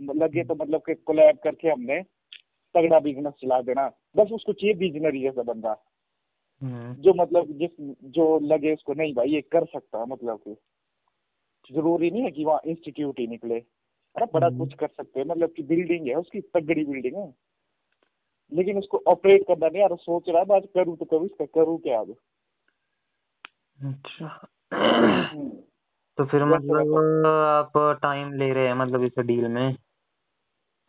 लगे 0.00 0.44
तो 0.44 0.54
मतलब 0.54 0.80
कि 0.80 0.94
कोलैब 0.94 1.38
करके 1.44 1.68
हमने 1.68 2.02
तगड़ा 2.74 2.98
बिज़नेस 3.00 3.32
चला 3.32 3.60
देना। 3.60 3.88
बस 4.16 4.32
उसको 4.32 4.52
चाहिए 4.52 4.74
बिजनरी 4.74 5.20
जैसा 5.22 5.42
बंदा। 5.42 5.76
हम्म। 6.62 6.94
जो 6.94 7.14
मतलब 7.14 7.52
जिस 7.52 7.70
जो 8.04 8.38
लगे 8.42 8.74
उसको 8.74 8.94
नहीं 8.94 9.14
भाई 9.14 9.28
ये 9.28 9.40
कर 9.40 9.64
सकता 9.64 10.04
मतलब 10.04 10.40
कि 10.48 10.56
ज़रूरी 11.74 12.10
नहीं 12.10 12.22
है 12.22 12.30
कि 12.30 12.44
वहाँ 12.44 12.60
इंस्टीट्यूट 12.66 13.18
ही 13.18 13.26
निकले। 13.26 13.62
अरे 14.16 14.26
बड़ा 14.26 14.46
हम्म। 14.46 14.58
कुछ 14.58 14.74
कर 14.74 14.86
सकते 14.86 15.20
हैं 15.20 15.26
मतलब 15.26 15.52
कि 15.52 15.62
बिल्डिंग 15.62 16.06
है 16.08 16.14
उसकी 16.14 16.40
तगड़ी 16.54 16.84
बिल्डिंग 16.84 17.16
है 17.16 17.32
लेकिन 18.52 18.78
उसको 18.78 19.02
ऑपरेट 19.06 19.46
करना 19.48 19.68
नहीं 19.68 19.82
यार 19.82 19.96
सोच 19.96 20.28
रहा 20.28 20.38
है 20.38 20.44
बात 20.46 20.66
करूँ 20.74 20.96
तो 20.96 21.04
कभी 21.04 21.26
इसका 21.26 21.44
करूँ 21.54 21.78
क्या 21.78 22.00
अब 22.00 22.16
अच्छा 23.78 24.26
हम्म। 24.72 25.48
तो 26.18 26.24
फिर 26.24 26.44
मतलब 26.44 27.26
आप 27.36 27.72
टाइम 28.02 28.32
ले 28.32 28.52
रहे 28.52 28.66
हैं 28.66 28.74
मतलब 28.74 29.02
इस 29.04 29.18
डील 29.18 29.48
में 29.48 29.74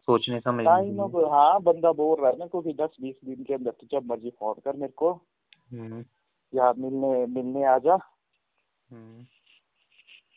सोचने 0.08 0.40
समझने 0.40 0.64
टाइम 0.64 1.00
अब 1.00 1.16
हाँ 1.32 1.62
बंदा 1.62 1.92
बोल 1.92 2.20
रहा 2.22 2.30
है 2.32 2.38
ना 2.38 2.46
क्योंकि 2.46 2.74
दस 2.74 2.96
बीस 3.02 3.16
दिन 3.26 3.44
के 3.44 3.54
अंदर 3.54 3.72
तो 3.72 3.88
जब 3.92 4.06
मर्ज़ी 4.06 4.30
फ़ोन 4.30 4.54
कर 4.66 4.76
मेरे 4.76 4.94
को 4.96 5.12
हम्म। 5.72 6.04
या 6.54 6.74
मिलने 6.78 7.26
मिलने 7.26 7.66
आ 7.66 7.78
जा। 7.78 7.98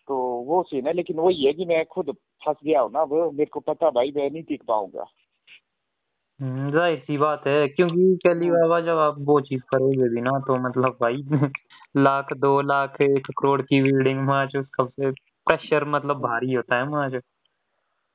तो 0.09 0.16
वो 0.42 0.62
सीन 0.62 0.87
है 0.87 0.92
लेकिन 0.92 1.16
वही 1.16 1.44
है 1.44 1.53
कि 1.53 1.64
मैं 1.64 1.85
खुद 1.87 2.16
फंस 2.46 2.57
गया 2.64 2.81
हूँ 2.81 2.90
ना 2.92 3.03
वो 3.03 3.31
मेरे 3.31 3.46
को 3.46 3.61
पता 3.61 3.90
भाई 3.90 4.12
मैं 4.16 4.31
नहीं 4.31 4.42
टिक 4.42 4.62
पाऊँगा। 4.68 5.05
हम्म, 6.40 6.70
ज़ाहिर 6.72 6.98
सी 6.98 7.18
बात 7.18 7.46
है 7.46 7.68
क्योंकि 7.68 8.18
कैली 8.26 8.50
बाबा 8.50 8.81
जब 8.81 8.96
आप 8.98 9.16
वो 9.18 9.40
चीज़ 9.40 9.61
करोगे 9.61 10.09
भी 10.09 10.20
ना 10.20 10.31
तो 10.31 10.57
मतलब 10.57 10.98
भाई 11.00 11.16
लाख 11.96 12.33
दो 12.33 12.61
लाख 12.61 13.00
एक 13.00 13.26
करोड़ 13.26 13.62
की 13.62 13.83
बिल्डिंग 13.83 14.20
में 14.20 14.35
आज 14.35 14.57
उसका 14.57 14.85
प्रेशर 14.85 15.85
मतलब 15.85 16.16
भारी 16.16 16.53
होता 16.53 16.76
है 16.76 17.11
जो। 17.11 17.18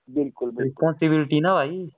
बिल्कुल 0.09 0.51
रिस्पॉन्सिबिलिटी 0.59 1.39
ना 1.39 1.53
भाई। 1.53 1.89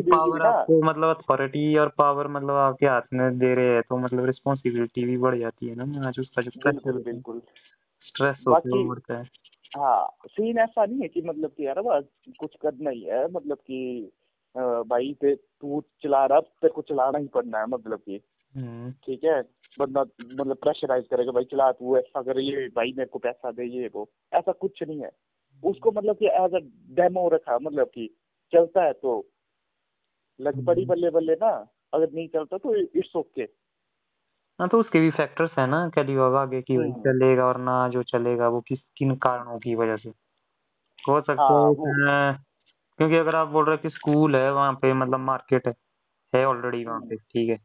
पावर 0.00 0.46
आपको 0.46 0.82
मतलब 0.82 1.16
अथॉरिटी 1.16 1.76
और 1.76 1.88
पावर 1.88 2.28
मतलब 2.28 2.50
आपके 2.50 2.86
हाथ 2.86 3.02
में 3.12 3.38
दे 3.38 3.54
रहे 3.54 3.68
हैं 3.68 3.82
तो 3.82 3.96
मतलब 3.96 4.24
रिस्पॉन्सिबिलिटी 4.24 5.04
भी 5.04 5.16
बढ़ 5.16 5.38
जाती 5.38 5.66
है 5.66 5.74
ना 5.74 6.08
आज 6.08 6.20
उसका 6.20 6.42
जो 6.42 6.50
बिल्कुल 6.56 7.02
बिल्कुल। 7.02 7.42
स्ट्रेस 8.06 8.36
होता 8.48 9.18
है। 9.18 9.24
हाँ 9.74 10.16
सीन 10.26 10.58
ऐसा 10.58 10.84
नहीं 10.86 11.00
है 11.00 11.08
कि 11.08 11.22
मतलब 11.22 11.50
कि 11.50 11.66
यार 11.66 11.80
कुछ 12.40 12.54
करना 12.62 12.90
ही 12.90 13.00
है 13.02 13.26
मतलब 13.30 13.56
कि 13.56 14.10
भाई 14.56 15.12
ते 15.20 15.34
तू 15.34 15.82
चला 16.02 16.24
रहा 16.26 16.40
तेरे 16.40 16.72
को 16.72 16.82
चलाना 16.82 17.18
ही 17.18 17.26
पड़ना 17.28 17.58
है 17.58 17.66
मतलब 17.66 17.98
कि। 17.98 18.20
हम्म। 18.54 18.90
ठीक 19.04 19.24
है? 19.24 19.42
बंदा 19.78 20.00
मतलब 20.22 20.56
प्रेशराइज 20.56 21.06
करेगा 21.08 21.32
भाई 21.32 21.44
चला 21.44 21.70
तू 21.72 21.96
ऐसा 21.96 22.22
कर 22.22 22.38
ये 22.40 22.66
भाई 22.68 22.92
मेरे 22.96 23.08
को 23.08 23.18
पैसा 23.18 23.50
दे 23.50 23.64
ये 23.64 23.90
वो। 23.94 24.08
ऐसा 24.32 24.52
कुछ 24.52 24.82
नहीं 24.82 25.00
है। 25.02 25.10
उसको 25.64 25.92
मतलब 25.92 26.16
कि 26.16 26.26
एज 26.26 26.54
अ 26.54 26.58
डेमो 26.94 27.28
रखा 27.28 27.58
मतलब 27.58 27.86
कि 27.86 28.08
चलता 28.52 28.82
है 28.82 28.92
तो। 28.92 29.26
लग 30.40 30.64
पड़ी 30.66 30.82
हम्म। 30.82 30.90
बल्ले 30.90 31.10
बल्ले 31.10 31.34
ना 31.34 31.50
अगर 31.94 32.10
नहीं 32.12 32.28
चलता 32.28 32.58
तो 32.58 32.74
इट्स 32.76 33.16
ओके 33.16 33.44
हाँ 34.60 34.68
तो 34.68 34.80
उसके 34.80 35.00
भी 35.00 35.10
फैक्टर्स 35.10 35.50
है 35.58 35.66
ना 35.66 35.88
क्या 35.88 36.04
होगा 36.22 36.40
आगे 36.40 36.62
की 36.62 36.74
हम्म। 36.74 36.92
चलेगा 36.92 37.44
और 37.44 37.58
ना 37.58 37.88
जो 37.88 38.02
चलेगा 38.02 38.48
वो 38.48 38.60
किस 38.60 38.78
किन 38.96 39.14
कारणों 39.16 39.58
की 39.58 39.74
वजह 39.74 39.96
से 39.96 40.08
हो 41.08 41.20
सकता 41.20 41.42
हाँ, 41.42 41.70
है 41.70 42.38
क्योंकि 42.98 43.16
अगर 43.16 43.36
आप 43.36 43.48
बोल 43.48 43.64
रहे 43.64 43.76
हो 43.76 43.82
कि 43.82 43.90
स्कूल 43.90 44.36
है 44.36 44.52
वहाँ 44.52 44.72
पे 44.72 44.92
मतलब 44.92 45.20
मार्केट 45.20 45.66
है 45.66 45.74
है 46.34 46.44
ऑलरेडी 46.46 46.84
वहाँ 46.84 47.00
पे 47.00 47.16
ठीक 47.16 47.50
है 47.50 47.56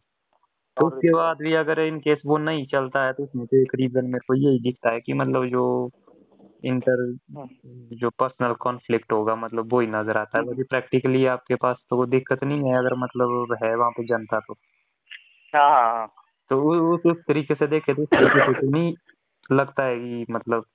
तो 0.78 0.88
उसके 0.88 1.14
बाद 1.14 1.38
भी 1.38 1.54
अगर 1.54 1.80
इन 1.80 2.00
केस 2.00 2.22
वो 2.26 2.38
नहीं 2.38 2.66
चलता 2.66 3.06
है 3.06 3.14
तो 3.14 3.24
उसमें 3.24 3.46
तो 3.46 3.58
एक 3.58 3.72
रीजन 3.76 4.06
मेरे 4.06 4.26
को 4.28 4.36
यही 4.36 4.60
दिखता 4.60 4.92
है 4.92 5.02
कि 5.02 5.14
मतलब 5.14 5.46
जो 5.46 5.90
इंटर 6.66 7.16
हाँ। 7.38 7.48
जो 7.94 8.10
पर्सनल 8.10 8.54
कॉन्फ्लिक्ट 8.54 9.12
होगा 9.12 9.36
मतलब 9.36 9.72
वो 9.72 9.80
ही 9.80 9.88
नज़र 9.88 10.18
आता 10.18 10.38
है 10.38 10.44
बाकी 10.44 10.64
प्रैक्टिकली 10.64 11.26
आपके 11.26 11.56
पास 11.56 11.78
तो 11.90 11.96
वो 11.96 12.06
दिक्कत 12.06 12.44
नहीं 12.44 12.72
है 12.72 12.78
अगर 12.78 12.96
मतलब 12.96 13.58
है 13.64 13.76
वहाँ 13.76 13.92
पे 13.92 14.04
जनता 14.04 14.40
तो 14.40 14.54
हाँ, 15.54 15.70
हाँ, 15.70 15.98
हाँ। 15.98 16.19
तो 16.50 16.90
उस 16.94 17.02
उस 17.06 17.18
तरीके 17.18 17.56
से 17.56 17.68
देखे 17.68 17.94
तो 17.94 18.02
उस 18.02 18.08
तरीके 18.08 18.54
से 18.54 18.62
तो 18.62 18.72
नहीं 18.72 18.94
लगता 19.52 19.84
है 19.84 20.00
कि 20.00 20.26
मतलब 20.32 20.66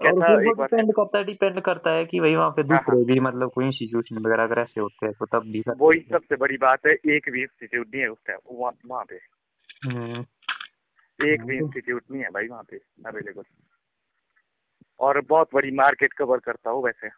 और 0.00 0.12
फिर 0.12 0.46
वो 0.46 0.52
डिपेंड 0.52 0.92
करता 0.92 1.18
है 1.18 1.24
डिपेंड 1.24 1.60
करता 1.60 1.90
है 1.90 2.04
कि 2.04 2.20
भाई 2.20 2.34
वहाँ 2.34 2.50
पे 2.50 2.62
दूसरे 2.62 3.04
भी 3.04 3.20
मतलब 3.20 3.50
कोई 3.50 3.66
इंस्टीट्यूशन 3.66 4.18
वगैरह 4.18 4.44
अगर 4.44 4.58
ऐसे 4.58 4.80
होते 4.80 5.06
हैं 5.06 5.14
तो 5.18 5.26
तब 5.26 5.42
भी 5.42 5.62
वही 5.68 6.00
सबसे 6.00 6.36
बड़ी 6.36 6.56
बात 6.56 6.86
है 6.86 6.92
एक 6.92 7.30
भी 7.30 7.42
इंस्टीट्यूट 7.42 7.86
नहीं 7.86 8.02
है 8.02 8.08
उस 8.08 8.18
टाइम 8.26 8.72
वहाँ 8.86 9.04
पे। 9.04 9.18
हम्म। 9.86 10.24
एक 11.26 11.44
भी 11.44 11.56
इंस्टीट्यूट 11.56 12.02
नहीं 12.10 12.22
है 12.22 12.28
भाई 12.28 12.48
वहाँ 12.48 12.62
पे 12.70 12.76
अवेलेबल 13.06 13.42
और 15.00 15.20
बहुत 15.20 15.48
बड़ी 15.54 15.70
मार्केट 15.70 16.12
कवर 16.12 16.38
करता 16.38 16.70
हूँ 16.70 16.84
वैसे। 16.84 17.08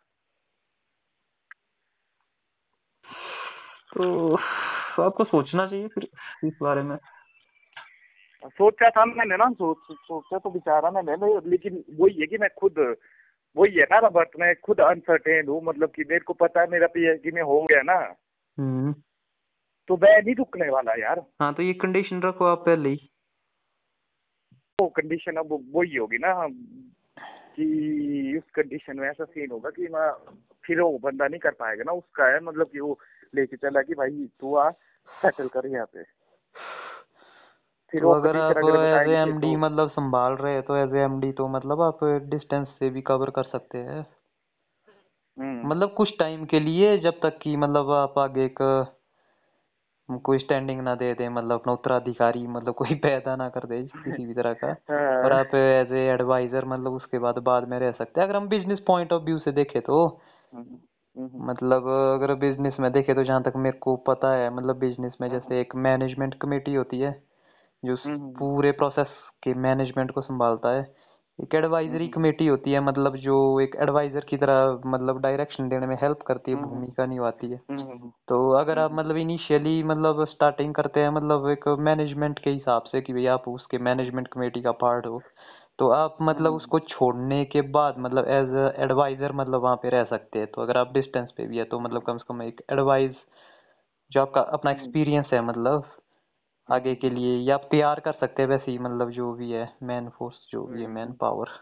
तो 3.94 4.36
आपको 5.02 5.24
सोचना 5.24 5.66
चाहिए 5.66 5.88
फिर 5.88 6.08
इस 6.44 6.58
बारे 6.62 6.82
में। 6.82 6.96
सोचा 8.46 8.90
था 8.90 9.04
मैंने 9.04 9.36
ना 9.36 9.50
सोच 9.50 9.76
सोचा 9.92 10.38
तो 10.38 10.50
बिचारा 10.50 10.90
मैंने 10.90 11.16
लेकिन 11.50 11.84
वही 12.00 12.20
है 12.20 12.26
कि 12.26 12.38
मैं 12.38 12.48
खुद 12.58 12.96
वही 13.56 13.74
है 13.74 13.84
ना 13.84 13.98
रबर्ट 13.98 14.28
मैं 14.40 14.54
खुद 14.56 14.80
अनसर्टेन 14.80 15.48
हूँ 15.48 15.62
मतलब 15.64 15.90
कि 15.90 16.02
मेरे 16.02 16.20
को 16.20 16.32
पता 16.32 16.60
है 16.60 16.66
मेरा 16.70 16.86
पीएचडी 16.86 17.30
में 17.30 17.42
हो 17.42 17.60
गया 17.62 17.82
ना। 17.82 17.98
हम्म। 18.58 18.92
तो 19.88 19.96
मैं 19.96 20.22
नहीं 20.22 20.34
रुकने 20.34 20.68
वाला 20.70 20.92
यार। 20.92 21.24
हाँ 21.40 21.54
तो 21.54 21.62
ये 21.62 21.72
कंडीशन 21.72 22.22
रखो 22.22 22.44
आप 22.44 22.58
पहले 22.58 22.88
ही। 22.88 23.10
वो 24.80 24.88
कंडीशन 24.88 25.36
अब 25.36 25.52
वही 25.72 25.96
होगी 25.96 26.18
ना 26.18 26.48
कि 27.56 28.36
उस 28.38 28.50
कंडीशन 28.50 28.98
में 28.98 29.08
ऐसा 29.08 29.24
सीन 29.24 29.50
होगा 29.50 29.70
कि 29.70 29.82
मैं 29.82 30.10
फिर 30.64 30.80
वो 30.80 30.98
बंदा 30.98 31.28
नहीं 31.28 31.40
कर 31.40 31.50
पाएगा 31.50 31.84
ना 31.86 31.92
उसका 31.92 32.26
है 32.34 32.40
मतलब 32.40 32.66
कि 32.66 32.80
वो 32.80 32.98
लेके 33.34 33.56
चला 33.56 33.82
कि 33.82 33.94
भाई 33.94 34.28
तू 34.40 34.54
आ 34.56 34.70
सेटल 35.08 35.48
कर 35.48 35.66
यहाँ 35.66 35.86
पे। 35.86 36.02
फिर 37.92 38.00
तो 38.02 38.10
अगर 38.10 38.36
आप 38.36 38.56
एज 38.56 39.08
एम 39.08 39.40
डी 39.40 39.56
मतलब 39.56 39.90
संभाल 39.90 40.32
रहे 40.32 40.60
तो 40.62 40.76
एज 40.76 40.94
एम 40.94 41.20
डी 41.20 41.32
तो 41.32 41.48
मतलब 41.48 41.80
आप 41.80 42.04
डिस्टेंस 42.04 42.68
से 42.68 42.90
भी 42.90 43.00
कवर 43.00 43.30
कर 43.30 43.42
सकते 43.42 43.78
हैं। 43.78 44.06
हम्म। 45.38 45.68
मतलब 45.68 45.94
कुछ 45.94 46.18
टाइम 46.18 46.44
के 46.44 46.60
लिए 46.60 46.98
जब 46.98 47.20
तक 47.22 47.38
कि 47.42 47.56
मतलब 47.56 47.90
आप 47.90 48.18
आगे 48.18 48.44
एक 48.44 48.58
कोई 50.24 50.38
स्टैंडिंग 50.38 50.80
ना 50.80 50.94
दे 50.94 51.14
दे 51.14 51.28
मतलब 51.28 51.52
अपना 51.52 51.72
उत्तराधिकारी 51.72 52.46
मतलब 52.46 52.74
कोई 52.74 52.94
पैदा 53.04 53.36
ना 53.36 53.48
कर 53.48 53.66
दे 53.66 53.82
किसी 53.82 54.26
भी 54.26 54.34
तरह 54.34 54.52
का। 54.52 54.68
और 55.24 55.32
हाँ 55.32 55.40
आप 55.40 55.54
एज 55.54 55.92
ए 55.92 56.06
एडवाइजर 56.06 56.64
मतलब 56.64 56.92
उसके 56.92 57.18
बाद 57.18 57.38
बाद 57.38 57.68
में 57.68 57.78
रह 57.78 57.92
सकते 57.92 58.20
हैं। 58.20 58.28
अगर 58.28 58.36
हम 58.36 58.48
बिज़नेस 58.48 58.80
पॉइंट 58.80 59.12
ऑफ़ 59.12 59.22
व्यू 59.22 59.38
से 59.38 59.52
देखें 59.52 59.82
तो। 59.82 60.20
हम्म, 60.54 60.78
मतलब 61.16 61.86
अगर 62.14 62.34
बिज़नेस 62.34 62.76
में 62.80 62.90
देखे 62.92 63.14
तो 63.14 63.24
जहाँ 63.24 63.42
तक 63.42 63.52
मेरे 63.56 63.78
को 63.78 63.96
पता 64.06 64.32
है 64.34 64.50
मतलब 64.54 64.78
बिज़नेस 64.78 65.12
में 65.20 65.28
जैसे 65.30 65.60
एक 65.60 65.74
मैनेजमेंट 65.76 66.34
कमेटी 66.34 66.74
होती 66.74 66.98
है 67.00 67.12
जो 67.82 67.94
उस 67.94 68.04
पूरे 68.38 68.72
प्रोसेस 68.72 69.08
के 69.42 69.54
मैनेजमेंट 69.54 70.10
को 70.10 70.20
संभालता 70.20 70.70
है। 70.70 70.82
एक 71.38 71.54
एडवाइजरी 71.54 72.08
कमेटी 72.08 72.46
होती 72.46 72.72
है 72.72 72.80
मतलब 72.80 73.16
जो 73.16 73.36
एक 73.60 73.76
एडवाइजर 73.82 74.24
की 74.30 74.36
तरह 74.36 74.80
मतलब 74.86 75.20
डायरेक्शन 75.20 75.68
देने 75.68 75.86
में 75.86 75.96
हेल्प 76.02 76.22
करती 76.26 76.50
है 76.50 76.56
भूमिका 76.56 77.06
निभाती 77.06 77.50
है। 77.50 77.60
तो 78.28 78.50
अगर 78.52 78.78
आप 78.78 78.92
मतलब 78.94 79.16
इनिशियली 79.16 79.82
मतलब 79.82 80.24
स्टार्टिंग 80.26 80.74
करते 80.74 81.00
हैं 81.00 81.10
मतलब 81.10 81.48
एक 81.48 81.68
मैनेजमेंट 81.80 82.38
के 82.38 82.50
हिसाब 82.50 82.82
से 82.82 83.00
कि 83.00 83.12
भाई 83.12 83.26
आप 83.26 83.48
उसके 83.48 83.78
मैनेजमेंट 83.78 84.28
कमेटी 84.28 84.62
का 84.62 84.72
पार्ट 84.72 85.06
हो 85.06 85.20
तो 85.78 85.88
आप 85.90 86.16
मतलब 86.22 86.52
हम्म, 86.52 86.56
उसको 86.56 86.78
छोड़ने 86.80 87.44
के 87.46 87.62
बाद 87.70 87.98
मतलब 87.98 88.28
एज 88.30 88.54
एडवाइजर 88.80 89.32
मतलब 89.32 89.62
वहाँ 89.62 89.76
पे 89.76 89.88
रह 89.88 90.04
सकते 90.04 90.38
हैं। 90.38 90.48
तो 90.48 90.62
अगर 90.62 90.76
आप 90.76 90.92
डिस्टेंस 90.92 91.32
पे 91.36 91.46
भी 91.46 91.58
है 91.58 91.64
तो 91.66 91.80
मतलब 91.80 92.02
कम 92.02 92.18
से 92.18 92.24
कम 92.28 92.42
एक 92.42 92.62
एडवाइस 92.72 93.16
जो 94.12 94.20
आपका 94.20 94.40
अपना 94.52 94.70
एक्सपीरियंस 94.70 95.32
है 95.32 95.40
मतलब 95.42 95.84
आगे 96.68 96.94
के 96.96 97.10
लिए 97.10 97.36
या 97.40 97.54
आप 97.54 97.68
तैयार 97.70 98.00
कर 98.00 98.12
सकते 98.12 98.42
हैं 98.42 98.48
वैसे 98.48 98.70
ही 98.72 98.78
मतलब 98.80 99.10
जो 99.12 99.32
भी 99.34 99.50
है 99.52 99.68
मैन 99.82 100.08
फोर्स 100.10 100.46
जो 100.50 100.66
भी 100.66 100.82
है 100.82 100.88
मैन 100.88 101.08
हम्म, 101.08 101.16
पावर 101.20 101.58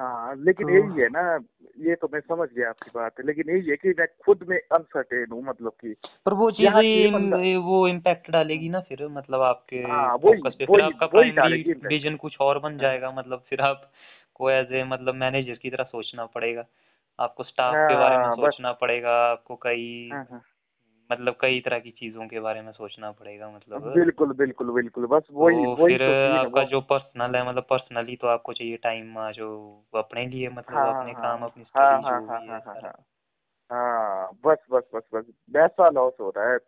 हाँ 0.00 0.34
लेकिन 0.36 0.66
तो 0.66 0.72
यही 0.72 1.00
है 1.02 1.08
ना 1.08 1.38
ये 1.80 1.94
तो 1.94 2.08
मैं 2.12 2.20
समझ 2.20 2.48
गया 2.48 2.68
आपकी 2.68 2.90
बात 2.94 3.18
है 3.18 3.26
लेकिन 3.26 3.50
यही 3.50 3.70
है 3.70 3.76
कि 3.76 3.88
मैं 3.88 4.06
खुद 4.24 4.44
में 4.48 4.58
अनसर्टेन 4.58 5.26
हूँ 5.32 5.42
मतलब 5.44 5.72
कि 5.72 5.94
पर 6.26 6.34
वो 6.34 6.50
चीज़ 6.50 7.14
मतलब 7.14 7.64
वो 7.64 7.88
इम्पैक्ट 7.88 8.30
डालेगी 8.30 8.68
ना 8.68 8.80
फिर 8.80 9.08
मतलब 9.08 9.40
आपके 9.40 9.76
हाँ 9.76 10.16
फोकस 10.18 10.54
पे 10.54 10.66
फिर 10.66 10.80
आपका 10.80 11.06
प्राइमरी 11.06 11.74
विजन 11.86 12.16
कुछ 12.16 12.36
और 12.40 12.58
बन 12.58 12.78
जाएगा 12.78 13.10
मतलब 13.10 13.44
फिर 13.48 13.60
आप 13.60 13.90
को 14.34 14.50
एज 14.50 14.72
ए 14.72 14.84
मतलब 14.84 15.14
मैनेजर 15.14 15.54
की 15.54 15.70
तरह 15.70 15.84
सोचना 15.84 16.26
पड़ेगा 16.26 16.66
आपको 17.18 17.44
स्टाफ 17.44 17.74
के 17.74 17.96
बारे 17.96 18.16
में 18.16 18.24
हाँ 18.24 18.36
सोचना 18.36 18.72
पड़ेगा 18.72 19.10
आपको 19.30 19.56
कई 19.56 20.10
हाँ 20.12 20.26
हाँ। 20.30 20.42
मतलब 21.10 21.36
कई 21.40 21.60
तरह 21.60 21.78
की 21.78 21.90
चीज़ों 21.90 22.26
के 22.28 22.40
बारे 22.40 22.62
में 22.62 22.72
सोचना 22.72 23.10
पड़ेगा 23.12 23.50
मतलब। 23.50 23.92
बिल्कुल 23.94 24.32
बिल्कुल 24.32 24.70
बिल्कुल 24.70 25.06
बस 25.06 25.22
वही 25.30 25.54
तो 25.54 25.74
वही 25.74 25.96
फिर 25.96 26.06
तो 26.06 26.34
आपका 26.34 26.62
जो 26.62 26.80
पर्सनल 26.80 27.36
है 27.36 27.48
मतलब 27.48 27.66
पर्सनली 27.70 28.16
तो 28.16 28.26
आपको 28.26 28.52
चाहिए 28.52 28.76
टाइम 28.76 29.30
जो 29.32 29.48
अपने 29.94 30.26
लिए 30.26 30.48
मतलब 30.48 30.76
हाँ 30.76 31.00
अपने 31.00 31.12
हाँ 31.12 31.22
काम 31.22 31.42
अपनी 31.42 31.64
हाँ 31.76 31.92
हाँ 31.92 32.02
हाँ 32.02 32.20
हाँ 32.28 32.40
हाँ 32.48 32.80
हाँ 32.82 33.04
हाँ। 33.70 34.30
बस 34.44 34.58
बस 34.72 34.82
बस 34.94 35.02
बस 35.14 35.24
पैसा 35.54 35.88
लॉस 35.88 36.12
हो 36.20 36.30
रहा 36.36 36.52
है। 36.52 36.58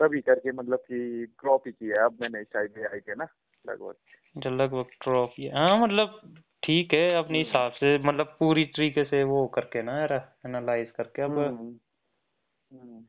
तभी 0.00 0.20
करके 0.20 0.52
मतलब 0.52 0.78
कि 0.78 1.24
ड्रॉप 1.26 1.62
ही 1.66 1.72
किया 1.72 2.04
अब 2.04 2.18
मैंने 2.20 2.44
शायद 2.44 2.86
आई 2.92 3.00
के 3.00 3.14
ना 3.14 3.26
लगभग। 3.66 4.46
लगभग 4.46 4.84
ड्रॉप 5.02 5.32
ही 5.38 5.48
हाँ 5.48 5.78
मतलब 5.78 6.20
ठीक 6.62 6.94
है 6.94 7.14
अपने 7.14 7.38
हम्म। 7.38 7.46
हिसाब 7.48 7.72
से 7.72 7.98
मतलब 7.98 8.26
पूरी 8.26 8.64
तरीके 8.64 9.04
से 9.04 9.24
वो 9.24 9.46
करके 9.46 9.82
ना 9.82 10.04
एनालाइज 10.04 10.90
करके 10.90 11.22
अब 11.22 11.38
हम्म 11.38 11.78
हम्म। 12.70 13.04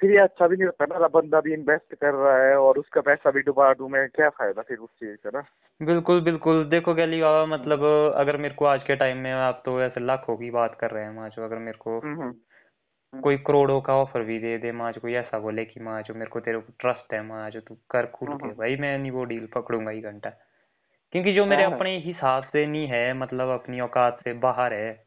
फिर 0.00 0.10
ये 0.10 0.18
अच्छा 0.18 0.46
भी 0.46 0.56
नहीं 0.56 0.66
होता 0.66 0.98
ना 0.98 1.08
बंदा 1.08 1.40
भी 1.40 1.52
इन्वेस्ट 1.54 1.94
कर 1.94 2.14
रहा 2.14 2.46
है 2.46 2.56
और 2.56 2.78
उसका 2.78 3.00
पैसा 3.00 3.30
भी 3.30 3.40
डुबा 3.40 3.74
दूँ 3.74 3.88
मैं 3.88 4.08
क्या 4.08 4.28
फ़ायदा 4.28 4.62
फिर 4.62 4.78
उस 4.78 4.90
चीज़ 4.90 5.16
का 5.16 5.30
ना? 5.34 5.44
बिल्कुल 5.82 6.20
बिल्कुल। 6.20 6.64
देखो 6.64 6.94
गली 6.94 7.20
बाबा 7.20 7.46
मतलब 7.46 7.84
अगर 8.16 8.36
मेरे 8.36 8.54
को 8.54 8.64
आज 8.64 8.82
के 8.82 8.96
टाइम 8.96 9.16
में 9.16 9.32
आप 9.32 9.62
तो 9.64 9.82
ऐसे 9.82 10.00
लाखों 10.00 10.36
की 10.36 10.50
बात 10.50 10.76
कर 10.80 10.90
रहे 10.90 11.04
हैं 11.04 11.14
माचो 11.16 11.44
अगर 11.44 11.58
मेरे 11.58 11.78
को 11.78 11.98
हम्म 11.98 12.22
हम्म। 12.22 13.20
कोई 13.20 13.36
करोड़ों 13.36 13.80
का 13.80 13.94
ऑफ़र 13.94 14.22
भी 14.22 14.38
दे 14.38 14.58
दे 14.58 14.72
माचो 14.72 15.00
कोई 15.00 15.14
ऐसा 15.14 15.38
बोले 15.38 15.64
कि 15.64 15.80
माचो 15.80 16.14
मेरे 16.14 16.30
को 16.30 16.40
तेरे 16.40 16.58
को 16.58 16.72
ट्रस्ट 16.80 17.14
है 17.14 17.22
माचो 17.22 17.60
तू 17.60 17.74
कर 17.90 18.06
खुल 18.06 18.28
हम्म 18.28 18.38
के 18.38 18.48
भाई 18.48 18.76
मैं 18.76 18.98
नहीं 18.98 19.10
वो 19.10 19.24
डील 19.24 19.46
पकड़ूँगा 19.46 19.90
ही 19.90 20.00
घंटा। 20.00 20.30
क्योंकि 21.12 21.32
जो 21.32 21.46
मेरे 21.46 21.62
अपने 21.62 21.96
हिसाब 21.98 22.42
से 22.42 22.66
नहीं 22.66 22.86
है 22.86 23.14
मतलब 23.14 23.48
अपनी 23.48 23.80
औकात 23.80 24.20
से 24.24 24.32
बाहर 24.32 24.72
है 24.72 25.04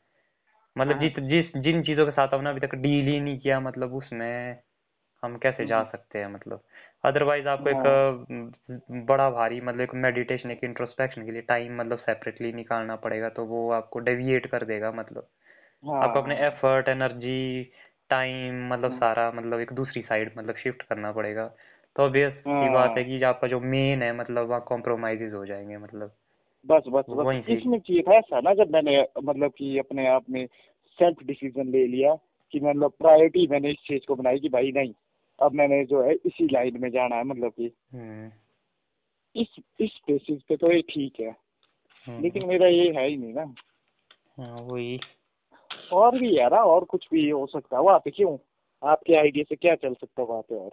मतलब 0.77 0.99
जित 0.99 1.19
जिस 1.19 1.57
जिन 1.57 1.83
चीज़ों 1.83 2.05
के 2.05 2.11
साथ 2.11 2.27
हमने 2.33 2.49
अभी 2.49 2.59
तक 2.59 2.75
डील 2.75 3.07
ही 3.07 3.19
नहीं 3.19 3.39
किया 3.39 3.59
मतलब 3.59 3.93
उसमें 3.93 4.59
हम 5.23 5.37
कैसे 5.37 5.65
जा 5.65 5.83
सकते 5.83 6.19
हैं 6.19 6.27
मतलब? 6.27 6.61
अदरवाइज़ 7.05 7.47
आपको 7.47 7.69
एक 7.69 7.75
हाँ। 7.75 8.75
अ, 8.95 9.05
बड़ा 9.05 9.29
भारी 9.29 9.61
मतलब 9.61 9.81
एक 9.81 9.93
मेडिटेशन 9.95 10.51
एक 10.51 10.63
इंट्रोस्पेक्शन 10.63 11.25
के 11.25 11.31
लिए 11.31 11.41
टाइम 11.41 11.77
मतलब 11.79 11.97
सेपरेटली 11.97 12.53
निकालना 12.53 12.95
पड़ेगा 12.95 13.29
तो 13.29 13.45
वो 13.45 13.69
आपको 13.71 13.99
डेविएट 13.99 14.45
कर 14.45 14.65
देगा 14.65 14.91
मतलब। 14.91 15.27
आपको 15.87 16.21
अपने 16.21 16.35
हाँ। 16.35 16.47
एफर्ट 16.47 16.89
एनर्जी 16.89 17.63
टाइम 18.09 18.67
मतलब 18.73 18.85
हम्म, 18.85 18.99
सारा 18.99 19.31
मतलब 19.31 19.59
एक 19.59 19.73
दूसरी 19.73 20.01
साइड 20.01 20.31
मतलब 20.37 20.55
शिफ्ट 20.55 20.81
करना 20.81 21.11
पड़ेगा। 21.11 21.45
तो 21.95 22.03
ऑब्वियस 22.03 22.33
सी 22.33 22.69
बात 22.69 22.89
है 22.89 22.95
हाँ। 22.95 23.03
कि 23.03 23.23
आपका 23.23 23.47
जो 23.47 23.59
मेन 23.59 24.03
है 24.03 24.17
मतलब 24.17 24.47
वहाँ 24.47 24.61
कॉम्प्रोमाइजेज 24.61 25.33
हो 25.33 25.45
जाएँगे 25.45 25.77
मतलब। 25.77 26.11
बस 26.65 26.83
बस 26.87 27.05
बस। 27.09 27.25
वहीं 27.25 27.41
से 27.41 27.53
इसमें 27.53 27.79
चीज़ 27.79 28.01
था 28.01 28.13
ऐसा 28.13 28.39
ना 28.39 28.53
जब 28.53 28.71
मैंने 28.73 29.07
मतलब 29.23 29.51
कि 29.57 29.77
अपने 29.79 30.07
आप 30.07 30.25
में 30.29 30.45
सेल्फ 30.99 31.23
डिसीज़न 31.23 31.67
ले 31.67 31.87
लिया 31.87 32.15
कि 32.51 32.59
मतलब 32.59 32.91
प्रायोरिटी 32.99 33.47
मैंने 33.47 33.69
इस 33.69 33.77
चीज़ 33.77 34.05
को 34.07 34.15
बनाई 34.15 34.39
कि 34.39 34.49
भाई 34.49 34.71
नहीं 34.71 34.93
अब 35.41 35.51
मैंने 35.53 35.85
जो 35.85 36.03
है 36.03 36.13
इसी 36.13 36.47
लाइन 36.51 36.81
में 36.81 36.89
जाना 36.91 37.15
है 37.15 37.23
मतलब 37.23 37.51
कि 37.51 37.73
हम्म। 37.93 38.31
इस 39.35 39.47
इस 39.79 40.01
बेसिस 40.07 40.41
पे 40.43 40.57
तो 40.57 40.71
ये 40.71 40.81
ठीक 40.81 41.19
है। 41.19 41.35
हम्म। 42.07 42.21
लेकिन 42.21 42.45
मेरा 42.45 42.67
ये 42.67 42.91
है 42.91 43.07
ही 43.07 43.17
नहीं 43.17 43.33
ना। 43.33 43.53
हाँ 44.37 44.61
वही। 44.61 44.99
और 45.93 46.19
भी 46.19 46.37
यार 46.37 46.51
और 46.51 46.83
कुछ 46.83 47.07
भी 47.11 47.29
हो 47.29 47.47
सकता 47.47 47.77
है। 47.77 47.83
वहाँ 47.83 47.99
पे 47.99 48.11
क्यों? 48.11 48.37
आपके 48.83 49.15
आइडिया 49.15 49.45
से 49.49 49.55
क्या 49.55 49.75
चल 49.75 49.93
सकता 49.93 50.21
है 50.21 50.27
वहाँ 50.27 50.41
पे 50.41 50.55
और? 50.55 50.69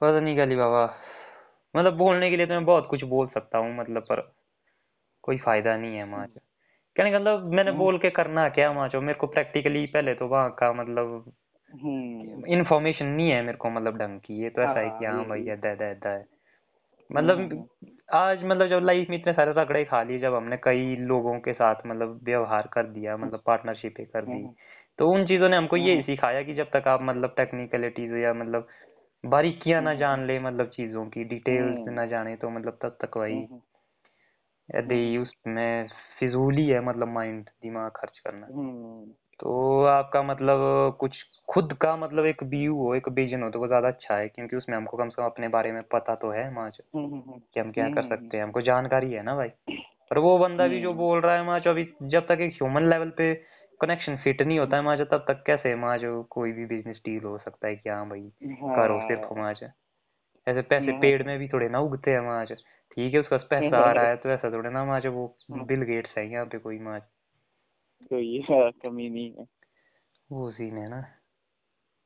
पता 0.00 0.20
नहीं 0.20 0.38
गली 0.38 0.56
बाबा। 0.56 0.98
मतलब 1.76 1.96
बोलने 1.96 2.30
के 2.30 2.36
लिए 2.36 2.46
तो 2.46 2.52
मैं 2.52 2.64
बहुत 2.64 2.86
कुछ 2.90 3.04
बोल 3.04 3.26
सकता 3.26 3.58
हूँ 3.58 3.76
मतलब 3.76 4.02
पर 4.02 4.34
कोई 5.22 5.38
फ़ायदा 5.38 5.76
नहीं 5.76 5.96
है 5.96 6.04
माँ 6.04 6.26
कहने 6.96 7.10
का 7.12 7.18
मतलब 7.18 7.52
मैंने 7.52 7.70
हम्म। 7.70 7.78
बोल 7.78 7.98
के 7.98 8.10
करना 8.10 8.48
क्या 8.48 8.72
माचो 8.72 9.00
मेरे 9.00 9.18
को 9.18 9.26
प्रैक्टिकली 9.26 9.86
पहले 9.86 10.14
तो 10.14 10.26
वहाँ 10.28 10.50
का 10.50 10.72
मतलब 10.72 11.32
हम्म, 11.74 12.46
इन्फॉर्मेशन 12.46 13.06
नहीं 13.06 13.30
है 13.30 13.42
मेरे 13.42 13.58
को 13.58 13.70
मतलब 13.70 13.98
ढंग 13.98 14.20
की 14.20 14.42
ये 14.42 14.50
तो 14.50 14.62
ऐसा 14.62 14.80
है 14.80 14.90
कि 14.90 15.04
हाँ 15.04 15.12
हाँ 15.14 15.22
ये 15.22 15.28
भाई 15.28 15.42
ये 15.42 15.52
ऐदा 15.52 15.68
ऐदा 15.68 15.84
ऐदा 15.86 16.10
है। 16.10 16.24
हम्म 17.10 17.18
मतलब 17.18 17.38
हम्म 17.38 17.64
आज 18.14 18.44
मतलब 18.44 18.66
जब 18.66 18.80
लाइफ 18.84 19.10
में 19.10 19.18
इतने 19.18 19.32
सारे 19.32 19.52
रगड़े 19.52 19.84
खा 19.84 20.02
लिए 20.02 20.18
जब 20.18 20.34
हमने 20.34 20.56
कई 20.56 20.96
लोगों 20.96 21.40
के 21.40 21.52
साथ 21.52 21.74
मतलब 21.86 22.20
व्यवहार 22.22 22.68
कर 22.72 22.86
दिया 22.86 23.16
मतलब 23.16 23.42
पार्टनरशिप 23.46 23.94
कर 24.12 24.24
दी 24.24 24.32
हम्म। 24.32 24.54
तो 24.98 25.10
उन 25.10 25.26
चीज़ों 25.26 25.48
ने 25.48 25.56
हमको 25.56 25.76
हम्म 25.76 26.02
सिखाया 26.02 26.42
कि 26.42 26.54
जब 26.54 26.70
तक 26.76 26.88
आप 26.88 27.02
मतलब 27.02 27.34
टेक्निकलिटीज 27.36 28.12
या 28.12 28.34
मतलब 28.34 28.68
बारीकियाँ 29.26 29.82
ना 29.82 29.90
हम्म 29.90 30.00
जान 30.00 30.26
ले 30.26 30.38
मतलब 30.40 30.66
चीज़ों 30.66 31.06
की 31.06 31.24
डिटेल्स 31.24 31.78
हम्म। 31.78 31.90
ना 31.90 32.06
जाने 32.06 32.36
तो 32.36 32.50
मतलब 32.50 32.78
तब 32.82 32.88
तक 32.88 33.16
हम्म 33.16 33.20
वही 33.20 33.44
हम्म। 33.44 33.60
यदि 34.74 35.14
हम्म। 35.14 35.22
उसमें 35.22 35.88
फिजूल 36.18 36.54
ही 36.54 36.78
मतलब 36.78 37.08
माइंड 37.08 37.44
दिमाग 37.62 37.90
खर्च 37.90 38.18
करना। 38.18 38.46
हम्म। 38.46 39.04
तो 39.40 39.82
आपका 39.84 40.22
मतलब 40.22 40.58
कुछ 41.00 41.16
खुद 41.48 41.72
का 41.72 41.96
मतलब 41.96 42.24
एक 42.26 42.42
व्यू 42.42 42.76
हो 42.76 42.94
एक 42.94 43.08
विजन 43.08 43.42
हो 43.42 43.50
तो 43.50 43.58
वो 43.58 43.66
ज़्यादा 43.66 43.88
अच्छा 43.88 44.16
है 44.16 44.28
क्योंकि 44.28 44.56
उसमें 44.56 44.76
हमको 44.76 44.96
कम 44.96 45.08
से 45.08 45.14
कम 45.16 45.24
अपने 45.24 45.48
बारे 45.48 45.72
में 45.72 45.82
पता 45.82 46.14
तो 46.14 46.30
है 46.30 46.54
माच 46.54 46.80
हम्म 46.96 47.04
हम्म 47.06 47.38
कि 47.54 47.60
हम 47.60 47.70
क्या 47.72 47.88
कर 47.88 48.00
हम्म 48.00 48.08
सकते 48.08 48.36
हैं 48.36 48.44
हमको 48.44 48.60
जानकारी 48.60 49.12
है 49.12 49.22
ना 49.22 49.34
भाई? 49.36 49.48
पर 50.10 50.18
वो 50.18 50.38
बंदा 50.38 50.66
भी 50.68 50.80
जो 50.80 50.88
हम्म। 50.88 50.98
बोल 50.98 51.20
रहा 51.20 51.34
है 51.36 51.44
माच 51.44 51.68
अभी 51.68 51.88
जब 52.02 52.26
तक 52.26 52.40
एक 52.40 52.52
ह्यूमन 52.52 52.88
लेवल 52.90 53.10
पे 53.10 53.34
कनेक्शन 53.80 54.16
फिट 54.16 54.42
नहीं 54.42 54.58
होता 54.58 54.76
है 54.76 54.82
माच 54.82 55.00
तब 55.00 55.24
तक 55.28 55.42
कैसे 55.46 55.74
माच 55.74 56.00
कोई 56.30 56.52
भी 56.52 56.66
बिज़नेस 56.66 56.96
डील 56.96 57.24
हो 57.24 57.38
सकता 57.38 57.68
है 57.68 57.76
कि 57.76 57.88
हाँ 57.90 58.08
भाई 58.08 58.32
करो 58.42 59.00
सिर्फ़ 59.08 59.22
हाँ। 59.22 59.42
माच 59.42 59.62
ऐसे 60.46 60.62
पैसे 60.62 60.92
पेड़ 60.92 61.22
में 61.22 61.38
भी 61.38 61.48
थोड़े 61.48 61.68
ना 61.68 61.78
उगते 61.78 62.10
हैं 62.10 62.20
माच 62.20 62.52
ठीक 62.96 63.14
है 63.14 63.20
उसका 63.20 63.36
पैसा 63.36 63.78
आ 63.78 63.92
रहा 63.92 64.06
है 64.06 64.16
तो 64.16 64.28
ऐसा 64.28 64.50
थोड़े 64.50 64.70
ना 64.70 64.84
माच 64.84 65.06
वो 65.06 65.38
बिल 65.50 65.82
गेट्स 65.82 66.18
है 66.18 66.30
यहाँ 66.32 66.46
पे 66.46 66.58
कोई 66.58 66.78
माच 66.78 67.02
तो 68.10 68.18
ये 68.18 68.44
कमी 68.70 69.10
नहीं 69.10 69.34
है। 69.38 69.46
वो 70.32 70.50
सीन 70.50 70.78
है 70.78 70.88
ना। 70.88 71.06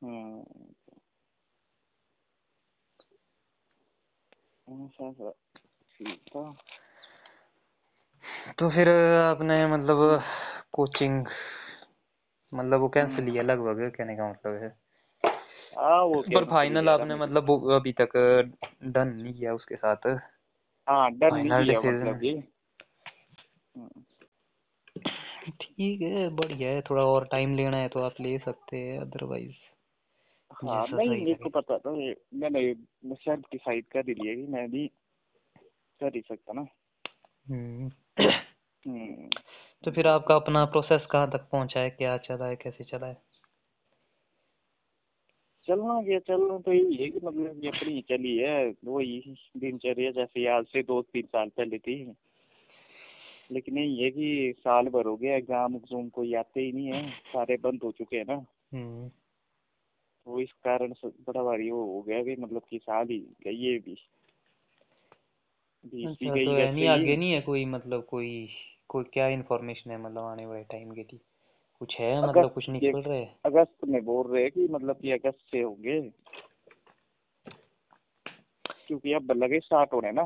हम्म। 0.03 0.43
तो 8.59 8.69
फिर 8.69 8.89
आपने 9.15 9.67
मतलब 9.67 10.23
कोचिंग 10.71 11.25
मतलब 12.53 12.79
वो 12.79 12.89
कैंसिल 12.89 13.27
ही 13.27 13.35
है 13.35 13.43
लगभग 13.43 13.91
कहने 13.97 14.15
का 14.15 14.29
मतलब 14.29 14.53
है। 14.53 14.77
हाँ 15.77 16.01
वो 16.01 16.21
पर 16.21 16.45
फाइनल 16.45 16.89
आपने 16.89 17.15
मतलब 17.15 17.71
अभी 17.71 17.93
तक 18.01 18.09
डन 18.83 19.07
नहीं 19.07 19.33
किया 19.33 19.53
उसके 19.53 19.75
साथ। 19.75 20.30
हाँ 20.91 21.09
नहीं 21.09 21.29
फाइनल 21.29 21.77
मतलब 21.77 22.21
ठीक 25.61 26.01
है 26.01 26.29
बढ़िया 26.29 26.69
है 26.69 26.81
थोड़ा 26.81 27.03
और 27.03 27.25
टाइम 27.25 27.55
लेना 27.55 27.77
है 27.77 27.87
तो 27.87 27.99
आप 27.99 28.15
ले 28.21 28.37
सकते 28.37 28.77
हैं 28.77 28.99
अदरवाइज़ 28.99 29.55
हाँ 30.67 30.87
नहीं 30.91 31.09
मेरे 31.09 31.33
को 31.33 31.49
पता 31.49 31.77
था 31.77 31.91
ये 31.95 32.15
मैंने 32.33 32.73
सेल्फ 33.15 33.39
डिसाइड 33.39 33.85
कर 33.85 34.05
लिया 34.05 34.35
कि 34.35 34.47
मैं 34.47 34.71
भी 34.71 34.91
कर 36.01 36.15
ही 36.15 36.21
सकता 36.21 36.53
ना। 36.53 36.65
हम्म। 37.49 37.91
हम्म। 38.87 39.29
तो 39.83 39.91
फिर 39.91 40.07
आपका 40.07 40.35
अपना 40.35 40.65
प्रोसेस 40.65 41.05
कहाँ 41.11 41.31
तक 41.31 41.49
पहुँचा 41.51 41.79
है 41.79 41.89
क्या 41.89 42.17
चला 42.17 42.45
है 42.45 42.55
कैसे 42.55 42.83
चला 42.83 43.07
है? 43.07 43.30
चलना 45.67 46.01
क्या 46.01 46.19
चलना 46.19 46.57
तो 46.57 46.73
यही 46.73 46.95
है 46.95 47.09
कि 47.09 47.19
मतलब 47.23 47.63
ये 47.63 47.69
अपनी 47.69 48.01
चली 48.01 48.37
है 48.37 48.73
वही 48.85 49.35
दिनचर्या 49.57 50.11
जैसे 50.11 50.47
आज 50.47 50.65
से 50.65 50.83
दो 50.83 51.01
तीन 51.01 51.25
साल 51.25 51.49
पहले 51.49 51.77
थी। 51.77 52.13
लेकिन 53.51 53.77
यही 53.77 54.03
है 54.03 54.09
कि 54.11 54.53
साल 54.59 54.87
भर 54.87 55.05
हो 55.05 55.15
गया 55.15 55.35
एग्ज़ाम 55.35 55.75
एग्ज़ाम 55.75 56.09
कोई 56.09 56.33
आते 56.33 56.61
ही 56.61 56.71
नहीं 56.71 56.87
है 56.87 57.09
सारे 57.09 57.57
बंद 57.57 57.79
हो 57.83 57.91
चुके 57.91 58.17
हैं 58.17 58.25
ना। 58.29 58.45
हम्म। 58.73 59.09
तो 60.25 60.39
इस 60.39 60.51
कारण 60.51 60.93
बड़ा 61.05 61.43
भारी 61.43 61.71
वो 61.71 61.83
हो 61.85 62.01
गया 62.01 62.23
कि 62.23 62.35
मतलब 62.39 62.61
कि 62.69 62.77
साल 62.77 63.07
ही 63.07 63.19
गई 63.43 63.63
है 63.63 63.77
भी 63.79 63.97
अच्छा 66.05 66.35
तो 66.35 66.71
नहीं 66.71 66.87
आगे 66.87 67.15
नहीं 67.17 67.31
है 67.31 67.41
कोई 67.41 67.65
मतलब 67.65 68.05
कोई 68.05 68.49
कोई 68.87 69.03
क्या 69.03 69.27
इन्फॉर्मेशन 69.27 69.91
है 69.91 70.01
मतलब 70.01 70.23
आने 70.23 70.45
वाले 70.45 70.63
टाइम 70.63 70.91
के 70.91 71.01
लिए? 71.01 71.19
कुछ 71.81 71.99
है 71.99 72.27
मतलब 72.27 72.53
कुछ 72.53 72.69
ये 72.69 72.79
निकल 72.79 73.01
रहा? 73.01 73.17
है 73.17 73.35
अगस्त 73.45 73.85
में 73.87 74.05
बोल 74.05 74.33
रहे 74.33 74.41
हैं 74.43 74.51
कि 74.51 74.67
मतलब 74.67 74.95
कि 74.95 75.11
अगस्त 75.11 75.37
से 75.51 75.61
होंगे। 75.61 76.01
क्योंकि 78.87 79.13
अब 79.13 79.31
लगे 79.31 79.59
स्टार्ट 79.59 79.93
होने 79.93 80.11
ना। 80.11 80.21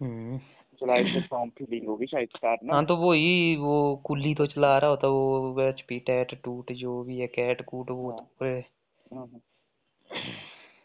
हम्म। 0.00 0.38
जुलाई 0.80 1.04
से 1.04 1.20
फॉर्म 1.20 1.50
फिलिंग 1.50 1.86
होगी 1.86 2.06
शायद 2.06 2.28
स्टार्ट 2.28 2.60
ना। 2.64 2.74
हाँ 2.74 2.86
तो 2.86 2.96
वो 2.96 3.12
ही 3.12 3.56
वो 3.56 4.02
कुल्ली 4.04 4.34
तो 4.34 4.46
चला 4.46 4.78
रहा 4.78 4.90
होता 4.90 5.08
वो 5.08 5.60
एच 5.60 5.80
पी 5.80 5.98
टैट 6.00 6.42
टूट 6.42 6.72
जो 6.72 7.02
भी 7.02 7.18
है 7.18 7.26
कैट 7.26 7.64
कूट 7.64 7.90
वो 7.90 8.08
हाँ। 8.08 8.18
तो 8.18 8.24
पूरे। 8.24 8.64
हम्म। 9.12 9.40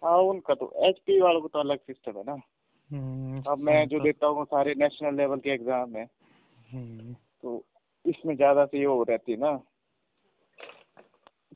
हाँ 0.05 0.17
उनका 0.17 0.53
तो 0.53 0.73
एच 0.75 0.99
पी 0.99 1.21
वालों 1.21 1.41
को 1.41 1.47
तो 1.47 1.59
अलग 1.59 1.79
सिस्टम 1.79 2.12
है 2.12 2.23
ना। 2.23 2.33
अब 3.51 3.57
मैं 3.59 3.88
जो 3.88 3.97
तो- 3.97 4.05
देता 4.05 4.27
हूँ 4.27 4.45
सारे 4.45 4.75
नेशनल 4.77 5.15
लेवल 5.15 5.39
के 5.39 5.49
एग्ज़ाम 5.49 5.95
है। 5.95 6.05
तो 7.41 7.63
इसमें 8.05 8.35
ज़्यादा 8.35 8.65
से 8.65 8.77
ये 8.77 8.85
हो 8.85 9.03
रहती 9.03 9.31
है 9.31 9.38
ना 9.38 9.51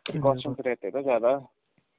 प्रिकॉशंस 0.06 0.58
रहते 0.60 0.88
ना 0.88 1.01
ज़्यादा 1.01 1.36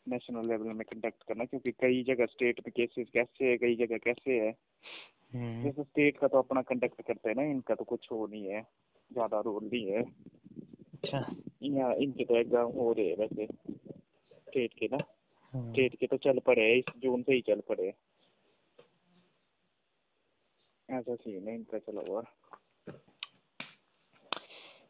नेशनल 0.07 0.47
लेवल 0.49 0.73
में 0.73 0.85
कंडक्ट 0.85 1.23
करना 1.29 1.45
क्योंकि 1.45 1.71
कई 1.73 2.03
जगह 2.09 2.27
स्टेट 2.27 2.61
में 2.61 2.73
केसेस 2.77 3.09
कैसे 3.15 3.51
है 3.51 3.57
कई 3.59 3.77
जगह 3.77 3.99
कैसे 4.05 4.39
है। 4.41 4.51
हम्म, 4.51 5.63
जैसे 5.63 5.83
स्टेट 5.83 6.19
का 6.19 6.29
तो 6.29 6.39
अपना 6.39 6.63
कंडक्ट 6.63 7.03
करते 7.03 7.29
हैं 7.29 7.37
ना 7.37 7.43
इनका 7.51 7.75
तो 7.75 7.85
कुछ 7.85 8.11
हो 8.13 8.27
नहीं 8.27 8.47
है 8.47 8.63
ज़्यादा 9.11 9.41
रोल 9.41 9.65
नहीं 9.65 9.87
है। 9.87 10.03
अच्छा। 10.95 11.25
यहाँ 11.63 11.95
इनके 11.97 12.25
तो 12.25 12.37
एग्ज़ाम 12.37 12.71
हो 12.73 12.93
रहे 12.93 13.07
हैं 13.09 13.17
वैसे 13.17 13.47
स्टेट 13.47 14.73
के 14.79 14.87
ना। 14.87 14.99
हम्म, 15.53 15.71
स्टेट 15.73 15.95
के 16.01 16.07
तो 16.07 16.17
चल 16.17 16.39
पड़े 16.47 16.73
इस 16.79 16.93
जून 17.03 17.23
से 17.23 17.35
ही 17.35 17.41
चल 17.47 17.61
पड़े 17.69 17.93
ऐसा 20.89 21.15
सीन 21.15 21.49
है 21.49 21.55
इनका 21.55 21.79
चला 21.79 22.03
हुआ। 22.09 22.23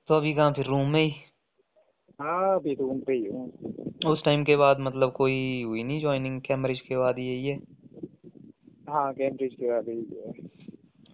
तो 0.08 0.14
अभी 0.14 0.34
कहाँ 0.34 0.52
फिर 0.52 0.66
रूम 0.66 0.88
में 0.88 1.04
ही? 1.04 1.10
हाँ 2.20 2.54
अभी 2.54 2.74
उन 2.74 3.00
पे 3.00 3.12
ही 3.12 3.26
हूँ। 3.26 3.52
उस 4.06 4.24
टाइम 4.24 4.44
के 4.44 4.56
बाद 4.56 4.80
मतलब 4.80 5.12
कोई 5.12 5.62
हुई 5.62 5.82
नहीं 5.82 6.00
ज्वाइनिंग 6.00 6.40
कैम्ब्रिज 6.40 6.80
के 6.80 6.96
बाद 6.96 7.18
यही 7.18 7.46
है? 7.46 7.56
हाँ 8.88 9.14
कैम्ब्रिज 9.14 9.54
के 9.54 9.70
बाद 9.70 9.88
यही 9.88 10.06
है। 10.16 10.32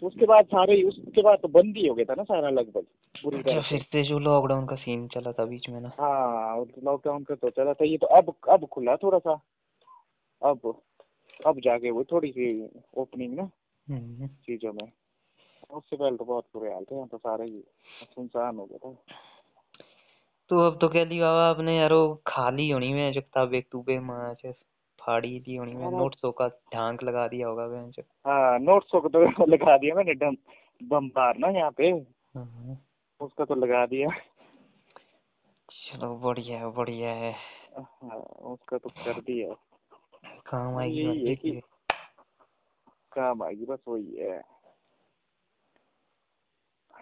उसके 0.03 0.27
बाद 0.27 0.45
सारे 0.45 0.83
उसके 0.83 1.23
बाद 1.23 1.39
तो 1.43 1.49
बंद 1.49 1.77
ही 1.77 1.87
हो 1.87 1.95
गया 1.95 2.05
था 2.05 2.15
ना 2.15 2.23
सारा 2.23 2.51
लगभग 2.51 2.83
पूरी 3.23 3.39
अच्छा 3.39 3.51
तरह 3.51 3.63
फिर 3.63 3.79
से 3.79 3.85
से 3.85 4.03
जो 4.03 4.19
लॉकडाउन 4.19 4.67
का 4.67 4.77
सीन 4.77 5.09
चला 5.09 5.33
था 5.33 5.45
बीच 5.45 5.69
में 5.69 5.81
ना? 5.81 5.89
हाँ 5.89 6.57
लॉकडाउन 6.85 7.25
का 7.25 7.35
तो 7.35 7.51
चला 7.51 7.73
था। 7.73 7.85
ये 7.85 7.99
तो 7.99 8.07
अब 8.07 8.35
अब 8.49 8.67
खुला 8.67 8.97
थोड़ा 8.97 9.19
सा। 9.19 9.41
अब 10.43 10.81
अब 11.47 11.61
जाके 11.61 11.91
वो 11.91 12.05
थोड़ी 12.05 12.31
सी 12.33 12.69
ओपनिंग 12.95 13.35
ना 13.35 13.43
हम्म, 13.89 14.27
चीज़ों 14.27 14.73
में। 14.73 14.93
उससे 15.71 15.97
पहले 15.97 16.17
तो 16.17 16.25
बहुत 16.25 16.45
बुरे 16.55 16.73
हाल 16.73 16.85
थे 16.85 16.95
यहाँ 16.95 17.09
तो 17.09 17.19
सारे 17.19 17.45
ही 17.45 17.65
सुनसान 18.05 18.57
हो 18.57 18.67
गया 18.67 18.79
था। 18.79 18.97
तो 20.49 20.61
अब 20.61 20.79
तो 20.81 20.89
कह 20.89 21.05
ली 21.05 21.21
बाबा 21.21 21.49
आपने 21.51 21.77
यारो 21.77 22.23
खाली 22.27 22.71
होनी 22.71 22.93
में 22.93 23.13
जो 23.13 23.21
किताबें 23.21 23.63
तुबे 23.63 23.99
माँ 23.99 24.35
से 24.35 24.53
फाड़ी 24.99 25.41
दी 25.41 25.57
होनी 25.57 25.75
में 25.75 25.85
हाँ। 25.85 25.93
नोट्सों 25.93 26.33
का 26.33 26.49
ढांक 26.49 27.03
लगा 27.03 27.29
दिया 27.29 27.49
होगा 27.49 27.67
बेंच 27.67 28.01
हाँ 28.27 28.59
नोट्स 28.59 28.91
को 28.91 29.09
तो 29.09 29.47
लगा 29.47 29.77
दिया 29.77 29.95
मैंने 29.95 30.15
डम 30.15 30.37
बम 30.83 31.09
बार 31.09 31.39
ना 31.39 31.49
यहाँ 31.49 31.71
पे। 31.71 31.91
हम्म, 31.91 32.77
उसका 33.21 33.45
तो 33.45 33.55
लगा 33.55 33.87
दिया। 33.87 34.09
चलो 35.71 36.15
बढ़िया 36.17 36.59
है 36.59 36.71
बढ़िया 36.73 37.11
है। 37.11 37.33
हाँ 37.79 38.19
उसका 38.53 38.79
तो 38.79 38.89
कर 38.89 39.21
दिया। 39.21 39.55
काम 40.47 40.79
आएगी 40.79 41.05
है 41.47 41.61
काम 43.13 43.43
आएगी 43.43 43.65
बस 43.65 43.79
वही 43.89 44.17
है। 44.17 44.43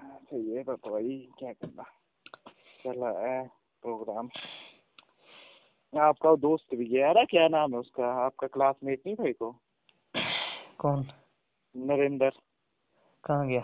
सही 0.01 0.51
है 0.51 0.63
बस 0.63 0.81
वही 0.87 1.19
क्या 1.39 1.53
करना 1.53 1.83
चला 2.85 3.09
है 3.21 3.39
प्रोग्राम 3.83 4.29
आपका 5.93 6.35
दोस्त 6.37 6.75
भी 6.75 6.85
गया 6.85 7.13
ना 7.13 7.25
क्या 7.25 7.47
नाम 7.49 7.73
है 7.73 7.79
उसका 7.79 8.13
आपका 8.25 8.47
क्लासमेट 8.47 9.03
नहीं 9.07 9.17
था 9.17 9.33
को 9.33 9.51
कौन 10.79 11.07
नरेंद्र 11.75 12.31
कहाँ 13.25 13.47
गया 13.49 13.63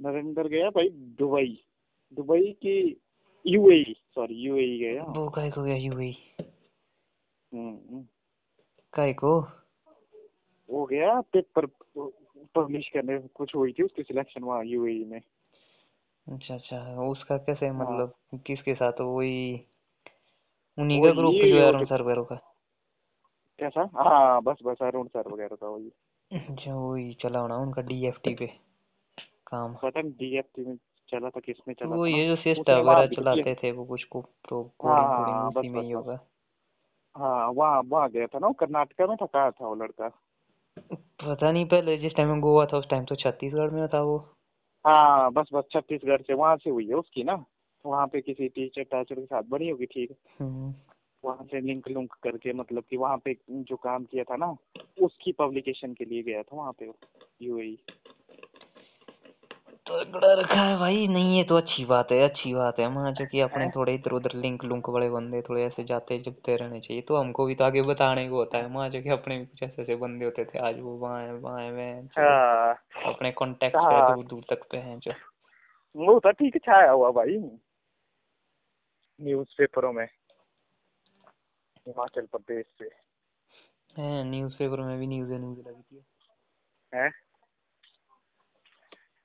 नरेंद्र 0.00 0.46
गया 0.48 0.70
भाई 0.70 0.88
दुबई 1.18 1.58
दुबई 2.12 2.52
की 2.62 2.76
यूएई 3.44 3.94
सॉरी 4.14 4.34
यूएई 4.34 4.78
गया 4.78 5.04
वो 5.10 5.28
काय 5.28 5.50
को 5.50 5.62
गया 5.62 5.76
यूएई 5.76 6.16
हम्म, 7.52 8.02
काय 8.92 9.12
को 9.14 9.38
वो 10.68 10.84
गया 10.84 11.20
पेपर 11.32 11.66
पब्लिश 12.54 12.88
करने 12.88 13.18
कुछ 13.18 13.54
हुई 13.54 13.72
थी 13.72 13.82
उसकी 13.82 14.02
सिलेक्शन 14.02 14.42
वहाँ 14.42 14.64
यूएई 14.64 15.04
में? 15.04 15.20
अच्छा 16.28 16.54
अच्छा 16.54 17.02
उसका 17.02 17.36
कैसे 17.36 17.66
हाँ। 17.66 17.74
मतलब 17.74 18.14
किसके 18.46 18.74
साथ? 18.74 18.92
वही 19.00 19.66
उन्हीं 20.78 21.04
का 21.04 21.10
ग्रुप 21.10 21.32
जो 21.32 21.66
अरुण 21.66 21.80
जो- 21.80 21.88
सर्वेरो 21.88 22.24
का। 22.24 22.36
कैसा? 23.58 23.90
हाँ 23.96 24.42
बस 24.42 24.56
बस 24.64 24.76
अरुण 24.82 25.06
सर 25.06 25.28
वगैरह 25.28 25.56
था 25.56 25.68
वही। 25.68 25.92
अच्छा 26.32 26.74
वही 26.74 27.14
चला 27.14 27.38
होना 27.38 27.56
उनका 27.56 27.82
डीएफटी 27.82 28.34
पे 28.34 28.46
काम। 29.46 29.74
पता 29.74 30.00
नहीं 30.00 30.12
डीएफटी 30.12 30.64
में 30.64 30.76
चला 31.08 31.28
था 31.30 31.40
किसमें 31.40 31.74
चला 31.74 31.96
वो 31.96 32.06
था? 32.06 32.10
ये 32.10 32.26
जो 32.26 32.36
सिस्टम 32.36 32.72
वगैरह 32.72 33.06
तो 33.06 33.14
चलाते 33.14 33.54
थे 33.54 33.72
वो 33.72 33.84
कुछ 33.84 34.04
को 34.04 34.22
तो 34.48 34.62
हाँ 34.62 35.18
कोडिंग 35.18 35.36
कोडिंग 35.38 35.58
उसी 35.58 35.68
में 35.68 35.82
ही 35.82 35.90
होगा। 35.90 36.20
हाँ 37.16 37.48
वहाँ 37.48 37.82
वहाँ 37.86 38.10
गया 38.10 38.26
था 38.26 38.38
ना 38.38 38.52
कर्नाटका 38.52 39.06
में 39.06 39.16
था 39.16 39.26
कहाँ 39.26 39.52
था 39.52 39.66
वो 39.66 39.74
लड़का? 39.74 40.10
पता 41.24 41.52
नहीं 41.52 41.64
पहले 41.66 41.96
जिस 41.98 42.14
टाइम 42.14 42.28
में 42.28 42.40
गोवा 42.40 42.66
था 42.66 42.76
उस 42.76 42.88
टाइम 42.88 43.04
तो 43.04 43.14
छत्तीसगढ़ 43.14 43.70
में 43.70 43.88
था 43.88 44.02
वो। 44.02 44.18
हाँ 44.86 45.32
बस 45.32 45.48
बस 45.52 45.64
छत्तीसगढ़ 45.72 46.22
से 46.22 46.34
वहाँ 46.34 46.56
से 46.56 46.70
हुई 46.70 46.88
है 46.88 46.94
उसकी 46.94 47.24
ना। 47.24 47.44
वहाँ 47.86 48.06
पे 48.06 48.20
किसी 48.20 48.48
टीचर 48.48 48.82
टाचर 48.82 49.14
के 49.14 49.24
साथ 49.24 49.42
बड़ी 49.42 49.68
होगी 49.68 49.86
ठीक। 49.86 50.16
हम्म, 50.40 50.74
वहाँ 51.24 51.44
से 51.44 51.60
लिंक 51.60 51.88
लुंक 51.88 52.14
करके 52.22 52.52
मतलब 52.52 52.82
कि 52.90 52.96
वहाँ 52.96 53.18
पे 53.24 53.36
जो 53.50 53.76
काम 53.76 54.04
किया 54.04 54.24
था 54.24 54.36
ना 54.36 54.56
उसकी 55.02 55.32
पब्लिकेशन 55.32 55.94
के 55.94 56.04
लिए 56.04 56.22
गया 56.22 56.42
था 56.42 56.56
वहाँ 56.56 56.72
पे 56.72 56.92
यूएई 57.42 57.78
तगड़ा 59.90 60.32
रखा 60.32 60.54
है 60.54 60.78
भाई। 60.78 61.06
नहीं 61.08 61.36
ये 61.38 61.44
तो 61.44 61.56
अच्छी 61.56 61.84
बात 61.84 62.12
है 62.12 62.20
अच्छी 62.22 62.54
बात 62.54 62.78
है। 62.78 62.88
मान 62.90 63.14
जो 63.14 63.26
कि 63.26 63.40
अपने 63.40 63.68
थोड़े 63.70 63.94
इधर 63.94 64.10
उधर 64.10 64.34
लिंक 64.34 64.64
लुंक 64.64 64.88
वाले 64.88 65.10
बंदे 65.10 65.42
थोड़े 65.42 65.64
ऐसे 65.64 65.84
जाते 65.84 66.18
जुगते 66.18 66.56
रहने 66.56 66.80
चाहिए। 66.80 67.02
तो 67.02 67.16
हमको 67.16 67.44
भी 67.44 67.54
तो 67.54 67.64
आगे 67.64 67.82
बताने 67.82 68.28
को 68.28 68.36
होता 68.36 68.58
है। 68.58 68.72
मान 68.72 68.90
जो 68.90 69.02
कि 69.02 69.08
अपने 69.08 69.38
भी 69.38 69.46
कुछ 69.46 69.62
ऐसे 69.62 69.82
ऐसे 69.82 69.96
बंदे 69.96 70.24
होते 70.24 70.44
थे। 70.44 70.58
आज 70.58 70.80
वो 70.80 70.96
वहाँ 70.96 71.22
है 71.22 71.34
वहाँ 71.34 71.60
है 71.60 71.72
वहाँ 71.72 72.02
हाँ 72.18 72.74
अपने 73.06 73.32
कॉन्टेक्ट 73.32 73.76
है 73.76 73.82
हाँ। 73.82 74.16
दूर 74.16 74.24
दूर 74.26 74.42
तक 74.50 74.68
पे 74.70 74.76
हैं 74.78 74.98
जो। 74.98 75.12
वो 75.96 76.20
तो 76.20 76.30
ठीक 76.30 76.56
छाया 76.56 76.90
हुआ 76.90 77.10
भाई। 77.10 77.38
न्यूज़ 79.20 79.48
पेपरों 79.58 79.92
में। 79.92 80.08
हिमाचल 81.86 82.26
प्रदेश 82.26 82.66
से। 82.78 82.90
है 83.96 84.24
न्यूज़पेपर 84.24 84.80
में 84.80 84.98
भी 84.98 85.06
न्यूज़ 85.06 85.32
न्यूज़ 85.32 85.68
लगी 85.68 85.82
थी। 85.82 86.04
है? 86.94 87.29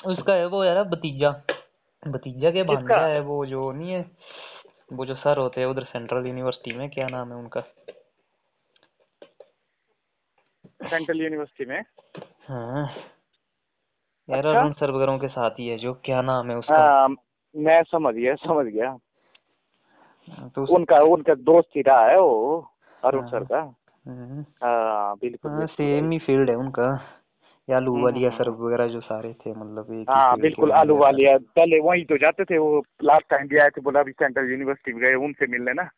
उसका 0.06 0.34
है 0.34 0.46
वो 0.46 0.63
यार 0.63 0.84
भतीजा। 0.84 1.32
भतीजा 2.08 2.52
के? 2.52 2.63
भांजा 2.63 3.06
है 3.06 3.20
वो 3.20 3.46
जो 3.46 3.72
नहीं 3.72 3.91
है 3.91 4.12
वो 4.94 5.06
जो 5.06 5.15
सर 5.15 5.38
होते 5.38 5.62
हैं 5.62 5.68
उधर 5.68 5.84
सेंट्रल 5.84 6.28
यूनिवर्सिटी 6.28 6.78
में 6.78 6.89
क्या 6.89 7.08
नाम 7.08 7.30
है 7.30 7.36
उनका? 7.36 7.62
सेंट्रल 10.89 11.22
यूनिवर्सिटी 11.22 11.65
में? 11.65 11.84
हाँ। 12.48 12.88
यार 14.30 14.38
अच्छा? 14.38 14.60
अरुण 14.60 14.74
सर 14.74 14.91
वगैरह 14.91 15.18
के 15.18 15.28
साथ 15.28 15.50
ही 15.50 15.68
है 15.68 15.78
जो 15.78 15.94
क्या 15.94 16.22
नाम 16.22 16.50
है 16.50 16.58
उसका? 16.58 16.76
हाँ 16.76 17.10
मैं 17.56 17.84
समझ 17.84 18.15
गया 18.15 18.36
समझ 18.36 18.65
गया। 18.65 18.98
तो 20.48 20.63
उस, 20.63 20.70
उनका 20.70 21.00
उनका 21.00 21.36
दोस्त 21.36 21.70
ही 21.76 21.82
रहा 21.82 22.08
है 22.08 22.20
वो 22.20 22.72
अरुण 23.04 23.22
हाँ। 23.22 23.30
सर 23.30 23.44
का। 23.44 23.76
हम्म, 24.08 24.41
हाँ 24.41 25.15
बिल्कुल 25.15 25.52
हाँ 25.52 25.65
सेम 25.65 26.12
ही 26.12 26.20
फ़ील्ड 26.20 26.50
है 26.50 26.56
उनका। 26.56 26.96
या 27.69 27.78
हम्म, 27.78 28.04
वालिया 28.04 28.30
हम्म, 28.30 28.38
सर 28.38 28.49
हम्म। 28.49 28.65
वगैरह 28.65 28.88
जो 28.88 29.01
सारे 29.01 29.34
थे 29.34 29.51
मतलब 29.51 29.91
एक 29.93 30.10
हाँ 30.10 30.38
बिल्कुल 30.39 30.71
आलू 30.71 30.95
वालिया 30.95 31.38
पहले 31.38 31.80
वहीं 31.80 32.06
तो 32.06 32.17
जाते 32.17 32.43
थे 32.43 32.58
वो 32.58 32.84
लास्ट 33.04 33.30
टाइम 33.30 33.47
भी 33.47 33.58
आए 33.58 33.69
थे 33.69 33.82
बोला 33.82 33.99
अभी 33.99 34.12
सेंट्रल 34.12 34.51
यूनिवर्सिटी 34.51 34.93
में 34.93 35.01
गए 35.01 35.13
उनसे 35.15 35.47
मिलने 35.47 35.73
ना। 35.73 35.89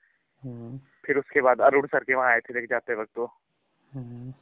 हम्म, 0.44 0.80
फिर 1.06 1.18
उसके 1.18 1.42
बाद 1.42 1.62
अरुण 1.62 1.88
सर 1.88 2.04
के 2.04 2.16
वहाँ 2.16 2.32
आए 2.32 2.40
थे 2.40 2.54
लेके 2.54 2.68
जाते 2.68 2.96
वक्त 2.96 3.12
तो। 3.16 3.26
हम्म। 3.94 4.34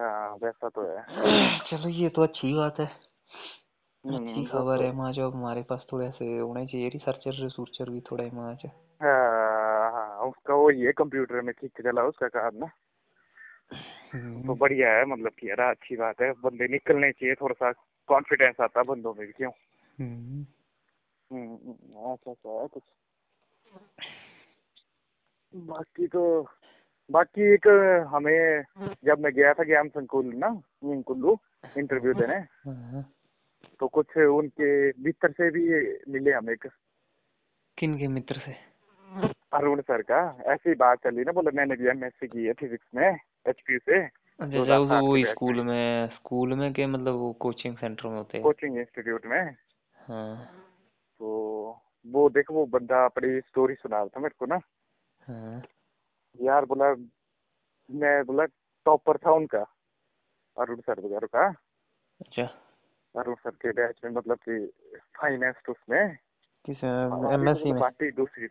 हाँ 0.00 0.36
वैसा 0.42 0.68
तो 0.68 0.82
है। 0.82 1.58
चलो 1.58 1.88
ये 1.88 2.08
तो 2.08 2.22
अच्छी 2.22 2.54
बात 2.54 2.80
है। 2.80 2.86
अच्छी 2.86 4.10
हम्म, 4.10 4.44
खबर 4.44 4.76
तो 4.76 4.82
है 4.82 4.92
माँ 4.96 5.12
जो 5.12 5.30
हमारे 5.30 5.62
पास 5.62 5.86
थोड़े 5.92 6.10
से 6.10 6.38
होने 6.38 6.66
चाहिए 6.66 6.88
रिसर्चर 6.88 7.42
रिसर्चर 7.42 7.90
भी 7.90 8.00
थोड़े 8.00 8.30
माँ 8.34 8.54
च 8.54 8.70
हाँ 9.02 9.92
हाँ, 9.92 10.18
उसका 10.18 10.54
वही 10.54 10.80
है 10.80 10.92
कंप्यूटर 10.92 11.40
में 11.40 11.54
ठीक 11.60 11.70
चला 11.82 12.02
उसका 12.02 12.28
काम 12.28 12.56
ना। 12.56 12.66
तो 14.12 14.18
हम्म, 14.18 14.54
बढ़िया 14.54 14.92
है 14.92 15.04
मतलब 15.04 15.32
कि 15.38 15.50
यार 15.50 15.60
अच्छी 15.60 15.96
बात 15.96 16.20
है। 16.20 16.32
बंदे 16.32 16.68
निकलने 16.68 17.12
चाहिए 17.12 17.34
थोड़ा 17.34 17.54
सा 17.54 17.72
कॉन्फिडेंस 18.06 18.60
आता 18.60 18.80
है 18.80 18.86
बंदों 18.86 19.14
में 19.14 19.26
भी 19.26 19.32
क्यों? 19.32 19.50
हम्म, 20.00 20.46
हम्म, 21.32 21.54
हम्म, 21.54 22.12
ऐसा 22.12 22.34
तो 22.34 22.62
है 22.62 22.68
कुछ। 22.68 22.82
बाकी 25.54 26.06
तो 26.06 26.48
बाकी 27.10 27.54
एक 27.54 27.66
हमें 28.08 28.62
जब 29.04 29.18
मैं 29.18 29.32
गया 29.32 29.52
था 29.54 29.64
ज्ञान 29.64 29.88
संकुल 29.88 30.26
ना 30.26 30.62
कुल्लू 30.84 31.38
इंटरव्यू 31.76 32.14
देने 32.14 32.34
हाँ, 32.34 33.14
तो 33.80 33.88
कुछ 33.88 34.16
उनके 34.16 34.88
मित्र 34.88 35.30
से 35.30 35.50
भी 35.50 35.62
मिले 36.12 36.32
हमें 36.32 36.52
एक। 36.52 36.68
किन 37.78 37.98
के 37.98 38.06
मित्र 38.06 38.34
से? 38.34 38.69
अरुण 39.52 39.80
सर 39.80 40.02
का? 40.02 40.42
ऐसी 40.46 40.74
बात 40.74 40.98
चली 41.04 41.24
ना 41.24 41.32
बोले 41.32 41.50
मैंने 41.50 41.76
भी 41.76 41.88
एमएससी 41.88 42.26
की 42.26 42.44
है 42.44 42.52
फिजिक्स 42.52 42.86
में 42.94 43.18
एचपी 43.48 43.78
से। 43.78 44.00
अच्छा 44.04 44.64
सात 44.64 45.02
वो 45.02 45.16
स्कूल 45.24 45.60
में 45.60 46.08
स्कूल 46.08 46.54
में 46.54 46.72
के 46.72 46.86
मतलब 46.86 47.14
वो 47.14 47.32
कोचिंग 47.32 47.76
सेंटर 47.76 48.08
में 48.08 48.16
होते 48.16 48.38
हैं? 48.38 48.44
कोचिंग 48.44 48.78
इंस्टीट्यूट 48.78 49.26
में। 49.26 49.56
हाँ। 49.96 50.44
तो 51.18 51.82
वो 52.06 52.28
देखो 52.30 52.54
वो 52.54 52.66
बंदा 52.66 53.04
अपनी 53.04 53.40
स्टोरी 53.40 53.74
सुना 53.74 53.96
रहा 53.96 54.06
था 54.06 54.20
मेरे 54.20 54.34
को 54.38 54.46
ना। 54.46 54.60
हाँ। 55.20 55.62
यार 56.42 56.64
बोला 56.64 56.94
मैं 57.90 58.24
बोला 58.24 58.44
टॉपर 58.86 59.16
था 59.16 59.32
उनका 59.32 59.66
अरुण 60.58 60.80
सर 60.80 61.00
वगैरह 61.00 61.26
का। 61.26 61.48
अच्छा। 62.20 62.42
अरुण 63.16 63.34
सर 63.34 63.50
के 63.50 63.72
बैच 63.72 64.00
में 64.04 64.10
मतलब 64.10 64.38
कि 64.48 64.66
फाइनेंस 65.20 65.54
उसमें। 65.68 66.16
किस 66.64 66.84
और 66.84 67.32
एम 67.32 67.40
अभी 67.40 67.50
एस 67.50 67.56
तो 67.56 67.58
सी 67.58 67.60
मतलब 67.60 67.72
में? 67.72 67.80
पार्टी 67.80 68.10
दूसरी। 68.10 68.48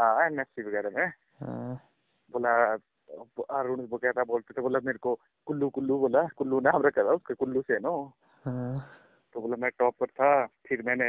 हाँ 0.00 0.26
एमएससी 0.26 0.62
वगैरह 0.62 0.90
में। 0.96 1.06
हाँ। 1.40 1.74
बोला 2.32 2.52
अरुण 3.58 3.80
वो 3.90 3.98
कहता 3.98 4.24
बोलते 4.24 4.54
थे 4.54 4.62
बोला 4.62 4.78
मेरे 4.84 4.98
को 4.98 5.14
कुल्लू 5.46 5.68
कुल्लू 5.68 5.98
बोला 5.98 6.22
कुल्लू 6.36 6.60
नाम 6.60 6.82
रखा 6.82 7.02
था 7.04 7.12
उसके 7.12 7.34
कुल्लू 7.34 7.62
से 7.62 7.78
नो? 7.78 7.92
हाँ। 8.44 8.86
तो 9.34 9.40
बोला 9.40 9.56
मैं 9.56 9.70
टॉपर 9.78 10.06
था 10.06 10.30
फिर 10.66 10.82
मैंने 10.86 11.08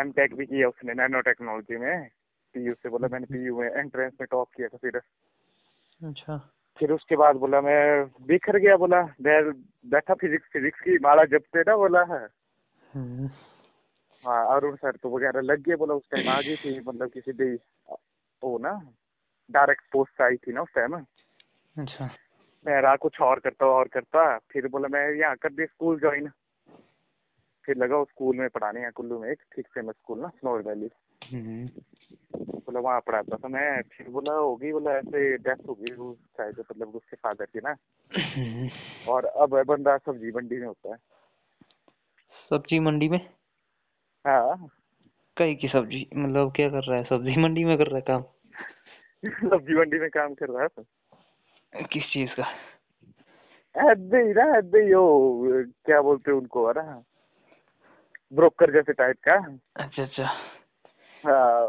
एम 0.00 0.10
टेक 0.12 0.34
भी 0.34 0.46
किया 0.46 0.68
उसने 0.68 0.94
नैनो 0.94 1.20
टेक्नोलॉजी 1.20 1.76
में। 1.76 2.08
पीयू 2.54 2.74
से 2.74 2.88
बोला 2.88 3.08
मैंने 3.12 3.26
पीयू 3.26 3.58
में 3.58 3.68
एंट्रेंस 3.68 4.12
में 4.20 4.26
टॉप 4.30 4.48
किया 4.56 4.68
था 4.68 4.78
फिर। 4.78 4.96
अच्छा। 6.00 6.36
फिर 6.78 6.92
उसके 6.92 7.16
बाद 7.16 7.36
बोला 7.36 7.60
मैं 7.60 8.04
बिखर 8.26 8.56
गया 8.58 8.76
बोला 8.76 9.02
बैठा 9.22 10.14
फिजिक्स 10.14 10.48
फिजिक्स 10.52 10.80
की 10.80 10.98
माला 11.02 11.24
जपते 11.32 11.60
ना 11.60 11.76
बोला। 11.76 12.02
है 12.04 12.26
हम्म, 12.94 13.28
हाँ 14.26 14.56
अरुण 14.56 14.76
सर 14.76 14.96
तो 14.96 15.16
वगैरह 15.16 15.40
लग 15.40 15.60
गए 15.60 15.76
बोला 15.76 15.94
उस 15.94 16.02
टाइम 16.10 16.28
आ 16.28 16.40
गई 16.40 16.56
थी 16.56 16.80
मतलब 16.80 17.10
किसी 17.10 17.32
भी 17.32 17.54
वो 18.42 18.58
ना 18.58 18.92
डायरेक्ट 19.50 19.82
पोस्ट 19.92 20.22
आई 20.22 20.36
थी 20.36 20.52
ना 20.52 20.62
उस 20.62 20.68
टाइम 20.74 20.94
अच्छा। 20.96 22.10
मैं 22.66 22.80
रहा 22.82 22.96
कुछ 22.96 23.20
और 23.20 23.38
करता 23.38 23.66
और 23.66 23.88
करता 23.88 24.38
फिर 24.38 24.68
बोला 24.68 24.88
मैं 24.88 25.14
यहाँ 25.14 25.36
कर 25.36 25.52
दी 25.52 25.66
स्कूल 25.66 26.00
ज्वाइन 26.00 26.30
फिर 27.64 27.76
लगा 27.76 27.96
उस 27.96 28.08
स्कूल 28.08 28.36
में 28.36 28.48
पढ़ाने 28.48 28.80
यहाँ 28.80 28.92
कुल्लू 28.92 29.18
में 29.18 29.30
एक 29.30 29.42
ठीक 29.56 29.66
फ़ेमस 29.74 29.94
स्कूल 29.94 30.20
ना 30.20 30.28
स्नोर 30.28 30.62
वैली 30.62 30.90
हम्म, 31.32 31.66
बोला 32.36 32.80
वहाँ 32.80 33.00
पढ़ाता 33.00 33.36
था 33.36 33.48
मैं 33.48 33.82
फिर 33.82 34.08
बोला 34.08 34.32
होगी 34.32 34.72
बोला 34.72 34.92
ऐसे 34.92 35.36
डेथ 35.36 35.68
हो 35.68 35.74
गई 35.74 36.14
शायद 36.14 36.58
मतलब 36.58 36.96
उसके 36.96 37.16
फादर 37.16 37.44
की 37.44 37.58
ना। 37.58 37.76
हम्म। 38.18 38.70
और 39.08 39.24
अब 39.24 39.62
बंदा 39.62 39.96
सब्ज़ी 39.96 40.30
मंडी 40.30 40.56
में 40.56 40.66
होता 40.66 40.90
है। 40.92 40.96
सब्ज़ी 42.50 42.78
मंडी 42.80 43.08
में? 43.08 43.33
हाँ। 44.26 44.68
कई 45.36 45.54
की 45.54 45.68
सब्ज़ी 45.68 46.08
मतलब 46.16 46.52
क्या 46.56 46.68
कर 46.68 46.82
रहा 46.84 46.96
है? 46.98 47.04
सब्ज़ी 47.04 47.36
मंडी 47.36 47.64
में 47.64 47.78
कर 47.78 47.86
रहा 47.86 47.96
है 47.96 48.02
काम? 48.02 48.22
सब्ज़ी 49.50 49.74
मंडी 49.74 49.98
में 49.98 50.10
काम 50.10 50.34
कर 50.34 50.48
रहा 50.48 50.62
है 50.62 51.84
किस 51.84 52.12
चीज़ 52.12 52.30
का? 52.30 52.42
ऐसे 53.76 54.16
ही 54.16 54.32
ना 54.32 54.58
ऐसे 54.58 54.78
ही 54.78 54.90
क्या 55.84 56.02
बोलते 56.02 56.30
हैं 56.30 56.38
उनको 56.38 56.68
है 56.68 56.74
ना? 56.76 57.02
ब्रोकर 58.32 58.72
जैसे 58.72 58.92
टाइप 58.92 59.16
का। 59.28 59.58
अच्छा 59.76 60.02
अच्छा। 60.02 60.24
हाँ 61.26 61.66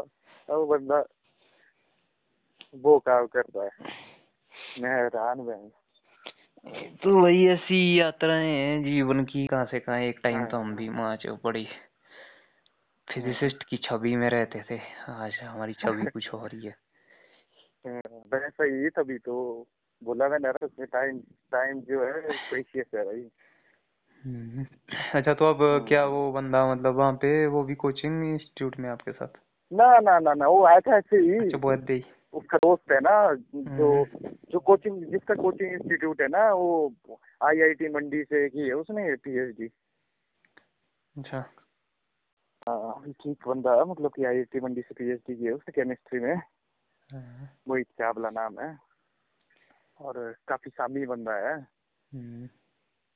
वो 0.56 0.66
बंदा 0.66 1.04
वो 2.74 2.98
काम 2.98 3.26
कर 3.26 3.42
रहा 3.56 3.64
है। 3.64 3.70
मैं 4.80 4.90
हैरान 4.90 5.40
में 5.40 5.70
तो 7.02 7.22
वही 7.22 7.48
ऐसी 7.48 8.00
यात्राएँ 8.00 8.48
हैं 8.48 8.84
जीवन 8.84 9.24
की 9.24 9.46
कहाँ 9.46 9.64
से 9.64 9.80
कहाँ 9.80 10.00
एक 10.00 10.20
टाइम 10.22 10.38
हाँ, 10.38 10.46
तो 10.46 10.56
हम 10.56 10.76
भी 10.76 10.88
जो 11.16 11.38
बड़ी 11.44 11.68
फिजिसिस्ट 13.12 13.64
की 13.64 13.76
छवि 13.76 14.16
में 14.16 14.30
रहते 14.30 14.62
थे। 14.70 14.80
आज 15.08 15.34
हमारी 15.42 15.72
छवि 15.72 16.06
कुछ 16.12 16.34
और 16.34 16.50
ही 16.54 16.66
है। 16.66 16.76
वैसा 18.06 18.64
ही 18.64 18.88
तभी 18.88 19.18
तो। 19.18 19.66
बोला 20.04 20.28
मैंने 20.28 20.48
उसमें 20.48 20.88
टाइम 20.92 21.18
टाइम 21.52 21.80
जो 21.80 22.04
है 22.04 22.20
प्रेशियस 22.32 22.86
है 22.94 23.04
भाई। 23.04 23.30
हम्म। 24.24 24.66
अच्छा 25.14 25.34
तो 25.34 25.44
अब 25.44 25.84
क्या 25.88 26.04
वो 26.04 26.32
बंदा 26.32 26.74
मतलब 26.74 26.94
वहाँ 26.94 27.12
पे 27.12 27.46
वो 27.46 27.62
भी 27.62 27.74
कोचिंग 27.74 28.34
इंस्टीट्यूट 28.34 28.78
में 28.78 28.90
आपके 28.90 29.12
साथ? 29.12 29.28
ना 29.72 29.98
ना 29.98 30.18
ना 30.18 30.34
ना 30.34 30.46
वो 30.46 30.64
आया 30.64 30.80
था 30.80 30.96
ऐसे 30.96 31.16
ही। 31.16 31.38
अच्छा 31.38 31.72
ऐसे 31.72 31.92
ही। 31.92 32.04
उसका 32.32 32.58
दोस्त 32.58 32.92
है 32.92 32.98
ना 33.00 33.34
जो 33.54 34.08
जो 34.50 34.58
कोचिंग 34.58 35.04
जिसका 35.04 35.34
कोचिंग 35.34 35.72
इंस्टीट्यूट 35.72 36.20
है 36.20 36.28
ना 36.28 36.52
वो 36.52 36.96
आईआईटी 37.44 37.88
मंडी 37.88 38.24
से 38.24 38.48
की 38.48 38.60
है 38.60 38.72
उसने 38.72 39.14
पीएचडी 39.16 39.66
अच्छा। 41.18 41.44
ठीक 42.68 43.48
बंदा 43.48 43.74
है 43.74 43.84
मतलब 43.84 44.12
कि 44.16 44.24
आईआईटी 44.24 44.60
मंडी 44.60 44.80
से 44.80 44.94
पीएचडी 44.94 45.36
की 45.36 45.44
है 45.44 45.52
उसने 45.52 45.72
केमिस्ट्री 45.72 46.20
में। 46.20 46.34
मोहित 46.34 47.58
वही 47.68 47.82
चावला 47.82 48.30
नाम 48.30 48.60
है। 48.60 48.78
और 50.00 50.34
काफ़ी 50.48 50.70
सामी 50.70 51.06
बंदा 51.06 51.34
है। 51.34 51.60
हम्म, 52.14 52.46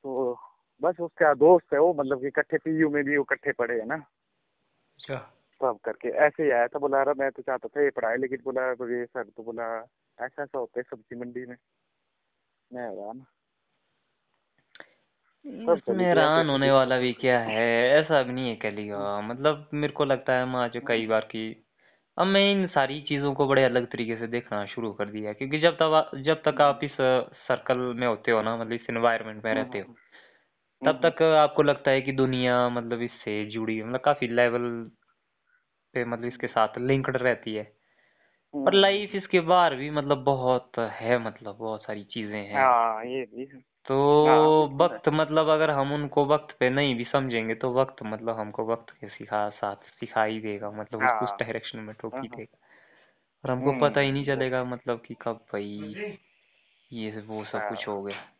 तो 0.04 0.38
बस 0.82 1.00
उसका 1.00 1.34
दोस्त 1.34 1.72
है 1.72 1.78
वो 1.78 1.94
मतलब 1.94 2.20
कि 2.20 2.26
इकट्ठे 2.26 2.58
पीयू 2.58 2.90
में 2.90 3.04
भी 3.04 3.16
वो 3.16 3.22
इकट्ठे 3.22 3.52
पढ़े 3.52 3.78
है 3.80 3.86
ना। 3.86 3.94
अच्छा। 3.94 5.16
सब 5.60 5.78
करके 5.84 6.08
ऐसे 6.08 6.42
ही 6.42 6.50
आया 6.50 6.66
था 6.66 6.78
बोला 6.78 7.02
रहा 7.02 7.14
मैं 7.18 7.30
तो 7.30 7.42
चाहता 7.42 7.68
था 7.68 7.82
ये 7.82 7.90
पढ़ाई 7.90 8.16
लेकिन 8.16 8.38
बोला 8.44 8.70
ये 8.70 9.04
सर 9.06 9.24
तो 9.24 9.42
बोला 9.42 9.78
ऐसा 10.18 10.42
ऐसा 10.42 10.58
होता 10.58 10.80
है 10.80 10.82
सब्ज़ी 10.82 11.16
मंडी 11.16 11.46
में। 11.46 11.56
मैं 12.72 12.88
हैरान। 12.88 13.24
सब 15.44 15.78
चली 15.80 16.04
हैरान 16.04 16.48
होने 16.50 16.70
वाला 16.70 16.96
भी 16.98 17.12
क्या 17.12 17.38
है? 17.40 17.62
ऐसा 17.90 18.22
भी 18.22 18.32
नहीं 18.32 18.48
है 18.48 18.54
कलिया 18.56 18.98
मतलब 19.20 19.68
मेरे 19.74 19.92
को 19.92 20.04
लगता 20.04 20.32
है 20.32 20.44
मैं 20.46 20.68
जो 20.70 20.80
कई 20.86 21.06
बार 21.06 21.24
की 21.30 21.42
अब 22.16 22.26
मैं 22.26 22.40
इन 22.52 22.66
सारी 22.68 23.00
चीज़ों 23.02 23.32
को 23.34 23.46
बड़े 23.48 23.64
अलग 23.64 23.86
तरीके 23.92 24.16
से 24.16 24.26
देखना 24.26 24.64
शुरू 24.66 24.92
कर 24.92 25.10
दिया 25.10 25.32
क्योंकि 25.32 25.58
जब 25.58 25.76
तक 25.82 26.10
जब 26.24 26.42
तक 26.42 26.60
आप 26.60 26.80
इस 26.84 26.96
सर्कल 27.42 27.78
में 27.96 28.06
होते 28.06 28.30
हो 28.30 28.42
ना 28.42 28.56
मतलब 28.56 28.72
इस 28.72 28.86
एनवायरनमेंट 28.90 29.44
में 29.44 29.54
रहते 29.54 29.78
हो 29.78 29.86
तब 30.82 31.00
तक 31.04 31.22
आपको 31.22 31.62
लगता 31.62 31.90
है 31.90 32.00
कि 32.00 32.12
दुनिया 32.12 32.68
मतलब 32.70 33.02
इससे 33.02 33.44
जुड़ी 33.50 33.82
मतलब 33.82 34.00
काफ़ी 34.00 34.28
लेवल 34.28 34.68
पे 35.94 36.04
मतलब 36.04 36.24
इसके 36.24 36.46
साथ 36.46 36.78
लिंक्ड 36.80 37.16
रहती 37.16 37.54
है। 37.54 37.62
पर 38.54 38.72
लाइफ 38.74 39.14
इसके 39.14 39.40
बाहर 39.46 39.74
भी 39.76 39.90
मतलब 39.90 40.24
बहुत 40.24 40.78
है 40.92 41.18
मतलब 41.18 41.56
बहुत 41.56 41.82
सारी 41.84 42.04
चीज़ें 42.04 42.38
हैं। 42.38 42.66
हाँ 42.66 43.04
ये 43.04 43.24
भी 43.26 43.44
है। 43.46 43.62
तो 43.86 44.26
हाँ 44.26 44.68
है 44.68 44.76
वक्त 44.76 45.08
मतलब 45.08 45.48
अगर 45.48 45.70
हम 45.70 45.92
उनको 45.92 46.24
वक्त 46.26 46.56
पे 46.60 46.70
नहीं 46.70 46.94
भी 46.94 47.04
समझेंगे 47.04 47.54
तो 47.54 47.72
वक्त 47.72 47.96
मतलब 48.02 48.38
हमको 48.38 48.64
वक्त 48.64 48.90
के 48.90 49.08
सिखा 49.08 49.50
साथ 49.50 49.76
सिखा 49.76 50.24
ही 50.24 50.40
देगा 50.40 50.70
मतलब 50.70 50.98
उसको 51.00 51.24
उस 51.24 51.30
हाँ। 51.30 51.36
डायरेक्शन 51.36 51.78
में 51.78 51.94
ठोक 52.00 52.14
हाँ, 52.14 52.22
ही 52.22 52.28
हाँ, 52.28 52.36
देगा। 52.38 52.58
और 53.44 53.50
हमको 53.50 53.72
पता 53.80 54.00
ही 54.00 54.12
नहीं 54.12 54.24
हम्म 54.24 54.34
चलेगा 54.34 54.64
मतलब 54.64 55.02
कि 55.06 55.16
कब 55.22 55.46
भाई 55.52 55.94
ये 56.92 57.20
वो 57.20 57.44
सब 57.44 57.68
कुछ 57.68 57.88
हाँ 57.88 57.96
हो। 57.96 58.02
गया 58.02 58.32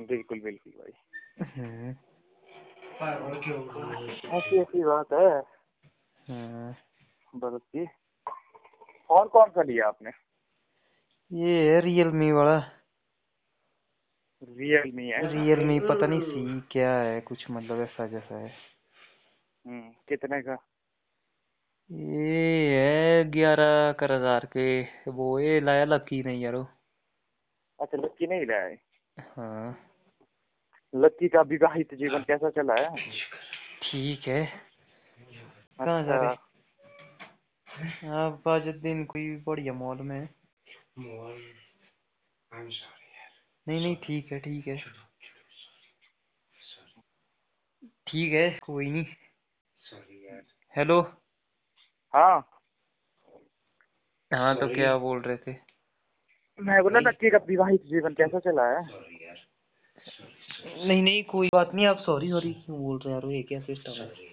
बिल्कुल 0.00 0.40
बिल्कुल 0.40 0.72
भाई। 0.72 0.92
हम्म। 1.44 1.90
ऐसी 4.36 4.58
ऐसी 4.58 4.84
बात 4.84 5.12
है। 5.12 5.40
हम्म, 6.28 6.74
भरत 7.40 7.62
जी 7.76 7.86
और 9.10 9.28
कौन 9.28 9.50
सा 9.50 9.62
लिया 9.62 9.88
आपने? 9.88 10.10
ये 11.32 11.72
है 11.72 11.80
रियलमी 11.80 12.32
वाला। 12.32 12.77
रियलमी 14.42 15.08
है। 15.08 15.26
रियलमी 15.32 15.80
पता 15.80 16.06
नहीं 16.06 16.20
सी 16.20 16.60
क्या 16.72 16.90
है 17.00 17.20
कुछ 17.20 17.50
मतलब 17.50 17.80
ऐसा 17.80 18.06
जैसा 18.06 18.38
है। 18.38 18.52
हम्म 19.64 19.90
कितने 20.08 20.40
का? 20.42 20.56
ये 21.90 22.76
है 22.76 23.30
ग्यारह 23.30 23.92
कर 23.92 24.12
हज़ार 24.12 24.44
के 24.56 25.10
वो 25.10 25.38
ये 25.40 25.60
लाया 25.60 25.84
लकी 25.84 26.22
नहीं 26.22 26.42
यारो 26.42 26.66
अच्छा 27.78 27.98
लक्की 27.98 28.26
नहीं 28.26 28.46
लाया 28.46 28.64
है। 28.64 28.78
हाँ 29.18 29.78
लक्की 30.94 31.28
का 31.28 31.40
विवाहित 31.42 31.94
जीवन 31.94 32.22
कैसा 32.22 32.50
चला 32.50 32.74
है? 32.74 32.96
ठीक 33.82 34.28
है। 34.28 34.44
कहाँ 35.78 36.04
जा 36.04 36.14
अच्छा। 36.14 36.26
रहे? 36.26 38.08
आप 38.08 38.48
आज 38.48 38.68
दिन 38.82 39.04
कोई 39.04 39.36
बढ़िया 39.46 39.72
मॉल 39.72 39.98
में 40.02 40.28
नहीं 43.68 43.80
नहीं 43.80 43.96
ठीक 43.96 44.32
है 44.32 44.38
ठीक 44.38 44.66
है। 44.66 44.76
ठीक 48.06 48.32
है 48.32 48.58
कोई 48.62 48.90
नहीं। 48.90 49.04
हेलो 50.76 51.00
हाँ। 52.14 52.38
हाँ 54.32 54.54
तो 54.56 54.68
क्या 54.74 54.96
बोल 54.98 55.20
रहे 55.22 55.36
थे? 55.36 55.56
मैं 56.58 56.82
बोला 56.82 57.00
लक्की 57.00 57.30
का 57.30 57.38
विवाहित 57.38 57.82
जीवन 57.82 58.14
कैसा 58.14 58.38
चला 58.38 58.66
है? 58.68 58.82
नहीं 60.86 61.02
नहीं 61.02 61.22
कोई 61.24 61.48
बात 61.52 61.74
नहीं 61.74 61.86
आप 61.86 61.98
सॉरी 61.98 62.28
सॉरी 62.30 62.52
क्यों 62.52 62.78
बोल 62.78 62.98
रहे 62.98 63.14
हैं 63.14 63.20
यार? 63.20 63.30
ये 63.32 63.42
क्या 63.42 63.60
सिस्टम 63.60 63.92
है। 63.92 64.26